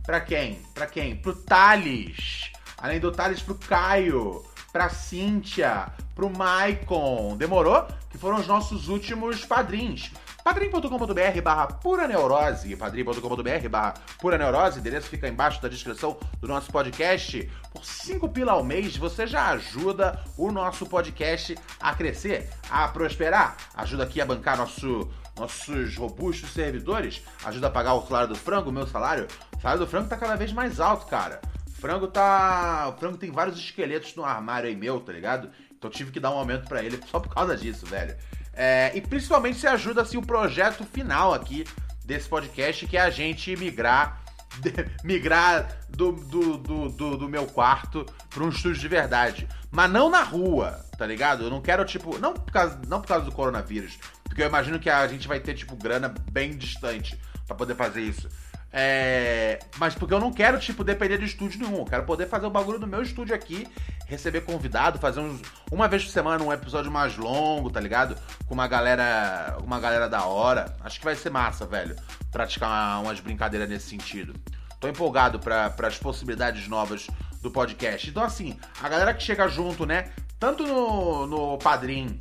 Pra 0.04 0.20
quem? 0.20 0.56
Pra 0.74 0.88
quem? 0.88 1.18
Pro 1.18 1.36
Thales. 1.36 2.52
Além 2.80 3.00
do 3.00 3.12
Thales, 3.12 3.44
pro 3.44 3.54
Caio. 3.54 4.44
Pra 4.74 4.90
Cíntia. 4.90 5.94
Pro 6.16 6.36
Maicon. 6.36 7.38
Demorou? 7.38 7.88
Que 8.10 8.18
foram 8.18 8.38
os 8.38 8.48
nossos 8.48 8.90
últimos 8.90 9.46
padrinhos. 9.46 10.12
padrim.com.br 10.44 11.42
barra 11.44 11.68
pura 11.68 12.08
neurose, 12.08 12.76
padrim.com.br 12.76 13.70
barra 13.70 13.94
pura 14.20 14.38
neurose, 14.38 14.80
endereço 14.80 15.08
fica 15.08 15.28
embaixo 15.28 15.62
da 15.62 15.68
descrição 15.68 16.18
do 16.40 16.48
nosso 16.48 16.72
podcast. 16.72 17.50
Por 17.72 17.86
5 17.86 18.30
pila 18.30 18.54
ao 18.54 18.64
mês, 18.64 18.98
você 18.98 19.26
já 19.28 19.50
ajuda 19.50 20.20
o 20.38 20.52
nosso 20.52 20.86
podcast 20.86 21.58
a 21.80 21.94
crescer, 21.94 22.50
a 22.70 22.88
prosperar, 22.88 23.56
ajuda 23.76 24.04
aqui 24.04 24.20
a 24.20 24.26
bancar 24.26 24.58
nosso, 24.58 25.10
nossos 25.38 25.96
robustos 25.96 26.52
servidores, 26.52 27.24
ajuda 27.46 27.68
a 27.68 27.72
pagar 27.72 27.94
o 27.94 28.06
salário 28.06 28.30
do 28.30 28.36
frango, 28.36 28.70
o 28.70 28.74
meu 28.74 28.88
salário. 28.88 29.28
O 29.58 29.62
salário 29.62 29.86
do 29.86 29.88
frango 29.88 30.10
tá 30.10 30.18
cada 30.18 30.36
vez 30.36 30.52
mais 30.52 30.80
alto, 30.80 31.06
cara. 31.06 31.42
O 31.68 31.72
frango 31.82 32.08
tá. 32.08 32.94
O 32.96 33.00
frango 33.00 33.18
tem 33.18 33.32
vários 33.32 33.58
esqueletos 33.58 34.16
no 34.16 34.26
armário 34.26 34.70
aí 34.70 34.76
meu, 34.76 35.00
tá 35.00 35.12
ligado? 35.12 35.50
Então 35.72 35.90
tive 35.90 36.12
que 36.12 36.20
dar 36.20 36.32
um 36.32 36.38
aumento 36.38 36.68
pra 36.68 36.84
ele 36.84 37.00
só 37.10 37.20
por 37.20 37.34
causa 37.34 37.58
disso, 37.58 37.86
velho. 37.86 38.16
É, 38.54 38.92
e 38.94 39.02
principalmente 39.02 39.58
se 39.58 39.68
ajuda 39.68 40.02
assim 40.02 40.18
o 40.18 40.22
projeto 40.22 40.84
final 40.84 41.34
aqui 41.34 41.66
desse 42.06 42.28
podcast, 42.28 42.86
que 42.86 42.98
é 42.98 43.02
a 43.02 43.10
gente 43.10 43.56
migrar 43.56 44.22
migrar 45.04 45.78
do, 45.90 46.12
do, 46.12 46.58
do, 46.58 47.18
do, 47.18 47.30
meu 47.30 47.46
quarto 47.46 48.06
pra 48.30 48.44
um 48.44 48.50
estúdio 48.50 48.82
de 48.82 48.88
verdade. 48.88 49.48
Mas 49.70 49.90
não 49.90 50.10
na 50.10 50.24
rua, 50.24 50.86
tá 50.98 51.06
ligado? 51.06 51.44
Eu 51.44 51.50
não 51.50 51.62
quero, 51.62 51.86
tipo. 51.86 52.18
Não 52.18 52.34
por 52.34 52.52
causa, 52.52 52.80
não 52.88 53.02
por 53.02 53.08
causa 53.08 53.26
do 53.26 53.32
coronavírus. 53.32 53.98
Porque 54.24 54.42
eu 54.42 54.48
imagino 54.48 54.80
que 54.80 54.90
a 54.90 55.08
gente 55.08 55.28
vai 55.28 55.40
ter, 55.40 55.54
tipo, 55.54 55.76
grana 55.76 56.14
bem 56.32 56.56
distante 56.58 57.18
pra 57.48 57.56
poder 57.56 57.76
fazer 57.76 58.02
isso. 58.02 58.28
É, 58.74 59.60
mas 59.78 59.96
porque 59.96 60.14
eu 60.14 60.20
não 60.20 60.32
quero, 60.32 60.58
tipo, 60.60 60.84
depender 60.84 61.18
de 61.18 61.26
estúdio 61.26 61.60
nenhum. 61.60 61.80
Eu 61.80 61.86
quero 61.86 62.04
poder 62.04 62.28
fazer 62.28 62.46
o 62.46 62.50
bagulho 62.50 62.80
do 62.80 62.88
meu 62.88 63.02
estúdio 63.02 63.36
aqui, 63.36 63.68
receber 64.08 64.42
convidado, 64.42 64.98
fazer 64.98 65.20
uns, 65.20 65.42
uma 65.70 65.88
vez 65.88 66.04
por 66.06 66.12
semana 66.12 66.44
um 66.44 66.54
episódio 66.54 66.90
mais 66.90 67.18
longo, 67.18 67.70
tá 67.70 67.80
ligado? 67.80 68.16
Com 68.48 68.54
uma 68.54 68.68
galera, 68.68 69.58
uma 69.62 69.80
galera 69.80 70.08
da 70.08 70.26
hora. 70.26 70.76
Acho 70.82 71.00
que 71.00 71.06
vai 71.06 71.16
ser 71.16 71.30
massa, 71.30 71.66
velho. 71.66 71.96
Praticar 72.32 73.02
umas 73.02 73.20
brincadeiras 73.20 73.68
nesse 73.68 73.90
sentido. 73.90 74.34
Tô 74.80 74.88
empolgado 74.88 75.40
para 75.40 75.74
as 75.88 75.98
possibilidades 75.98 76.68
novas 76.68 77.08
do 77.42 77.52
podcast. 77.52 78.10
Então, 78.10 78.24
assim, 78.24 78.58
a 78.82 78.88
galera 78.88 79.14
que 79.14 79.22
chega 79.22 79.48
junto, 79.48 79.86
né? 79.86 80.12
Tanto 80.40 80.66
no, 80.66 81.28
no 81.28 81.58
Padrim, 81.58 82.20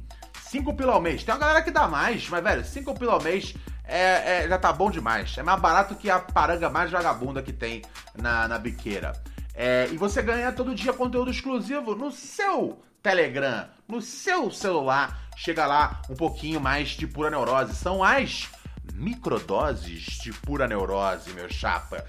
5 0.51 0.75
pila 0.75 0.95
ao 0.95 1.01
mês. 1.01 1.23
Tem 1.23 1.33
uma 1.33 1.41
galera 1.41 1.63
que 1.63 1.71
dá 1.71 1.87
mais, 1.87 2.29
mas, 2.29 2.43
velho, 2.43 2.65
5 2.65 2.99
pila 2.99 3.13
ao 3.13 3.23
mês 3.23 3.55
é, 3.91 4.45
é- 4.45 4.49
já 4.49 4.59
tá 4.59 4.73
bom 4.73 4.91
demais. 4.91 5.37
É 5.37 5.43
mais 5.43 5.61
barato 5.61 5.95
que 5.95 6.09
a 6.09 6.19
paranga 6.19 6.71
mais 6.71 6.91
vagabunda 6.91 7.43
que 7.43 7.53
tem 7.53 7.83
na, 8.17 8.47
na 8.47 8.59
biqueira. 8.59 9.13
É, 9.55 9.89
e 9.93 9.97
você 9.97 10.23
ganha 10.23 10.53
todo 10.53 10.75
dia 10.75 10.93
conteúdo 10.93 11.31
exclusivo 11.31 11.95
no 11.95 12.11
seu 12.11 12.81
Telegram, 13.03 13.69
no 13.89 14.01
seu 14.01 14.51
celular. 14.51 15.29
Chega 15.37 15.67
lá 15.67 16.03
um 16.09 16.15
pouquinho 16.15 16.61
mais 16.61 16.91
de 16.91 17.07
pura 17.07 17.31
neurose. 17.31 17.75
São 17.75 18.03
as 18.03 18.49
microdoses 18.95 20.19
de 20.23 20.33
pura 20.33 20.69
neurose, 20.69 21.33
meu 21.33 21.51
chapa. 21.51 22.05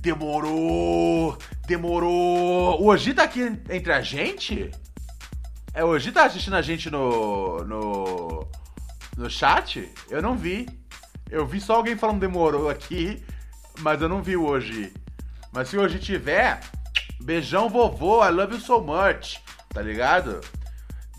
Demorou! 0.00 1.36
Demorou! 1.66 2.80
O 2.80 2.86
Oji 2.88 3.14
tá 3.14 3.24
aqui 3.24 3.40
entre 3.68 3.92
a 3.92 4.00
gente? 4.00 4.70
É, 5.74 5.84
o 5.84 5.88
Oji 5.88 6.12
tá 6.12 6.24
assistindo 6.24 6.56
a 6.56 6.62
gente 6.62 6.90
no. 6.90 7.64
no. 7.64 8.48
no 9.16 9.30
chat? 9.30 9.92
Eu 10.08 10.22
não 10.22 10.36
vi. 10.36 10.66
Eu 11.30 11.46
vi 11.46 11.60
só 11.60 11.76
alguém 11.76 11.96
falando 11.96 12.20
demorou 12.20 12.70
aqui, 12.70 13.22
mas 13.80 14.00
eu 14.00 14.08
não 14.08 14.22
vi 14.22 14.36
o 14.36 14.46
Oji. 14.46 14.92
Mas 15.52 15.68
se 15.68 15.76
o 15.76 15.82
Oji 15.82 15.98
tiver, 15.98 16.60
beijão 17.20 17.68
vovô, 17.68 18.24
I 18.24 18.30
love 18.30 18.54
you 18.54 18.60
so 18.60 18.80
much, 18.80 19.38
tá 19.68 19.82
ligado? 19.82 20.40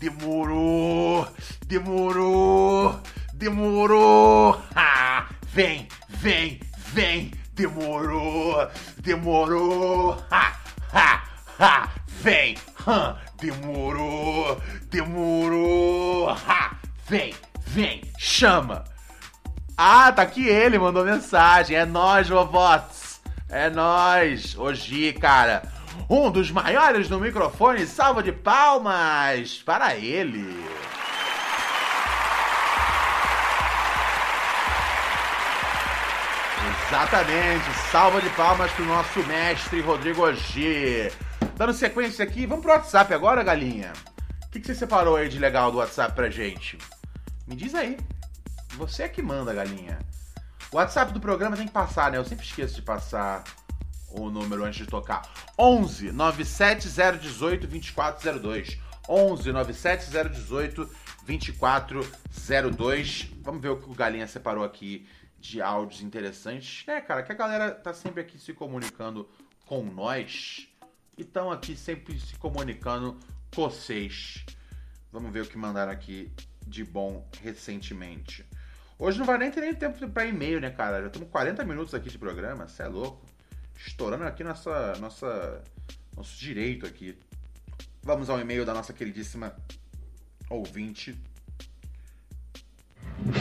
Demorou! 0.00 1.28
Demorou! 1.66 3.00
Demorou! 3.34 4.60
Vem, 5.52 5.88
vem, 6.08 6.60
vem! 6.92 7.32
Demorou! 7.54 8.68
Demorou! 8.98 10.12
Ha! 10.30 10.60
Ha! 10.92 11.24
Ha! 11.58 11.88
Vem! 12.06 12.56
Demorou! 13.38 14.60
Demorou! 14.90 16.30
Ha! 16.30 16.76
Vem, 17.08 17.34
vem! 17.66 18.02
Chama! 18.18 18.89
Ah, 19.82 20.12
tá 20.12 20.20
aqui 20.20 20.46
ele, 20.46 20.78
mandou 20.78 21.06
mensagem. 21.06 21.74
É 21.74 21.86
nóis, 21.86 22.28
vovotes. 22.28 23.18
É 23.48 23.70
nóis. 23.70 24.54
Hoje, 24.54 25.14
cara, 25.14 25.62
um 26.06 26.30
dos 26.30 26.50
maiores 26.50 27.08
no 27.08 27.18
microfone. 27.18 27.86
Salva 27.86 28.22
de 28.22 28.30
palmas 28.30 29.62
para 29.64 29.96
ele. 29.96 30.62
Exatamente. 36.86 37.70
Salva 37.90 38.20
de 38.20 38.28
palmas 38.28 38.70
pro 38.72 38.84
nosso 38.84 39.20
mestre 39.20 39.80
Rodrigo 39.80 40.30
G. 40.34 41.10
Dando 41.56 41.72
sequência 41.72 42.22
aqui, 42.22 42.44
vamos 42.44 42.62
pro 42.62 42.74
WhatsApp 42.74 43.14
agora, 43.14 43.42
galinha. 43.42 43.94
O 44.44 44.50
que, 44.50 44.60
que 44.60 44.66
você 44.66 44.74
separou 44.74 45.16
aí 45.16 45.30
de 45.30 45.38
legal 45.38 45.72
do 45.72 45.78
WhatsApp 45.78 46.14
pra 46.14 46.28
gente? 46.28 46.76
Me 47.48 47.56
diz 47.56 47.74
aí. 47.74 47.96
Você 48.80 49.02
é 49.02 49.08
que 49.10 49.20
manda, 49.20 49.52
galinha. 49.52 49.98
O 50.72 50.76
WhatsApp 50.76 51.12
do 51.12 51.20
programa 51.20 51.54
tem 51.54 51.66
que 51.66 51.72
passar, 51.72 52.10
né? 52.10 52.16
Eu 52.16 52.24
sempre 52.24 52.46
esqueço 52.46 52.76
de 52.76 52.80
passar 52.80 53.44
o 54.08 54.30
número 54.30 54.64
antes 54.64 54.78
de 54.78 54.86
tocar. 54.86 55.20
11 55.58 56.12
97018 56.12 57.66
2402. 57.66 58.78
11 59.06 59.52
97018 59.52 60.90
2402. 61.26 63.30
Vamos 63.42 63.60
ver 63.60 63.68
o 63.68 63.76
que 63.76 63.90
o 63.90 63.94
Galinha 63.94 64.26
separou 64.26 64.64
aqui 64.64 65.06
de 65.38 65.60
áudios 65.60 66.00
interessantes. 66.00 66.88
É, 66.88 67.02
cara, 67.02 67.22
que 67.22 67.32
a 67.32 67.34
galera 67.34 67.72
tá 67.72 67.92
sempre 67.92 68.22
aqui 68.22 68.38
se 68.38 68.54
comunicando 68.54 69.28
com 69.66 69.84
nós 69.84 70.66
e 71.18 71.22
estão 71.22 71.52
aqui 71.52 71.76
sempre 71.76 72.18
se 72.18 72.34
comunicando 72.36 73.20
com 73.54 73.68
vocês. 73.68 74.42
Vamos 75.12 75.30
ver 75.30 75.42
o 75.42 75.46
que 75.46 75.58
mandaram 75.58 75.92
aqui 75.92 76.32
de 76.66 76.82
bom 76.82 77.28
recentemente. 77.42 78.48
Hoje 79.00 79.18
não 79.18 79.24
vai 79.24 79.38
nem 79.38 79.50
ter 79.50 79.62
nem 79.62 79.72
tempo 79.74 80.06
pra 80.10 80.26
e-mail, 80.26 80.60
né, 80.60 80.68
cara? 80.68 81.00
Já 81.00 81.06
estamos 81.06 81.30
40 81.30 81.64
minutos 81.64 81.94
aqui 81.94 82.10
de 82.10 82.18
programa, 82.18 82.68
você 82.68 82.82
é 82.82 82.86
louco. 82.86 83.24
Estourando 83.74 84.24
aqui 84.24 84.44
nossa, 84.44 84.92
nossa, 85.00 85.62
nosso 86.14 86.38
direito 86.38 86.84
aqui. 86.84 87.16
Vamos 88.02 88.28
ao 88.28 88.38
e-mail 88.38 88.62
da 88.66 88.74
nossa 88.74 88.92
queridíssima 88.92 89.56
ouvinte. 90.50 91.18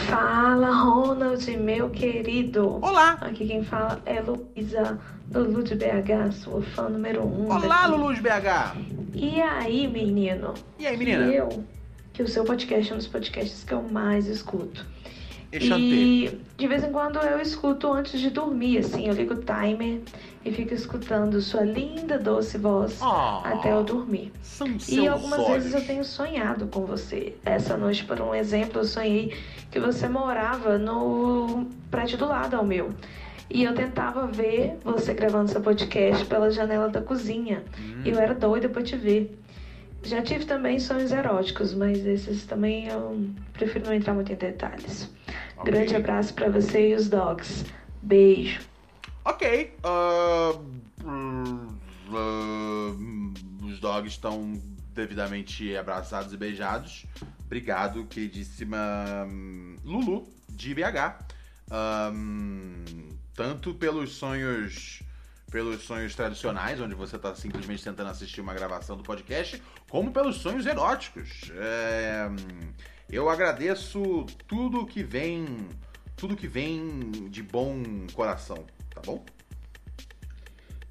Fala, 0.08 0.72
Ronald, 0.72 1.58
meu 1.58 1.90
querido. 1.90 2.82
Olá! 2.82 3.18
Aqui 3.20 3.46
quem 3.46 3.62
fala 3.62 4.02
é 4.06 4.22
Luísa, 4.22 4.98
Lulu 5.30 5.62
de 5.62 5.76
BH, 5.76 6.32
sua 6.42 6.62
fã 6.62 6.88
número 6.88 7.22
um. 7.22 7.52
Olá, 7.52 7.82
daqui. 7.82 7.98
Lulu 7.98 8.14
de 8.14 8.22
BH! 8.22 8.78
E 9.14 9.42
aí, 9.42 9.90
menino? 9.90 10.54
E 10.78 10.88
aí, 10.88 10.96
menina? 10.96 11.30
Que 11.30 11.36
eu, 11.36 11.66
que 12.14 12.24
o 12.24 12.28
seu 12.30 12.46
podcast 12.46 12.92
é 12.92 12.96
um 12.96 12.98
dos 12.98 13.08
podcasts 13.08 13.66
que 13.66 13.74
eu 13.74 13.84
mais 13.84 14.26
escuto. 14.26 14.86
E 15.52 16.40
de 16.58 16.68
vez 16.68 16.84
em 16.84 16.92
quando 16.92 17.18
eu 17.20 17.40
escuto 17.42 17.92
antes 17.92 18.20
de 18.20 18.30
dormir, 18.30 18.80
assim, 18.80 19.08
eu 19.08 19.14
ligo 19.14 19.34
o 19.34 19.38
timer 19.38 20.02
e 20.46 20.52
fico 20.52 20.74
escutando 20.74 21.42
sua 21.42 21.62
linda, 21.62 22.20
doce 22.20 22.58
voz 22.58 23.00
Oh, 23.02 23.42
até 23.44 23.72
eu 23.74 23.84
dormir. 23.84 24.32
E 24.88 25.08
algumas 25.08 25.40
olhos. 25.40 25.64
vezes 25.64 25.74
eu 25.74 25.86
tenho 25.86 26.04
sonhado 26.04 26.68
com 26.68 26.86
você. 26.86 27.36
Essa 27.44 27.76
noite, 27.78 28.04
por 28.06 28.22
um 28.22 28.36
exemplo, 28.36 28.82
eu 28.82 28.86
sonhei 28.86 29.34
que 29.72 29.80
você 29.80 30.08
morava 30.08 30.78
no 30.78 31.68
prédio 31.90 32.18
do 32.18 32.28
lado 32.28 32.56
ao 32.56 32.66
meu. 32.66 32.94
E 33.50 33.64
eu 33.64 33.74
tentava 33.74 34.28
ver 34.28 34.78
você 34.84 35.12
gravando 35.14 35.50
seu 35.50 35.62
podcast 35.62 36.24
pela 36.26 36.52
janela 36.52 36.88
da 36.90 37.02
cozinha. 37.02 37.64
E 38.06 38.10
eu 38.10 38.20
era 38.20 38.36
doida 38.36 38.70
pra 38.70 38.84
te 38.84 38.96
ver. 38.96 39.36
Já 40.04 40.22
tive 40.22 40.46
também 40.46 40.80
sonhos 40.80 41.12
eróticos, 41.12 41.74
mas 41.74 42.06
esses 42.06 42.46
também 42.46 42.88
eu 42.88 43.30
prefiro 43.54 43.86
não 43.86 43.94
entrar 43.94 44.14
muito 44.14 44.32
em 44.32 44.36
detalhes. 44.36 45.12
Ok. 45.58 45.72
Grande 45.72 45.96
abraço 45.96 46.34
pra 46.34 46.50
você 46.50 46.90
e 46.90 46.96
os 46.96 47.10
dogs. 47.10 47.66
Beijo. 48.02 48.62
Ok. 49.26 49.74
ah, 49.84 50.54
hum, 51.04 51.68
os 53.64 53.80
dogs 53.80 54.14
estão 54.14 54.60
devidamente 54.94 55.76
abraçados 55.76 56.34
e 56.34 56.38
beijados. 56.38 57.06
Obrigado, 57.46 58.06
queridíssima 58.06 58.78
hum, 59.28 59.76
Lulu, 59.84 60.28
de 60.50 60.74
BH. 60.74 61.26
Hum, 62.14 62.84
tanto 63.34 63.74
pelos 63.74 64.14
sonhos 64.14 65.04
pelos 65.50 65.82
sonhos 65.84 66.16
tradicionais, 66.16 66.80
onde 66.80 66.96
você 66.96 67.16
está 67.16 67.34
simplesmente 67.36 67.84
tentando 67.84 68.10
assistir 68.10 68.42
uma 68.42 68.54
gravação 68.54 68.96
do 68.96 69.04
podcast, 69.04 69.62
como 69.90 70.12
pelos 70.12 70.38
sonhos 70.38 70.66
eróticos. 70.66 71.52
É, 71.56 72.30
eu 73.12 73.30
agradeço 73.30 74.26
tudo 74.48 74.86
que 74.86 75.04
vem, 75.04 75.68
tudo 76.16 76.36
que 76.36 76.48
vem 76.48 77.30
de 77.30 77.42
bom 77.42 77.84
coração, 78.14 78.64
tá 78.94 79.02
bom? 79.06 79.24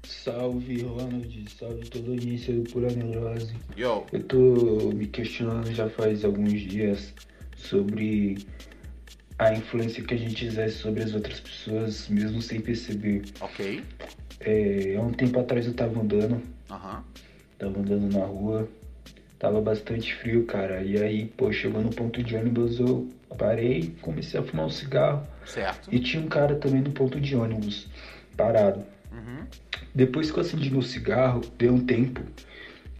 Salve 0.03 0.81
Ronald, 0.81 1.49
salve 1.51 1.87
toda 1.87 2.07
a 2.07 2.11
audiência 2.11 2.53
do 2.53 2.63
Pura 2.71 2.89
Neurose. 2.91 3.53
Yo, 3.77 4.05
Eu 4.11 4.23
tô 4.23 4.91
me 4.93 5.07
questionando 5.07 5.71
já 5.71 5.87
faz 5.89 6.25
alguns 6.25 6.59
dias 6.61 7.13
sobre 7.55 8.39
a 9.37 9.53
influência 9.53 10.03
que 10.03 10.13
a 10.13 10.17
gente 10.17 10.45
exerce 10.45 10.77
sobre 10.77 11.03
as 11.03 11.13
outras 11.13 11.39
pessoas, 11.39 12.09
mesmo 12.09 12.41
sem 12.41 12.59
perceber. 12.59 13.23
ok. 13.39 13.83
É, 14.39 14.95
há 14.97 15.01
um 15.01 15.11
tempo 15.11 15.39
atrás 15.39 15.65
eu 15.65 15.73
tava 15.73 15.99
andando, 15.99 16.41
Aham. 16.69 17.03
tava 17.57 17.79
andando 17.79 18.17
na 18.17 18.25
rua, 18.25 18.67
tava 19.37 19.59
bastante 19.61 20.13
frio, 20.15 20.45
cara. 20.45 20.81
E 20.81 20.97
aí, 21.01 21.25
pô, 21.25 21.51
chegou 21.51 21.81
no 21.81 21.89
ponto 21.89 22.23
de 22.23 22.35
ônibus, 22.35 22.79
eu 22.79 23.07
parei, 23.37 23.93
comecei 24.01 24.39
a 24.39 24.43
fumar 24.43 24.65
um 24.65 24.69
cigarro. 24.69 25.25
Certo. 25.45 25.93
E 25.93 25.99
tinha 25.99 26.21
um 26.23 26.27
cara 26.27 26.55
também 26.55 26.81
no 26.81 26.91
ponto 26.91 27.19
de 27.19 27.35
ônibus, 27.35 27.87
parado. 28.37 28.83
Uhum. 29.11 29.45
Depois 29.93 30.31
que 30.31 30.37
eu 30.37 30.41
acendi 30.41 30.71
meu 30.71 30.81
cigarro, 30.81 31.41
deu 31.57 31.73
um 31.73 31.83
tempo, 31.85 32.21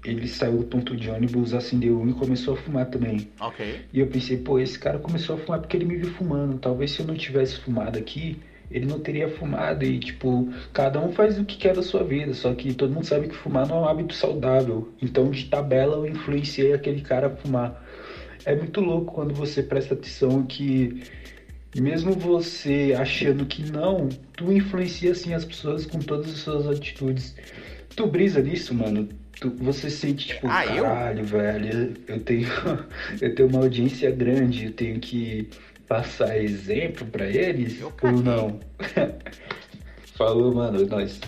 ele 0.04 0.28
saiu 0.28 0.58
do 0.58 0.64
ponto 0.66 0.96
de 0.96 1.10
ônibus, 1.10 1.54
acendeu 1.54 2.00
um 2.00 2.10
e 2.10 2.14
começou 2.14 2.56
a 2.56 2.58
fumar 2.58 2.86
também. 2.88 3.30
Ok. 3.40 3.82
E 3.94 4.00
eu 4.00 4.08
pensei, 4.08 4.38
pô, 4.38 4.60
esse 4.60 4.78
cara 4.78 4.98
começou 4.98 5.36
a 5.36 5.40
fumar 5.40 5.60
porque 5.60 5.78
ele 5.78 5.86
me 5.86 5.98
viu 5.98 6.10
fumando. 6.12 6.58
Talvez 6.58 6.92
se 6.92 7.02
eu 7.02 7.06
não 7.06 7.16
tivesse 7.16 7.60
fumado 7.60 7.98
aqui, 8.00 8.40
ele 8.72 8.86
não 8.86 9.00
teria 9.00 9.30
fumado. 9.30 9.84
E, 9.84 10.00
tipo, 10.00 10.50
cada 10.74 11.00
um 11.00 11.12
faz 11.12 11.40
o 11.40 11.46
que 11.46 11.58
quer 11.58 11.76
da 11.76 11.82
sua 11.84 12.04
vida. 12.04 12.34
Só 12.34 12.54
que 12.54 12.74
todo 12.74 12.94
mundo 12.94 13.06
sabe 13.06 13.28
que 13.28 13.36
fumar 13.36 13.68
não 13.68 13.78
é 13.78 13.82
um 13.82 13.86
hábito 13.90 14.14
saudável. 14.14 14.90
Então, 15.02 15.30
de 15.32 15.46
tabela, 15.46 15.96
eu 15.96 16.08
influenciei 16.08 16.74
aquele 16.74 17.02
cara 17.02 17.28
a 17.28 17.30
fumar. 17.36 17.84
É 18.46 18.56
muito 18.56 18.80
louco 18.82 19.14
quando 19.14 19.34
você 19.34 19.62
presta 19.62 19.94
atenção 19.94 20.44
que, 20.44 21.04
mesmo 21.78 22.14
você 22.14 22.96
achando 22.98 23.46
que 23.46 23.70
não, 23.72 24.10
tu 24.36 24.52
influencia, 24.52 25.12
assim, 25.12 25.34
as 25.34 25.46
pessoas 25.46 25.86
com 25.86 26.00
todas 26.00 26.32
as 26.32 26.40
suas 26.40 26.68
atitudes. 26.68 27.36
Tu 27.96 28.08
brisa 28.08 28.42
nisso, 28.42 28.74
mano? 28.74 29.10
Tu, 29.40 29.50
você 29.58 29.90
sente, 29.90 30.28
tipo, 30.28 30.48
Ah, 30.50 30.66
eu? 30.66 30.84
caralho, 30.84 31.24
velho, 31.26 31.94
eu 32.08 32.20
tenho, 32.22 32.48
eu 33.22 33.36
tenho 33.36 33.50
uma 33.50 33.60
audiência 33.60 34.12
grande, 34.12 34.66
eu 34.66 34.72
tenho 34.74 35.00
que 35.00 35.48
passar 35.90 36.38
exemplo 36.38 37.06
pra 37.08 37.26
eles 37.26 37.82
Eu 37.82 37.92
ou 38.04 38.12
não? 38.12 38.60
Falou, 40.16 40.54
mano, 40.54 40.84
é 40.84 40.86
nós. 40.86 41.20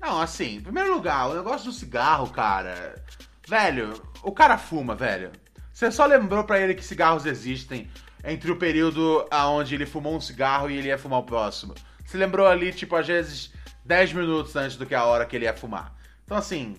Não, 0.00 0.20
assim, 0.20 0.56
em 0.56 0.60
primeiro 0.60 0.94
lugar, 0.94 1.28
o 1.28 1.34
negócio 1.34 1.66
do 1.66 1.72
cigarro, 1.72 2.30
cara. 2.30 3.02
Velho, 3.46 4.00
o 4.22 4.30
cara 4.30 4.56
fuma, 4.56 4.94
velho. 4.94 5.32
Você 5.72 5.90
só 5.90 6.06
lembrou 6.06 6.44
pra 6.44 6.60
ele 6.60 6.74
que 6.74 6.84
cigarros 6.84 7.26
existem 7.26 7.90
entre 8.24 8.50
o 8.50 8.56
período 8.56 9.26
aonde 9.30 9.74
ele 9.74 9.84
fumou 9.84 10.16
um 10.16 10.20
cigarro 10.20 10.70
e 10.70 10.76
ele 10.76 10.88
ia 10.88 10.98
fumar 10.98 11.18
o 11.18 11.24
próximo. 11.24 11.74
Você 12.04 12.16
lembrou 12.16 12.46
ali, 12.46 12.72
tipo, 12.72 12.94
às 12.94 13.06
vezes 13.06 13.52
10 13.84 14.12
minutos 14.12 14.54
antes 14.54 14.76
do 14.76 14.86
que 14.86 14.94
a 14.94 15.04
hora 15.04 15.26
que 15.26 15.34
ele 15.34 15.44
ia 15.46 15.54
fumar. 15.54 15.94
Então, 16.24 16.36
assim. 16.36 16.76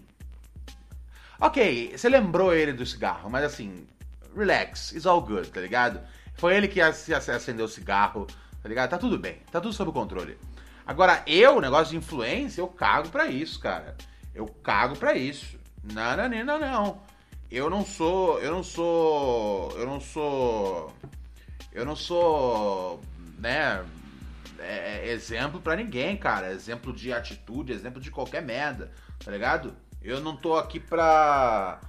Ok, 1.39 1.93
você 1.95 2.09
lembrou 2.09 2.53
ele 2.53 2.73
do 2.73 2.85
cigarro, 2.85 3.29
mas 3.29 3.43
assim, 3.43 3.85
relax, 4.35 4.91
it's 4.91 5.05
all 5.05 5.21
good, 5.21 5.49
tá 5.49 5.61
ligado? 5.61 6.01
Foi 6.37 6.55
ele 6.55 6.67
que 6.67 6.79
ac- 6.81 7.13
ac- 7.13 7.31
acendeu 7.31 7.65
o 7.65 7.69
cigarro, 7.69 8.27
tá 8.61 8.69
ligado? 8.69 8.89
Tá 8.89 8.97
tudo 8.97 9.17
bem, 9.17 9.39
tá 9.51 9.59
tudo 9.59 9.73
sob 9.73 9.91
controle. 9.91 10.37
Agora, 10.85 11.21
eu, 11.27 11.59
negócio 11.59 11.91
de 11.91 11.97
influência, 11.97 12.61
eu 12.61 12.67
cago 12.67 13.09
pra 13.09 13.25
isso, 13.27 13.59
cara. 13.59 13.95
Eu 14.33 14.45
cago 14.47 14.95
pra 14.95 15.15
isso. 15.15 15.57
Não, 15.83 16.15
não, 16.15 16.29
não, 16.29 16.45
não, 16.45 16.59
não. 16.59 17.01
Eu 17.51 17.69
não 17.69 17.83
sou. 17.85 18.39
Eu 18.39 18.51
não 18.51 18.63
sou. 18.63 19.71
Eu 19.77 19.85
não 19.85 19.99
sou. 19.99 20.93
Eu 21.73 21.85
não 21.85 21.95
sou. 21.95 23.01
Né? 23.39 23.83
é, 24.59 25.07
é, 25.07 25.11
exemplo 25.11 25.59
pra 25.61 25.75
ninguém, 25.75 26.17
cara. 26.17 26.51
Exemplo 26.51 26.93
de 26.93 27.11
atitude, 27.13 27.71
exemplo 27.73 28.01
de 28.01 28.11
qualquer 28.11 28.41
merda, 28.41 28.91
tá 29.23 29.31
ligado? 29.31 29.75
Eu 30.01 30.19
não 30.21 30.35
tô 30.35 30.55
aqui 30.57 30.79
pra. 30.79 31.79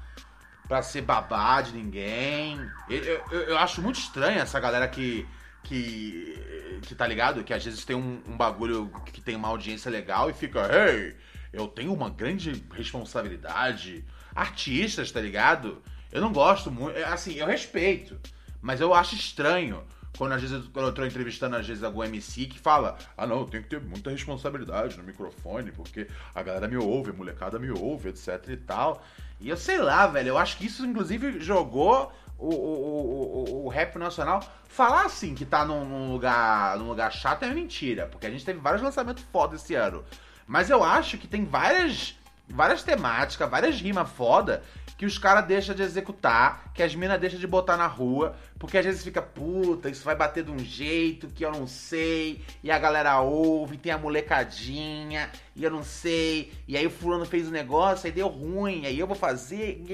Pra 0.69 0.83
ser 0.83 1.01
babá 1.03 1.61
de 1.63 1.73
ninguém. 1.73 2.61
Eu, 2.89 3.03
eu, 3.31 3.41
eu- 3.49 3.59
acho 3.59 3.81
muito 3.83 3.99
estranho 3.99 4.39
essa 4.39 4.61
galera 4.61 4.87
que. 4.87 5.27
que. 5.65 6.81
que 6.83 6.95
tá 6.95 7.07
ligado? 7.07 7.43
Que 7.43 7.55
às 7.55 7.65
vezes 7.65 7.85
tem 7.85 7.97
um, 7.97 8.23
um 8.29 8.37
bagulho 8.37 8.93
que 9.07 9.21
tem 9.21 9.35
uma 9.35 9.49
audiência 9.49 9.91
legal 9.91 10.29
e 10.31 10.35
fica, 10.35 10.69
hey, 10.73 11.17
eu 11.53 11.67
tenho 11.67 11.93
uma 11.93 12.11
grande 12.11 12.63
responsabilidade. 12.75 14.05
Artistas, 14.35 15.11
tá 15.11 15.21
ligado? 15.21 15.83
Eu 16.13 16.21
não 16.21 16.33
gosto 16.33 16.71
muito. 16.71 16.97
é, 16.97 17.05
Assim, 17.05 17.35
eu 17.35 17.47
respeito. 17.47 18.19
Mas 18.61 18.81
eu 18.81 18.93
acho 18.95 19.15
estranho 19.15 19.83
quando 20.19 20.33
às 20.33 20.43
vezes 20.43 20.67
quando 20.73 20.87
eu 20.89 20.93
tô 20.93 21.05
entrevistando 21.07 21.57
às 21.57 21.67
vezes 21.67 21.83
algum 21.85 22.03
MC 22.05 22.47
que 22.47 22.59
fala: 22.59 22.99
"Ah, 23.17 23.27
não, 23.27 23.39
eu 23.41 23.45
tenho 23.47 23.63
que 23.63 23.71
ter 23.71 23.81
muita 23.81 24.11
responsabilidade 24.11 24.99
no 24.99 25.05
microfone, 25.05 25.73
porque 25.73 26.07
a 26.35 26.43
galera 26.43 26.69
me 26.69 26.77
ouve, 26.77 27.11
a 27.11 27.13
molecada 27.15 27.59
me 27.59 27.71
ouve, 27.71 28.09
etc 28.11 28.45
e 28.49 28.57
tal". 28.57 29.03
E 29.41 29.49
eu 29.49 29.57
sei 29.57 29.79
lá, 29.79 30.07
velho, 30.09 30.29
eu 30.31 30.39
acho 30.39 30.57
que 30.57 30.67
isso 30.67 30.85
inclusive 30.85 31.41
jogou 31.41 32.13
o, 32.37 32.55
o, 32.55 33.63
o, 33.63 33.67
o- 33.67 33.69
rap 33.69 33.97
nacional. 33.97 34.43
Falar 34.69 35.05
assim 35.07 35.35
que 35.35 35.45
tá 35.45 35.65
num, 35.65 35.85
num 35.85 36.13
lugar, 36.13 36.77
num 36.79 36.89
lugar 36.89 37.13
chato 37.13 37.45
é 37.45 37.49
mentira, 37.55 38.07
porque 38.07 38.27
a 38.27 38.31
gente 38.31 38.45
teve 38.45 38.59
vários 38.61 38.83
lançamentos 38.83 39.25
foda 39.33 39.57
esse 39.57 39.75
ano. 39.75 40.05
Mas 40.47 40.71
eu 40.71 40.83
acho 40.83 41.19
que 41.19 41.27
tem 41.29 41.45
várias 41.45 42.18
várias 42.49 42.83
temáticas, 42.83 43.49
várias 43.49 43.81
rimas 43.81 44.11
foda 44.11 44.63
que 44.99 45.07
os 45.07 45.17
caras 45.17 45.47
deixam 45.47 45.77
de 45.77 45.83
executar, 45.83 46.73
que 46.75 46.83
as 46.83 46.93
minas 46.93 47.21
deixam 47.21 47.39
de 47.39 47.47
botar 47.47 47.77
na 47.77 47.87
rua, 47.87 48.35
porque 48.59 48.77
às 48.77 48.85
vezes 48.85 49.05
fica, 49.05 49.23
puta, 49.23 49.89
isso 49.89 50.05
vai 50.05 50.17
bater 50.17 50.43
de 50.43 50.51
um 50.51 50.59
jeito 50.59 51.29
que 51.29 51.45
eu 51.45 51.53
não 51.53 51.69
sei, 51.69 52.43
e 52.65 52.71
a 52.71 52.79
galera 52.81 53.21
ouve, 53.21 53.77
tem 53.77 53.93
a 53.93 53.99
molecadinha, 53.99 55.31
e 55.55 55.63
eu 55.63 55.71
não 55.71 55.85
sei, 55.85 56.53
e 56.67 56.77
aí 56.77 56.85
o 56.85 56.91
fulano 56.91 57.25
fez 57.25 57.47
um 57.47 57.53
negócio, 57.53 58.07
aí 58.07 58.13
deu 58.13 58.27
ruim, 58.27 58.87
aí 58.87 58.99
eu 58.99 59.07
vou 59.07 59.15
fazer, 59.15 59.85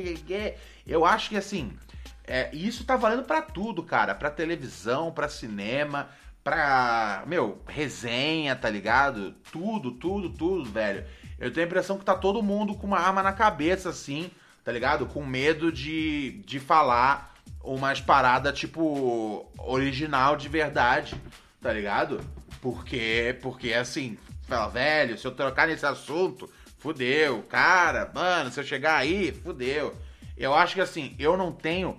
eu 0.86 1.04
acho 1.04 1.28
que 1.28 1.36
assim, 1.36 1.70
é, 2.26 2.48
isso 2.54 2.86
tá 2.86 2.96
valendo 2.96 3.24
pra 3.24 3.42
tudo, 3.42 3.82
cara, 3.82 4.14
pra 4.14 4.30
televisão, 4.30 5.12
pra 5.12 5.28
cinema, 5.28 6.08
pra, 6.42 7.24
meu, 7.26 7.62
resenha, 7.66 8.56
tá 8.56 8.70
ligado? 8.70 9.32
Tudo, 9.50 9.92
tudo, 9.92 10.30
tudo, 10.30 10.64
velho. 10.64 11.04
Eu 11.44 11.52
tenho 11.52 11.66
a 11.66 11.68
impressão 11.68 11.98
que 11.98 12.06
tá 12.06 12.14
todo 12.14 12.42
mundo 12.42 12.74
com 12.74 12.86
uma 12.86 12.98
arma 12.98 13.22
na 13.22 13.30
cabeça, 13.30 13.90
assim, 13.90 14.30
tá 14.64 14.72
ligado? 14.72 15.04
Com 15.04 15.22
medo 15.26 15.70
de, 15.70 16.42
de 16.46 16.58
falar 16.58 17.34
umas 17.62 18.00
paradas, 18.00 18.58
tipo, 18.58 19.46
original 19.58 20.38
de 20.38 20.48
verdade, 20.48 21.14
tá 21.60 21.70
ligado? 21.70 22.24
Porque, 22.62 23.38
porque 23.42 23.74
assim, 23.74 24.16
fala, 24.48 24.68
velho, 24.68 25.18
se 25.18 25.26
eu 25.26 25.32
trocar 25.32 25.68
nesse 25.68 25.84
assunto, 25.84 26.50
fudeu. 26.78 27.42
Cara, 27.42 28.10
mano, 28.14 28.50
se 28.50 28.58
eu 28.58 28.64
chegar 28.64 28.96
aí, 28.96 29.30
fudeu. 29.30 29.94
Eu 30.38 30.54
acho 30.54 30.74
que 30.74 30.80
assim, 30.80 31.14
eu 31.18 31.36
não 31.36 31.52
tenho 31.52 31.98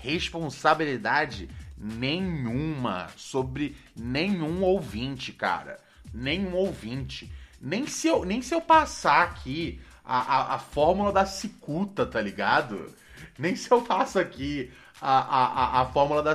responsabilidade 0.00 1.50
nenhuma 1.76 3.08
sobre 3.14 3.76
nenhum 3.94 4.62
ouvinte, 4.62 5.32
cara. 5.32 5.78
Nenhum 6.14 6.54
ouvinte. 6.54 7.30
Nem 7.66 7.84
se 7.84 8.06
eu, 8.06 8.24
nem 8.24 8.40
se 8.40 8.54
eu 8.54 8.60
passar 8.60 9.24
aqui 9.24 9.80
a, 10.04 10.18
a, 10.20 10.54
a 10.54 10.58
fórmula 10.60 11.12
da 11.12 11.26
cicuta, 11.26 12.06
tá 12.06 12.20
ligado? 12.20 12.94
Nem 13.36 13.56
se 13.56 13.68
eu 13.68 13.82
passo 13.82 14.20
aqui 14.20 14.70
a, 15.02 15.18
a, 15.18 15.46
a, 15.46 15.80
a 15.82 15.86
fórmula 15.86 16.22
da 16.22 16.30
a, 16.30 16.34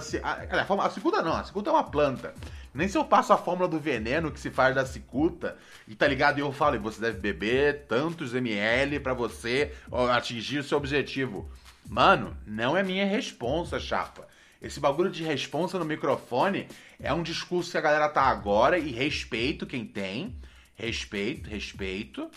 a, 0.61 0.65
fórmula- 0.65 0.89
a 0.89 0.91
cicuta 0.91 1.21
não, 1.21 1.33
a 1.33 1.43
cicuta 1.45 1.69
é 1.69 1.73
uma 1.73 1.85
planta. 1.85 2.35
Nem 2.73 2.89
se 2.89 2.97
eu 2.97 3.05
passo 3.05 3.31
a 3.31 3.37
fórmula 3.37 3.69
do 3.69 3.79
veneno 3.79 4.29
que 4.29 4.41
se 4.41 4.49
faz 4.49 4.75
da 4.75 4.85
cicuta, 4.85 5.57
e 5.87 5.95
tá 5.95 6.05
ligado? 6.05 6.37
E 6.37 6.41
eu 6.41 6.51
falo, 6.51 6.77
você 6.81 6.99
deve 6.99 7.19
beber 7.19 7.85
tantos 7.87 8.35
ml 8.35 8.99
pra 8.99 9.13
você 9.13 9.73
atingir 10.13 10.59
o 10.59 10.63
seu 10.63 10.77
objetivo. 10.77 11.49
Mano, 11.89 12.35
não 12.45 12.75
é 12.75 12.83
minha 12.83 13.05
responsa, 13.05 13.79
chapa. 13.79 14.27
Esse 14.61 14.81
bagulho 14.81 15.09
de 15.09 15.23
responsa 15.23 15.79
no 15.79 15.85
microfone 15.85 16.67
é 16.99 17.13
um 17.13 17.23
discurso 17.23 17.71
que 17.71 17.77
a 17.77 17.81
galera 17.81 18.09
tá 18.09 18.23
agora 18.23 18.77
e 18.77 18.91
respeito 18.91 19.65
quem 19.65 19.85
tem. 19.85 20.35
Respeito, 20.81 21.47
respeito. 21.47 22.27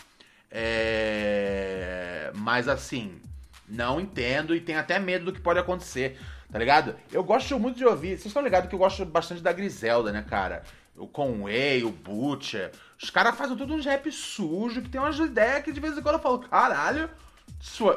É... 0.51 2.31
Mas 2.35 2.67
assim, 2.67 3.19
não 3.67 3.99
entendo 3.99 4.55
e 4.55 4.61
tenho 4.61 4.79
até 4.79 4.99
medo 4.99 5.25
do 5.25 5.33
que 5.33 5.41
pode 5.41 5.57
acontecer, 5.57 6.19
tá 6.51 6.59
ligado? 6.59 6.95
Eu 7.11 7.23
gosto 7.23 7.57
muito 7.59 7.75
de 7.75 7.85
ouvir. 7.85 8.09
Vocês 8.09 8.27
estão 8.27 8.43
ligados 8.43 8.69
que 8.69 8.75
eu 8.75 8.79
gosto 8.79 9.03
bastante 9.03 9.41
da 9.41 9.51
Griselda, 9.51 10.11
né, 10.11 10.23
cara? 10.29 10.61
O 10.95 11.07
Conway, 11.07 11.83
o 11.83 11.89
Butcher. 11.89 12.71
Os 13.01 13.09
caras 13.09 13.35
fazem 13.35 13.57
tudo 13.57 13.73
uns 13.73 13.83
rap 13.83 14.11
sujo, 14.11 14.83
que 14.83 14.89
tem 14.89 15.01
umas 15.01 15.17
ideias 15.17 15.63
que 15.63 15.71
de 15.71 15.79
vez 15.79 15.97
em 15.97 16.01
quando 16.03 16.15
eu 16.15 16.21
falo, 16.21 16.39
caralho, 16.39 17.09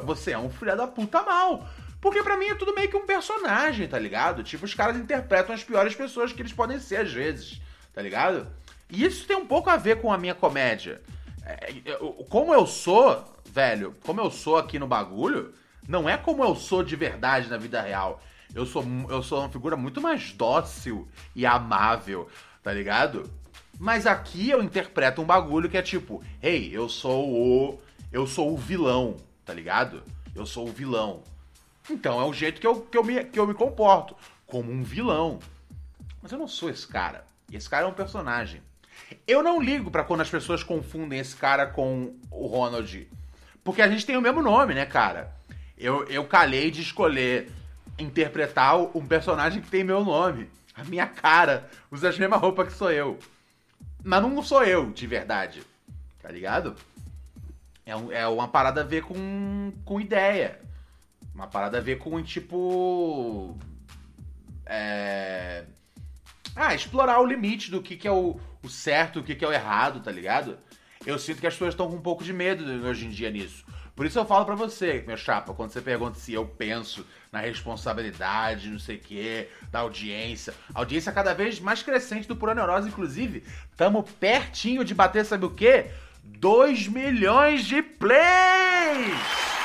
você 0.02 0.32
é 0.32 0.38
um 0.38 0.48
filho 0.48 0.74
da 0.74 0.86
puta 0.86 1.22
mal. 1.22 1.68
Porque 2.00 2.22
pra 2.22 2.38
mim 2.38 2.46
é 2.46 2.54
tudo 2.54 2.74
meio 2.74 2.88
que 2.88 2.96
um 2.96 3.04
personagem, 3.04 3.86
tá 3.86 3.98
ligado? 3.98 4.42
Tipo, 4.42 4.64
os 4.64 4.72
caras 4.72 4.96
interpretam 4.96 5.54
as 5.54 5.62
piores 5.62 5.94
pessoas 5.94 6.32
que 6.32 6.40
eles 6.40 6.54
podem 6.54 6.80
ser 6.80 6.96
às 6.96 7.12
vezes, 7.12 7.60
tá 7.92 8.00
ligado? 8.00 8.50
E 8.90 9.04
isso 9.04 9.26
tem 9.26 9.36
um 9.36 9.46
pouco 9.46 9.68
a 9.70 9.76
ver 9.76 10.00
com 10.00 10.12
a 10.12 10.18
minha 10.18 10.34
comédia. 10.34 11.00
É, 11.44 11.72
eu- 11.84 12.26
como 12.28 12.52
eu 12.54 12.66
sou, 12.66 13.24
velho, 13.50 13.94
como 14.04 14.20
eu 14.20 14.30
sou 14.30 14.56
aqui 14.56 14.78
no 14.78 14.86
bagulho, 14.86 15.54
não 15.86 16.08
é 16.08 16.16
como 16.16 16.44
eu 16.44 16.54
sou 16.54 16.82
de 16.82 16.94
verdade 16.96 17.48
na 17.48 17.56
vida 17.56 17.80
real. 17.80 18.20
Eu 18.54 18.64
sou, 18.66 18.84
eu 19.08 19.22
sou 19.22 19.40
uma 19.40 19.48
figura 19.48 19.76
muito 19.76 20.00
mais 20.00 20.32
dócil 20.32 21.06
e 21.34 21.44
amável, 21.44 22.28
tá 22.62 22.72
ligado? 22.72 23.30
Mas 23.78 24.06
aqui 24.06 24.50
eu 24.50 24.62
interpreto 24.62 25.22
um 25.22 25.24
bagulho 25.24 25.68
que 25.68 25.76
é 25.76 25.82
tipo, 25.82 26.22
ei, 26.42 26.70
eu 26.72 26.88
sou 26.88 27.28
o. 27.30 27.80
Eu 28.10 28.26
sou 28.26 28.52
o 28.52 28.56
vilão, 28.56 29.16
tá 29.44 29.52
ligado? 29.52 30.02
Eu 30.34 30.46
sou 30.46 30.66
o 30.68 30.72
vilão. 30.72 31.22
Então 31.90 32.20
é 32.20 32.24
o 32.24 32.32
jeito 32.32 32.60
que 32.60 32.66
eu, 32.66 32.80
que 32.80 32.96
eu, 32.96 33.04
me, 33.04 33.22
que 33.24 33.38
eu 33.38 33.46
me 33.46 33.54
comporto, 33.54 34.16
como 34.46 34.70
um 34.72 34.82
vilão. 34.82 35.38
Mas 36.22 36.32
eu 36.32 36.38
não 36.38 36.48
sou 36.48 36.68
esse 36.70 36.86
cara. 36.86 37.24
Esse 37.52 37.68
cara 37.68 37.86
é 37.86 37.88
um 37.88 37.94
personagem. 37.94 38.62
Eu 39.26 39.42
não 39.42 39.60
ligo 39.60 39.90
pra 39.90 40.04
quando 40.04 40.20
as 40.22 40.30
pessoas 40.30 40.62
confundem 40.62 41.18
esse 41.18 41.36
cara 41.36 41.66
com 41.66 42.14
o 42.30 42.46
Ronald. 42.46 43.08
Porque 43.64 43.82
a 43.82 43.88
gente 43.88 44.04
tem 44.06 44.16
o 44.16 44.22
mesmo 44.22 44.42
nome, 44.42 44.74
né, 44.74 44.86
cara? 44.86 45.32
Eu, 45.76 46.04
eu 46.08 46.24
calhei 46.24 46.70
de 46.70 46.82
escolher 46.82 47.50
interpretar 47.98 48.76
um 48.96 49.06
personagem 49.06 49.60
que 49.62 49.70
tem 49.70 49.84
meu 49.84 50.04
nome. 50.04 50.48
A 50.74 50.84
minha 50.84 51.06
cara. 51.06 51.68
Usa 51.90 52.08
as 52.08 52.18
mesmas 52.18 52.40
roupas 52.40 52.68
que 52.68 52.74
sou 52.78 52.90
eu. 52.90 53.18
Mas 54.02 54.22
não 54.22 54.42
sou 54.42 54.62
eu, 54.64 54.90
de 54.90 55.06
verdade. 55.06 55.62
Tá 56.22 56.30
ligado? 56.30 56.74
É, 57.84 57.96
um- 57.96 58.12
é 58.12 58.26
uma 58.28 58.48
parada 58.48 58.80
a 58.82 58.84
ver 58.84 59.02
com, 59.02 59.72
com 59.84 60.00
ideia. 60.00 60.60
Uma 61.34 61.46
parada 61.46 61.78
a 61.78 61.80
ver 61.80 61.98
com, 61.98 62.22
tipo. 62.22 63.56
É. 64.66 65.64
Ah, 66.54 66.74
explorar 66.74 67.20
o 67.20 67.26
limite 67.26 67.70
do 67.70 67.80
que, 67.82 67.96
que 67.96 68.06
é 68.08 68.12
o, 68.12 68.38
o 68.68 68.70
certo, 68.70 69.20
o 69.20 69.22
que, 69.22 69.34
que 69.34 69.44
é 69.44 69.48
o 69.48 69.52
errado, 69.52 70.00
tá 70.00 70.10
ligado? 70.10 70.58
Eu 71.04 71.18
sinto 71.18 71.40
que 71.40 71.46
as 71.46 71.54
pessoas 71.54 71.74
estão 71.74 71.88
com 71.88 71.96
um 71.96 72.02
pouco 72.02 72.22
de 72.22 72.32
medo 72.32 72.64
hoje 72.86 73.06
em 73.06 73.10
dia 73.10 73.30
nisso. 73.30 73.64
Por 73.96 74.06
isso 74.06 74.18
eu 74.18 74.24
falo 74.24 74.44
pra 74.44 74.54
você, 74.54 75.02
meu 75.06 75.16
chapa, 75.16 75.52
quando 75.52 75.70
você 75.72 75.80
pergunta 75.80 76.18
se 76.18 76.32
eu 76.32 76.46
penso 76.46 77.04
na 77.32 77.40
responsabilidade, 77.40 78.70
não 78.70 78.78
sei 78.78 78.96
o 78.96 79.00
quê, 79.00 79.48
da 79.72 79.80
audiência. 79.80 80.54
Audiência 80.72 81.10
cada 81.10 81.34
vez 81.34 81.58
mais 81.58 81.82
crescente 81.82 82.28
do 82.28 82.36
Pura 82.36 82.54
Neurose, 82.54 82.88
inclusive. 82.88 83.42
Tamo 83.76 84.04
pertinho 84.04 84.84
de 84.84 84.94
bater, 84.94 85.24
sabe 85.24 85.46
o 85.46 85.50
quê? 85.50 85.90
2 86.22 86.88
milhões 86.88 87.64
de 87.64 87.82
plays! 87.82 89.57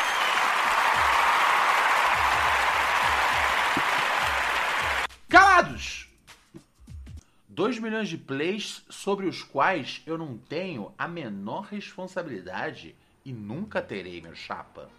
2 7.54 7.78
milhões 7.78 8.10
de 8.10 8.18
plays 8.18 8.82
sobre 8.90 9.28
os 9.28 9.44
quais 9.44 10.02
eu 10.08 10.18
não 10.18 10.38
tenho 10.38 10.92
a 10.98 11.08
menor 11.08 11.68
responsabilidade 11.70 12.96
e 13.24 13.32
nunca 13.32 13.80
terei, 13.80 14.20
meu 14.22 14.34
chapa. 14.36 14.90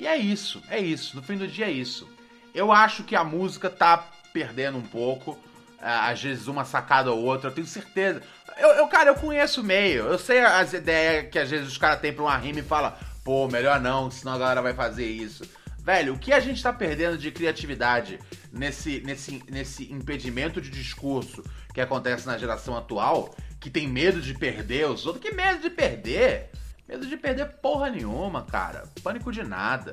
E 0.00 0.06
é 0.06 0.16
isso, 0.16 0.62
é 0.70 0.80
isso. 0.80 1.14
No 1.14 1.22
fim 1.22 1.36
do 1.36 1.46
dia 1.46 1.66
é 1.66 1.70
isso. 1.70 2.08
Eu 2.54 2.72
acho 2.72 3.04
que 3.04 3.14
a 3.14 3.22
música 3.22 3.68
tá 3.68 4.08
perdendo 4.32 4.78
um 4.78 4.82
pouco. 4.82 5.38
ah, 5.80 6.08
Às 6.08 6.22
vezes 6.22 6.46
uma 6.46 6.64
sacada 6.64 7.12
ou 7.12 7.22
outra, 7.22 7.50
eu 7.50 7.54
tenho 7.54 7.66
certeza. 7.66 8.22
Eu, 8.56 8.70
eu, 8.70 8.88
cara, 8.88 9.10
eu 9.10 9.14
conheço 9.16 9.60
o 9.60 9.64
meio. 9.64 10.04
Eu 10.04 10.18
sei 10.18 10.40
as 10.40 10.72
ideias 10.72 11.30
que 11.30 11.38
às 11.38 11.50
vezes 11.50 11.68
os 11.68 11.76
caras 11.78 12.00
têm 12.00 12.12
pra 12.14 12.24
uma 12.24 12.36
rima 12.36 12.60
e 12.60 12.62
fala, 12.62 12.98
pô, 13.22 13.46
melhor 13.46 13.78
não, 13.78 14.10
senão 14.10 14.32
a 14.34 14.38
galera 14.38 14.62
vai 14.62 14.72
fazer 14.72 15.06
isso. 15.06 15.44
Velho, 15.84 16.14
o 16.14 16.18
que 16.18 16.32
a 16.32 16.40
gente 16.40 16.62
tá 16.62 16.72
perdendo 16.72 17.18
de 17.18 17.30
criatividade 17.30 18.18
nesse, 18.50 19.00
nesse, 19.00 19.44
nesse 19.50 19.92
impedimento 19.92 20.58
de 20.58 20.70
discurso 20.70 21.44
que 21.74 21.80
acontece 21.80 22.26
na 22.26 22.38
geração 22.38 22.74
atual, 22.74 23.34
que 23.60 23.68
tem 23.68 23.86
medo 23.86 24.18
de 24.18 24.32
perder 24.32 24.88
os 24.88 25.04
outros? 25.04 25.22
Que 25.22 25.36
medo 25.36 25.60
de 25.60 25.68
perder? 25.68 26.50
Medo 26.88 27.06
de 27.06 27.18
perder 27.18 27.46
porra 27.60 27.90
nenhuma, 27.90 28.42
cara. 28.44 28.84
Pânico 29.02 29.30
de 29.30 29.42
nada. 29.42 29.92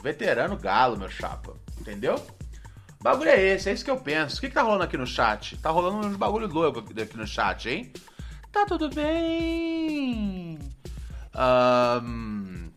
Veterano 0.00 0.56
galo, 0.56 0.96
meu 0.96 1.10
chapa. 1.10 1.56
Entendeu? 1.80 2.24
Bagulho 3.02 3.30
é 3.30 3.40
esse, 3.40 3.68
é 3.68 3.72
isso 3.72 3.84
que 3.84 3.90
eu 3.90 3.98
penso. 3.98 4.36
O 4.36 4.40
que, 4.40 4.48
que 4.48 4.54
tá 4.54 4.62
rolando 4.62 4.84
aqui 4.84 4.96
no 4.96 5.06
chat? 5.06 5.56
Tá 5.56 5.70
rolando 5.70 6.06
uns 6.06 6.16
bagulho 6.16 6.46
louco 6.46 6.78
aqui 6.78 7.16
no 7.16 7.26
chat, 7.26 7.68
hein? 7.68 7.92
Tá 8.52 8.64
tudo 8.64 8.88
bem. 8.90 10.60
Ahn, 11.34 12.67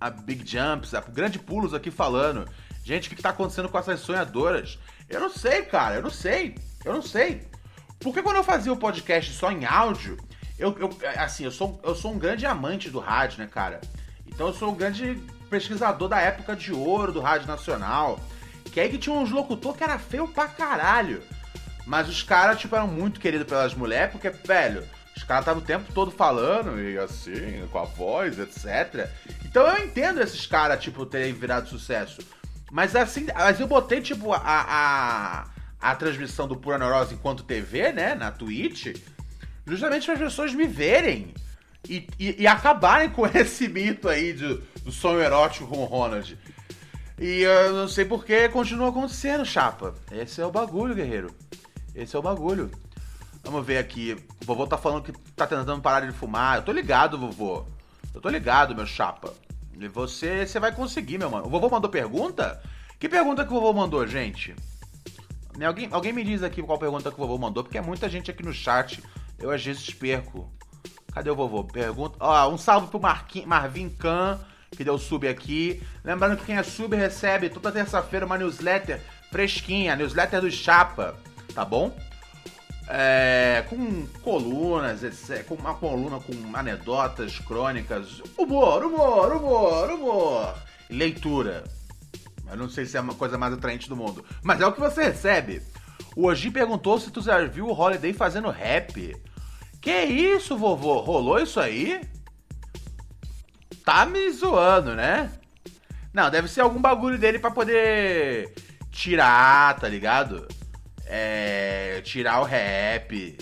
a 0.00 0.10
Big 0.10 0.44
Jumps, 0.46 0.94
a 0.94 1.00
Grande 1.00 1.38
Pulos 1.38 1.74
aqui 1.74 1.90
falando. 1.90 2.48
Gente, 2.84 3.06
o 3.06 3.10
que, 3.10 3.16
que 3.16 3.22
tá 3.22 3.30
acontecendo 3.30 3.68
com 3.68 3.78
essas 3.78 4.00
sonhadoras? 4.00 4.78
Eu 5.08 5.20
não 5.20 5.30
sei, 5.30 5.62
cara, 5.62 5.96
eu 5.96 6.02
não 6.02 6.10
sei. 6.10 6.54
Eu 6.84 6.92
não 6.92 7.02
sei. 7.02 7.46
Porque 8.00 8.22
quando 8.22 8.36
eu 8.36 8.44
fazia 8.44 8.72
o 8.72 8.76
podcast 8.76 9.32
só 9.32 9.50
em 9.50 9.64
áudio, 9.64 10.18
eu, 10.58 10.76
eu- 10.78 10.90
assim, 11.16 11.44
eu 11.44 11.50
sou, 11.50 11.80
eu 11.82 11.94
sou 11.94 12.12
um 12.12 12.18
grande 12.18 12.44
amante 12.44 12.90
do 12.90 12.98
rádio, 12.98 13.38
né, 13.38 13.48
cara? 13.50 13.80
Então 14.26 14.48
eu 14.48 14.52
sou 14.54 14.72
um 14.72 14.74
grande 14.74 15.18
pesquisador 15.48 16.08
da 16.08 16.20
época 16.20 16.54
de 16.54 16.72
ouro 16.72 17.12
do 17.12 17.20
Rádio 17.20 17.46
Nacional. 17.46 18.20
Que 18.72 18.80
aí 18.80 18.88
que 18.90 18.98
tinha 18.98 19.14
uns 19.14 19.30
locutor 19.30 19.74
que 19.76 19.84
era 19.84 19.98
feio 19.98 20.26
pra 20.28 20.48
caralho. 20.48 21.22
Mas 21.86 22.08
os 22.08 22.22
caras, 22.22 22.58
tipo, 22.58 22.74
eram 22.74 22.88
muito 22.88 23.20
queridos 23.20 23.46
pelas 23.46 23.74
mulheres, 23.74 24.10
porque, 24.10 24.30
velho, 24.30 24.86
os 25.16 25.22
caras 25.22 25.42
estavam 25.42 25.62
o 25.62 25.64
tempo 25.64 25.92
todo 25.92 26.10
falando, 26.10 26.80
e 26.80 26.98
assim, 26.98 27.66
com 27.70 27.78
a 27.78 27.84
voz, 27.84 28.38
etc. 28.38 29.08
Então 29.44 29.66
eu 29.66 29.84
entendo 29.84 30.20
esses 30.20 30.46
caras, 30.46 30.82
tipo, 30.82 31.06
terem 31.06 31.32
virado 31.32 31.68
sucesso. 31.68 32.20
Mas 32.70 32.96
assim, 32.96 33.26
mas 33.34 33.60
eu 33.60 33.68
botei, 33.68 34.00
tipo, 34.00 34.32
a, 34.32 34.40
a, 34.44 35.46
a 35.80 35.94
transmissão 35.94 36.48
do 36.48 36.56
Pura 36.56 36.78
Neurose 36.78 37.14
enquanto 37.14 37.44
TV, 37.44 37.92
né, 37.92 38.14
na 38.14 38.32
Twitch, 38.32 38.96
justamente 39.66 40.04
para 40.06 40.14
as 40.14 40.20
pessoas 40.20 40.52
me 40.52 40.66
verem 40.66 41.32
e, 41.88 42.06
e, 42.18 42.42
e 42.42 42.46
acabarem 42.46 43.10
com 43.10 43.26
esse 43.32 43.68
mito 43.68 44.08
aí 44.08 44.32
de, 44.32 44.60
do 44.82 44.90
sonho 44.90 45.20
erótico 45.20 45.66
com 45.66 45.78
o 45.78 45.84
Ronald. 45.84 46.36
E 47.18 47.42
eu 47.42 47.72
não 47.72 47.88
sei 47.88 48.04
por 48.04 48.24
que 48.24 48.48
continua 48.48 48.88
acontecendo, 48.88 49.44
chapa. 49.44 49.94
Esse 50.10 50.40
é 50.40 50.46
o 50.46 50.50
bagulho, 50.50 50.94
guerreiro. 50.94 51.32
Esse 51.94 52.16
é 52.16 52.18
o 52.18 52.22
bagulho. 52.22 52.70
Vamos 53.44 53.64
ver 53.66 53.78
aqui. 53.78 54.16
O 54.42 54.44
vovô 54.44 54.66
tá 54.66 54.76
falando 54.78 55.02
que 55.02 55.12
tá 55.34 55.46
tentando 55.46 55.80
parar 55.80 56.00
de 56.06 56.12
fumar. 56.12 56.56
Eu 56.58 56.62
tô 56.62 56.72
ligado, 56.72 57.18
vovô. 57.18 57.64
Eu 58.14 58.20
tô 58.20 58.28
ligado, 58.28 58.74
meu 58.74 58.86
chapa. 58.86 59.32
E 59.78 59.88
você, 59.88 60.46
você 60.46 60.58
vai 60.60 60.72
conseguir, 60.72 61.18
meu 61.18 61.30
mano. 61.30 61.46
O 61.46 61.50
vovô 61.50 61.68
mandou 61.68 61.90
pergunta? 61.90 62.62
Que 62.98 63.08
pergunta 63.08 63.44
que 63.44 63.50
o 63.52 63.54
vovô 63.54 63.72
mandou, 63.72 64.06
gente? 64.06 64.54
Me- 65.56 65.64
Alguém, 65.64 65.88
alguém 65.92 66.12
me 66.12 66.24
diz 66.24 66.42
aqui 66.42 66.62
qual 66.62 66.78
pergunta 66.78 67.10
que 67.10 67.16
o 67.16 67.18
vovô 67.26 67.36
mandou, 67.38 67.62
porque 67.62 67.78
é 67.78 67.82
muita 67.82 68.08
gente 68.08 68.30
aqui 68.30 68.42
no 68.42 68.52
chat. 68.52 69.02
Eu 69.38 69.50
às 69.50 69.62
vezes 69.64 69.90
perco. 69.90 70.50
Cadê 71.12 71.30
o 71.30 71.34
vovô? 71.36 71.64
Pergunta. 71.64 72.16
Ó, 72.20 72.48
um 72.48 72.56
salve 72.58 72.86
pro 72.88 73.00
Marquin- 73.00 73.44
Marvin 73.46 73.88
Khan, 73.90 74.40
que 74.70 74.82
deu 74.84 74.96
sub 74.98 75.28
aqui. 75.28 75.82
Lembrando 76.04 76.36
que 76.38 76.44
quem 76.46 76.56
é 76.56 76.62
sub 76.62 76.96
recebe 76.96 77.48
toda 77.48 77.70
terça-feira 77.70 78.24
uma 78.26 78.38
newsletter 78.38 79.00
fresquinha, 79.30 79.94
newsletter 79.96 80.40
do 80.40 80.50
Chapa, 80.50 81.14
tá 81.54 81.64
bom? 81.64 81.96
É, 82.86 83.64
com 83.68 84.06
colunas, 84.22 85.02
etc, 85.02 85.44
com 85.46 85.54
uma 85.54 85.74
coluna 85.74 86.20
com 86.20 86.34
anedotas, 86.54 87.38
crônicas, 87.38 88.20
humor, 88.36 88.84
humor, 88.84 89.32
humor, 89.32 89.90
humor, 89.90 90.54
leitura. 90.90 91.64
Eu 92.50 92.56
não 92.56 92.68
sei 92.68 92.84
se 92.84 92.96
é 92.96 93.00
uma 93.00 93.14
coisa 93.14 93.38
mais 93.38 93.54
atraente 93.54 93.88
do 93.88 93.96
mundo, 93.96 94.24
mas 94.42 94.60
é 94.60 94.66
o 94.66 94.72
que 94.72 94.80
você 94.80 95.04
recebe. 95.04 95.62
O 96.14 96.26
Oji 96.26 96.50
perguntou 96.50 97.00
se 97.00 97.10
tu 97.10 97.20
já 97.20 97.44
viu 97.46 97.66
o 97.66 97.72
Holiday 97.72 98.12
fazendo 98.12 98.50
rap. 98.50 99.16
Que 99.80 100.04
isso, 100.04 100.56
vovô? 100.56 101.00
Rolou 101.00 101.40
isso 101.40 101.58
aí? 101.58 102.00
Tá 103.84 104.06
me 104.06 104.30
zoando, 104.30 104.94
né? 104.94 105.30
Não, 106.12 106.30
deve 106.30 106.48
ser 106.48 106.60
algum 106.60 106.80
bagulho 106.80 107.18
dele 107.18 107.38
pra 107.38 107.50
poder 107.50 108.54
tirar, 108.90 109.76
tá 109.78 109.88
ligado? 109.88 110.46
É. 111.06 112.00
Tirar 112.04 112.40
o 112.40 112.44
rap. 112.44 113.38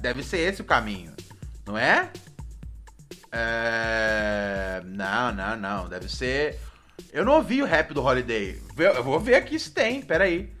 Deve 0.00 0.22
ser 0.22 0.38
esse 0.38 0.60
o 0.62 0.64
caminho, 0.64 1.12
não 1.66 1.76
é? 1.76 2.10
É. 3.32 4.82
Não, 4.84 5.32
não, 5.32 5.56
não. 5.56 5.88
Deve 5.88 6.08
ser. 6.08 6.58
Eu 7.12 7.24
não 7.24 7.34
ouvi 7.34 7.62
o 7.62 7.66
rap 7.66 7.92
do 7.92 8.02
Holiday. 8.02 8.60
Eu 8.76 9.02
vou 9.02 9.18
ver 9.18 9.34
aqui 9.34 9.58
se 9.58 9.70
tem, 9.70 10.02
peraí. 10.02 10.52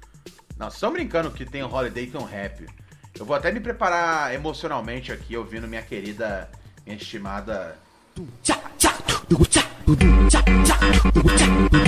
Não, 0.56 0.66
vocês 0.66 0.74
estão 0.74 0.92
brincando 0.92 1.30
que 1.30 1.44
tem 1.44 1.62
um 1.62 1.72
Holiday 1.72 2.04
e 2.04 2.10
tem 2.10 2.20
um 2.20 2.24
rap. 2.24 2.66
Eu 3.18 3.24
vou 3.24 3.36
até 3.36 3.52
me 3.52 3.60
preparar 3.60 4.34
emocionalmente 4.34 5.12
aqui, 5.12 5.36
ouvindo 5.36 5.68
minha 5.68 5.82
querida, 5.82 6.50
minha 6.84 6.96
estimada. 6.96 7.76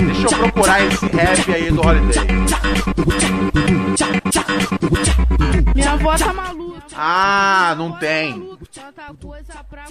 Deixa 0.05 0.35
eu 0.35 0.39
procurar 0.39 0.85
esse 0.85 1.05
rap 1.07 1.53
aí 1.53 1.71
do 1.71 1.81
Holiday. 1.81 2.27
Minha 5.75 5.91
avó 5.91 6.17
tá 6.17 6.33
maluca. 6.33 6.83
Ah, 6.95 7.75
não 7.77 7.93
tem. 7.93 8.57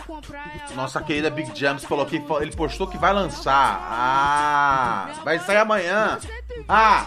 Comprar. 0.07 0.67
ela 0.71 0.75
Nossa 0.75 1.03
querida 1.03 1.31
Big 1.31 1.59
Jumps 1.59 1.85
falou 1.85 2.07
que 2.07 2.17
ele 2.41 2.53
postou 2.53 2.87
que 2.87 2.99
vai 2.99 3.13
lançar. 3.13 3.79
Ah, 3.83 5.11
vai 5.25 5.39
sair 5.39 5.59
amanhã. 5.59 6.19
Ah, 6.69 7.07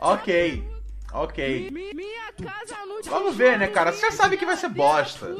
ok. 0.00 0.68
Ok. 1.12 1.70
Vamos 3.06 3.36
ver, 3.36 3.58
né, 3.58 3.66
cara? 3.66 3.92
Você 3.92 4.00
já 4.00 4.12
sabe 4.12 4.36
que 4.36 4.46
vai 4.46 4.56
ser 4.56 4.68
bosta. 4.68 5.34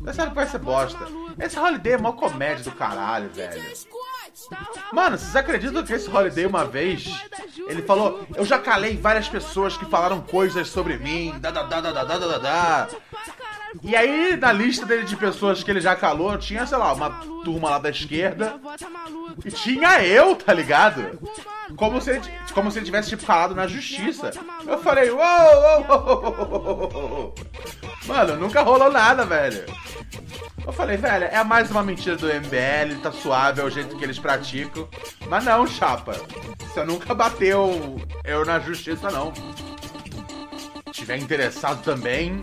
Você 0.00 0.12
sabe 0.12 0.30
que 0.30 0.36
vai 0.36 0.46
ser 0.46 0.58
bosta. 0.58 1.06
Esse 1.40 1.58
Holiday 1.58 1.94
é 1.94 1.98
mó 1.98 2.12
comédia 2.12 2.64
do 2.64 2.72
caralho, 2.72 3.28
velho. 3.30 3.62
Mano, 4.92 5.18
vocês 5.18 5.36
acreditam 5.36 5.84
que 5.84 5.92
esse 5.92 6.08
Holiday 6.08 6.46
uma 6.46 6.64
vez 6.64 7.06
ele 7.68 7.82
falou: 7.82 8.26
Eu 8.34 8.44
já 8.44 8.58
calei 8.58 8.96
várias 8.96 9.28
pessoas 9.28 9.76
que 9.76 9.84
falaram 9.84 10.20
coisas 10.20 10.68
sobre 10.68 10.96
mim, 10.98 11.34
da 11.38 11.50
da 11.50 11.62
da 11.62 11.80
da 11.80 12.04
da 12.04 12.18
da 12.18 12.38
da. 12.38 12.88
Da." 13.74 13.80
E 13.82 13.96
aí, 13.96 14.36
na 14.36 14.52
lista 14.52 14.84
dele 14.86 15.04
de 15.04 15.16
pessoas 15.16 15.62
que 15.62 15.70
ele 15.70 15.80
já 15.80 15.94
calou, 15.94 16.36
tinha, 16.38 16.66
sei 16.66 16.78
lá, 16.78 16.92
uma 16.92 17.10
turma 17.44 17.70
lá 17.70 17.78
da 17.78 17.90
esquerda. 17.90 18.60
E 19.44 19.50
tinha 19.50 20.02
eu, 20.04 20.36
tá 20.36 20.52
ligado? 20.52 21.18
Como 21.76 22.00
se 22.00 22.10
ele, 22.10 22.22
como 22.52 22.70
se 22.70 22.78
ele 22.78 22.86
tivesse, 22.86 23.10
tipo, 23.10 23.26
calado 23.26 23.54
na 23.54 23.66
justiça. 23.66 24.30
Eu 24.66 24.78
falei, 24.78 25.10
uou, 25.10 25.20
uou, 25.20 26.92
uou. 26.94 27.34
Mano, 28.06 28.36
nunca 28.36 28.62
rolou 28.62 28.90
nada, 28.90 29.24
velho. 29.24 29.64
Eu 30.66 30.72
falei, 30.72 30.96
velho, 30.96 31.24
é 31.24 31.42
mais 31.42 31.70
uma 31.70 31.82
mentira 31.82 32.16
do 32.16 32.26
MBL, 32.26 33.00
tá 33.02 33.10
suave, 33.10 33.60
é 33.60 33.64
o 33.64 33.70
jeito 33.70 33.96
que 33.96 34.04
eles 34.04 34.18
praticam. 34.18 34.88
Mas 35.26 35.44
não, 35.44 35.66
chapa. 35.66 36.12
Você 36.58 36.84
nunca 36.84 37.14
bateu 37.14 37.98
eu 38.24 38.44
na 38.44 38.58
justiça, 38.60 39.10
não. 39.10 39.32
Se 40.86 40.92
tiver 40.92 41.16
interessado 41.16 41.82
também, 41.82 42.40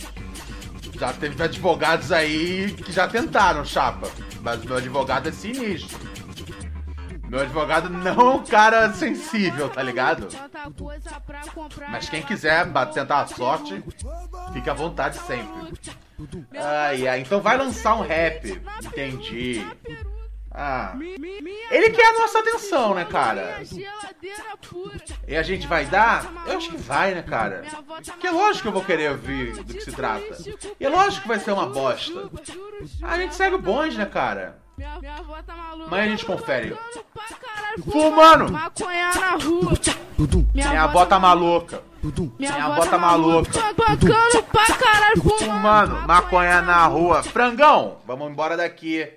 já 0.98 1.14
teve 1.14 1.42
advogados 1.42 2.12
aí 2.12 2.72
que 2.72 2.92
já 2.92 3.08
tentaram, 3.08 3.64
chapa. 3.66 4.10
Mas 4.42 4.64
meu 4.64 4.78
advogado 4.78 5.30
é 5.30 5.32
sinistro. 5.32 5.98
Meu 7.28 7.42
advogado 7.42 7.90
não 7.90 8.08
é 8.08 8.36
um 8.36 8.44
cara 8.44 8.94
sensível, 8.94 9.68
tá 9.70 9.82
ligado? 9.82 10.28
Mas 11.92 12.08
quem 12.08 12.22
quiser 12.22 12.66
tentar 12.94 13.22
a 13.22 13.28
sorte, 13.28 13.84
fica 14.54 14.72
à 14.72 14.76
vontade 14.76 15.18
sempre. 15.20 15.74
Ai, 16.56 17.08
ai, 17.08 17.20
então 17.22 17.42
vai 17.42 17.58
lançar 17.58 17.96
um 17.96 18.02
rap. 18.02 18.62
Entendi. 18.84 19.66
Ah. 20.58 20.96
Ele 21.70 21.90
quer 21.90 22.16
a 22.16 22.20
nossa 22.20 22.40
atenção, 22.40 22.94
né, 22.94 23.04
cara? 23.04 23.62
Pura. 24.70 24.96
E 25.28 25.36
a 25.36 25.44
gente 25.44 25.68
vai 25.68 25.86
dar? 25.86 26.32
Eu 26.48 26.58
acho 26.58 26.70
que 26.72 26.78
vai, 26.78 27.14
né, 27.14 27.22
cara? 27.22 27.64
Que 28.20 28.28
é 28.28 28.32
lógico 28.32 28.62
que 28.62 28.68
eu 28.70 28.72
vou 28.72 28.84
querer 28.84 29.12
ouvir 29.12 29.52
do 29.54 29.74
que 29.74 29.82
se 29.82 29.92
trata. 29.92 30.38
E 30.80 30.86
é 30.86 30.90
lógico 30.90 31.24
que 31.24 31.28
vai 31.28 31.40
ser 31.40 31.52
uma 31.52 31.66
bosta. 31.66 32.30
A 33.02 33.18
gente 33.18 33.36
segue 33.36 33.56
o 33.56 33.62
bonde, 33.62 33.98
né, 33.98 34.06
cara? 34.06 34.64
Avó 35.18 35.42
tá. 35.44 35.54
Amanhã 35.88 36.04
a 36.04 36.08
gente 36.08 36.26
confere. 36.26 36.78
Fumando! 37.92 38.52
Maconha 38.52 39.12
na 39.16 39.32
rua. 39.32 39.74
Minha 40.54 40.84
avó 40.84 41.06
tá 41.06 41.20
maluca. 41.20 41.84
Minha 42.40 42.66
avó 42.66 42.86
tá 42.86 42.98
maluca. 42.98 43.52
Tocando 43.52 44.44
pra 44.44 44.66
caralho. 44.68 45.22
Fumando. 45.22 45.40
Fumando, 45.40 46.08
maconha 46.08 46.62
na 46.62 46.86
rua. 46.88 47.24
Frangão, 47.24 47.98
vamos 48.06 48.30
embora 48.30 48.56
daqui. 48.56 49.10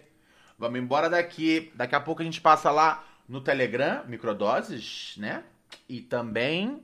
Vamos 0.59 0.81
embora 0.81 1.09
daqui. 1.09 1.71
Daqui 1.75 1.95
a 1.95 2.01
pouco 2.01 2.21
a 2.21 2.25
gente 2.25 2.41
passa 2.41 2.71
lá 2.71 3.05
no 3.29 3.41
Telegram, 3.41 4.03
microdoses, 4.09 5.15
né? 5.17 5.45
E 5.89 6.01
também. 6.01 6.83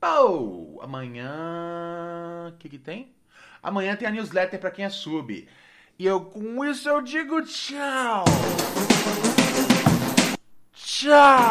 Pô, 0.00 0.78
amanhã. 0.80 2.52
O 2.54 2.56
que, 2.58 2.68
que 2.68 2.78
tem? 2.78 3.12
Amanhã 3.60 3.96
tem 3.96 4.06
a 4.06 4.12
newsletter 4.12 4.60
pra 4.60 4.70
quem 4.70 4.84
é 4.84 4.88
sub. 4.88 5.48
E 5.98 6.06
eu 6.06 6.20
com 6.20 6.64
isso 6.64 6.88
eu 6.88 7.02
digo 7.02 7.42
tchau. 7.42 8.24
Tchau. 10.72 11.50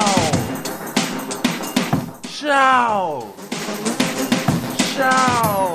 Tchau. 2.23 3.35
Tchau. 4.77 5.73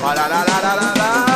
Parararararará. 0.00 0.90
Parararararará. 0.90 1.29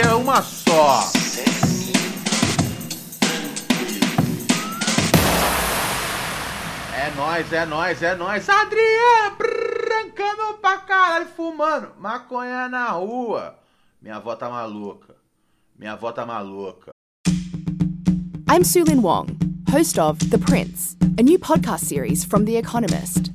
É 0.00 0.14
uma 0.14 0.42
só. 0.42 1.00
É 6.94 7.10
é 7.54 7.56
é 7.56 7.66
brancando 9.36 10.58
pra 10.60 10.76
caralho, 10.78 11.26
fumando. 11.26 11.88
Maconha 11.98 12.68
na 12.68 12.90
rua. 12.90 13.58
Minha 14.00 14.16
avó 14.16 14.36
tá 14.36 14.48
maluca. 14.48 15.16
Minha 15.78 15.92
avó 15.92 16.12
tá 16.12 16.24
maluca. 16.24 16.90
I'm 18.50 18.62
Sulin 18.62 19.02
Wong, 19.02 19.36
host 19.70 19.98
of 19.98 20.18
The 20.30 20.38
Prince, 20.38 20.96
a 21.18 21.22
new 21.22 21.38
podcast 21.38 21.84
series 21.84 22.24
from 22.24 22.44
The 22.44 22.56
Economist. 22.56 23.30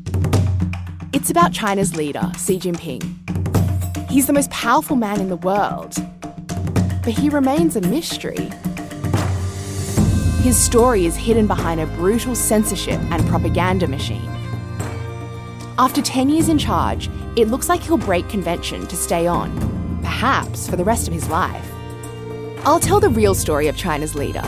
It's 1.13 1.29
about 1.29 1.51
China's 1.53 1.95
leader, 1.95 2.31
Xi 2.37 2.57
Jinping. 2.57 3.03
He's 4.09 4.27
the 4.27 4.33
most 4.33 4.49
powerful 4.49 4.95
man 4.95 5.19
in 5.19 5.29
the 5.29 5.37
world, 5.37 5.95
but 7.03 7.13
he 7.13 7.29
remains 7.29 7.75
a 7.75 7.81
mystery. 7.81 8.49
His 10.41 10.57
story 10.57 11.05
is 11.05 11.15
hidden 11.15 11.47
behind 11.47 11.79
a 11.79 11.85
brutal 11.85 12.35
censorship 12.35 12.99
and 13.11 13.25
propaganda 13.27 13.87
machine. 13.87 14.29
After 15.77 16.01
10 16.01 16.29
years 16.29 16.49
in 16.49 16.57
charge, 16.57 17.09
it 17.35 17.47
looks 17.47 17.67
like 17.67 17.81
he'll 17.81 17.97
break 17.97 18.29
convention 18.29 18.85
to 18.87 18.95
stay 18.95 19.27
on, 19.27 19.51
perhaps 20.01 20.69
for 20.69 20.75
the 20.75 20.83
rest 20.83 21.07
of 21.07 21.13
his 21.13 21.27
life. 21.29 21.69
I'll 22.65 22.79
tell 22.79 22.99
the 22.99 23.09
real 23.09 23.35
story 23.35 23.67
of 23.67 23.75
China's 23.75 24.15
leader, 24.15 24.43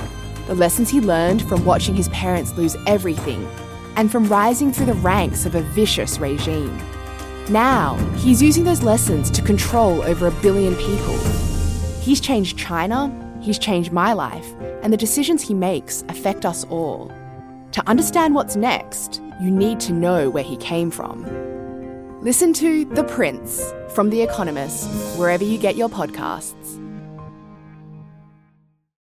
the 0.48 0.56
lessons 0.56 0.90
he 0.90 1.02
learned 1.02 1.42
from 1.50 1.66
watching 1.66 1.96
his 1.96 2.10
parents 2.10 2.54
lose 2.54 2.78
everything 2.88 3.48
and 3.96 4.12
from 4.12 4.28
rising 4.28 4.72
through 4.72 4.86
the 4.86 4.94
ranks 4.96 5.46
of 5.46 5.56
a 5.56 5.62
vicious 5.62 6.20
regime. 6.20 6.78
Now, 7.50 7.96
he's 8.18 8.42
using 8.42 8.64
those 8.64 8.84
lessons 8.84 9.32
to 9.32 9.42
control 9.42 10.02
over 10.04 10.28
a 10.28 10.32
billion 10.32 10.76
people. 10.76 11.45
He's 12.06 12.22
changed 12.22 12.60
China, 12.60 13.12
he's 13.42 13.58
changed 13.58 13.92
my 13.92 14.14
life, 14.14 14.54
and 14.84 14.94
the 14.94 14.98
decisions 14.98 15.42
he 15.42 15.56
makes 15.56 16.04
affect 16.08 16.46
us 16.46 16.64
all. 16.66 17.12
To 17.72 17.90
understand 17.90 18.36
what's 18.36 18.56
next, 18.56 19.24
you 19.42 19.50
need 19.50 19.80
to 19.80 19.92
know 19.92 20.30
where 20.30 20.44
he 20.44 20.56
came 20.58 20.92
from. 20.92 21.26
Listen 22.22 22.54
to 22.54 22.86
The 22.86 23.06
Prince 23.06 23.74
from 23.90 24.12
The 24.12 24.22
Economist, 24.22 24.88
wherever 25.18 25.44
you 25.44 25.58
get 25.58 25.78
your 25.78 25.90
podcasts. 25.90 26.85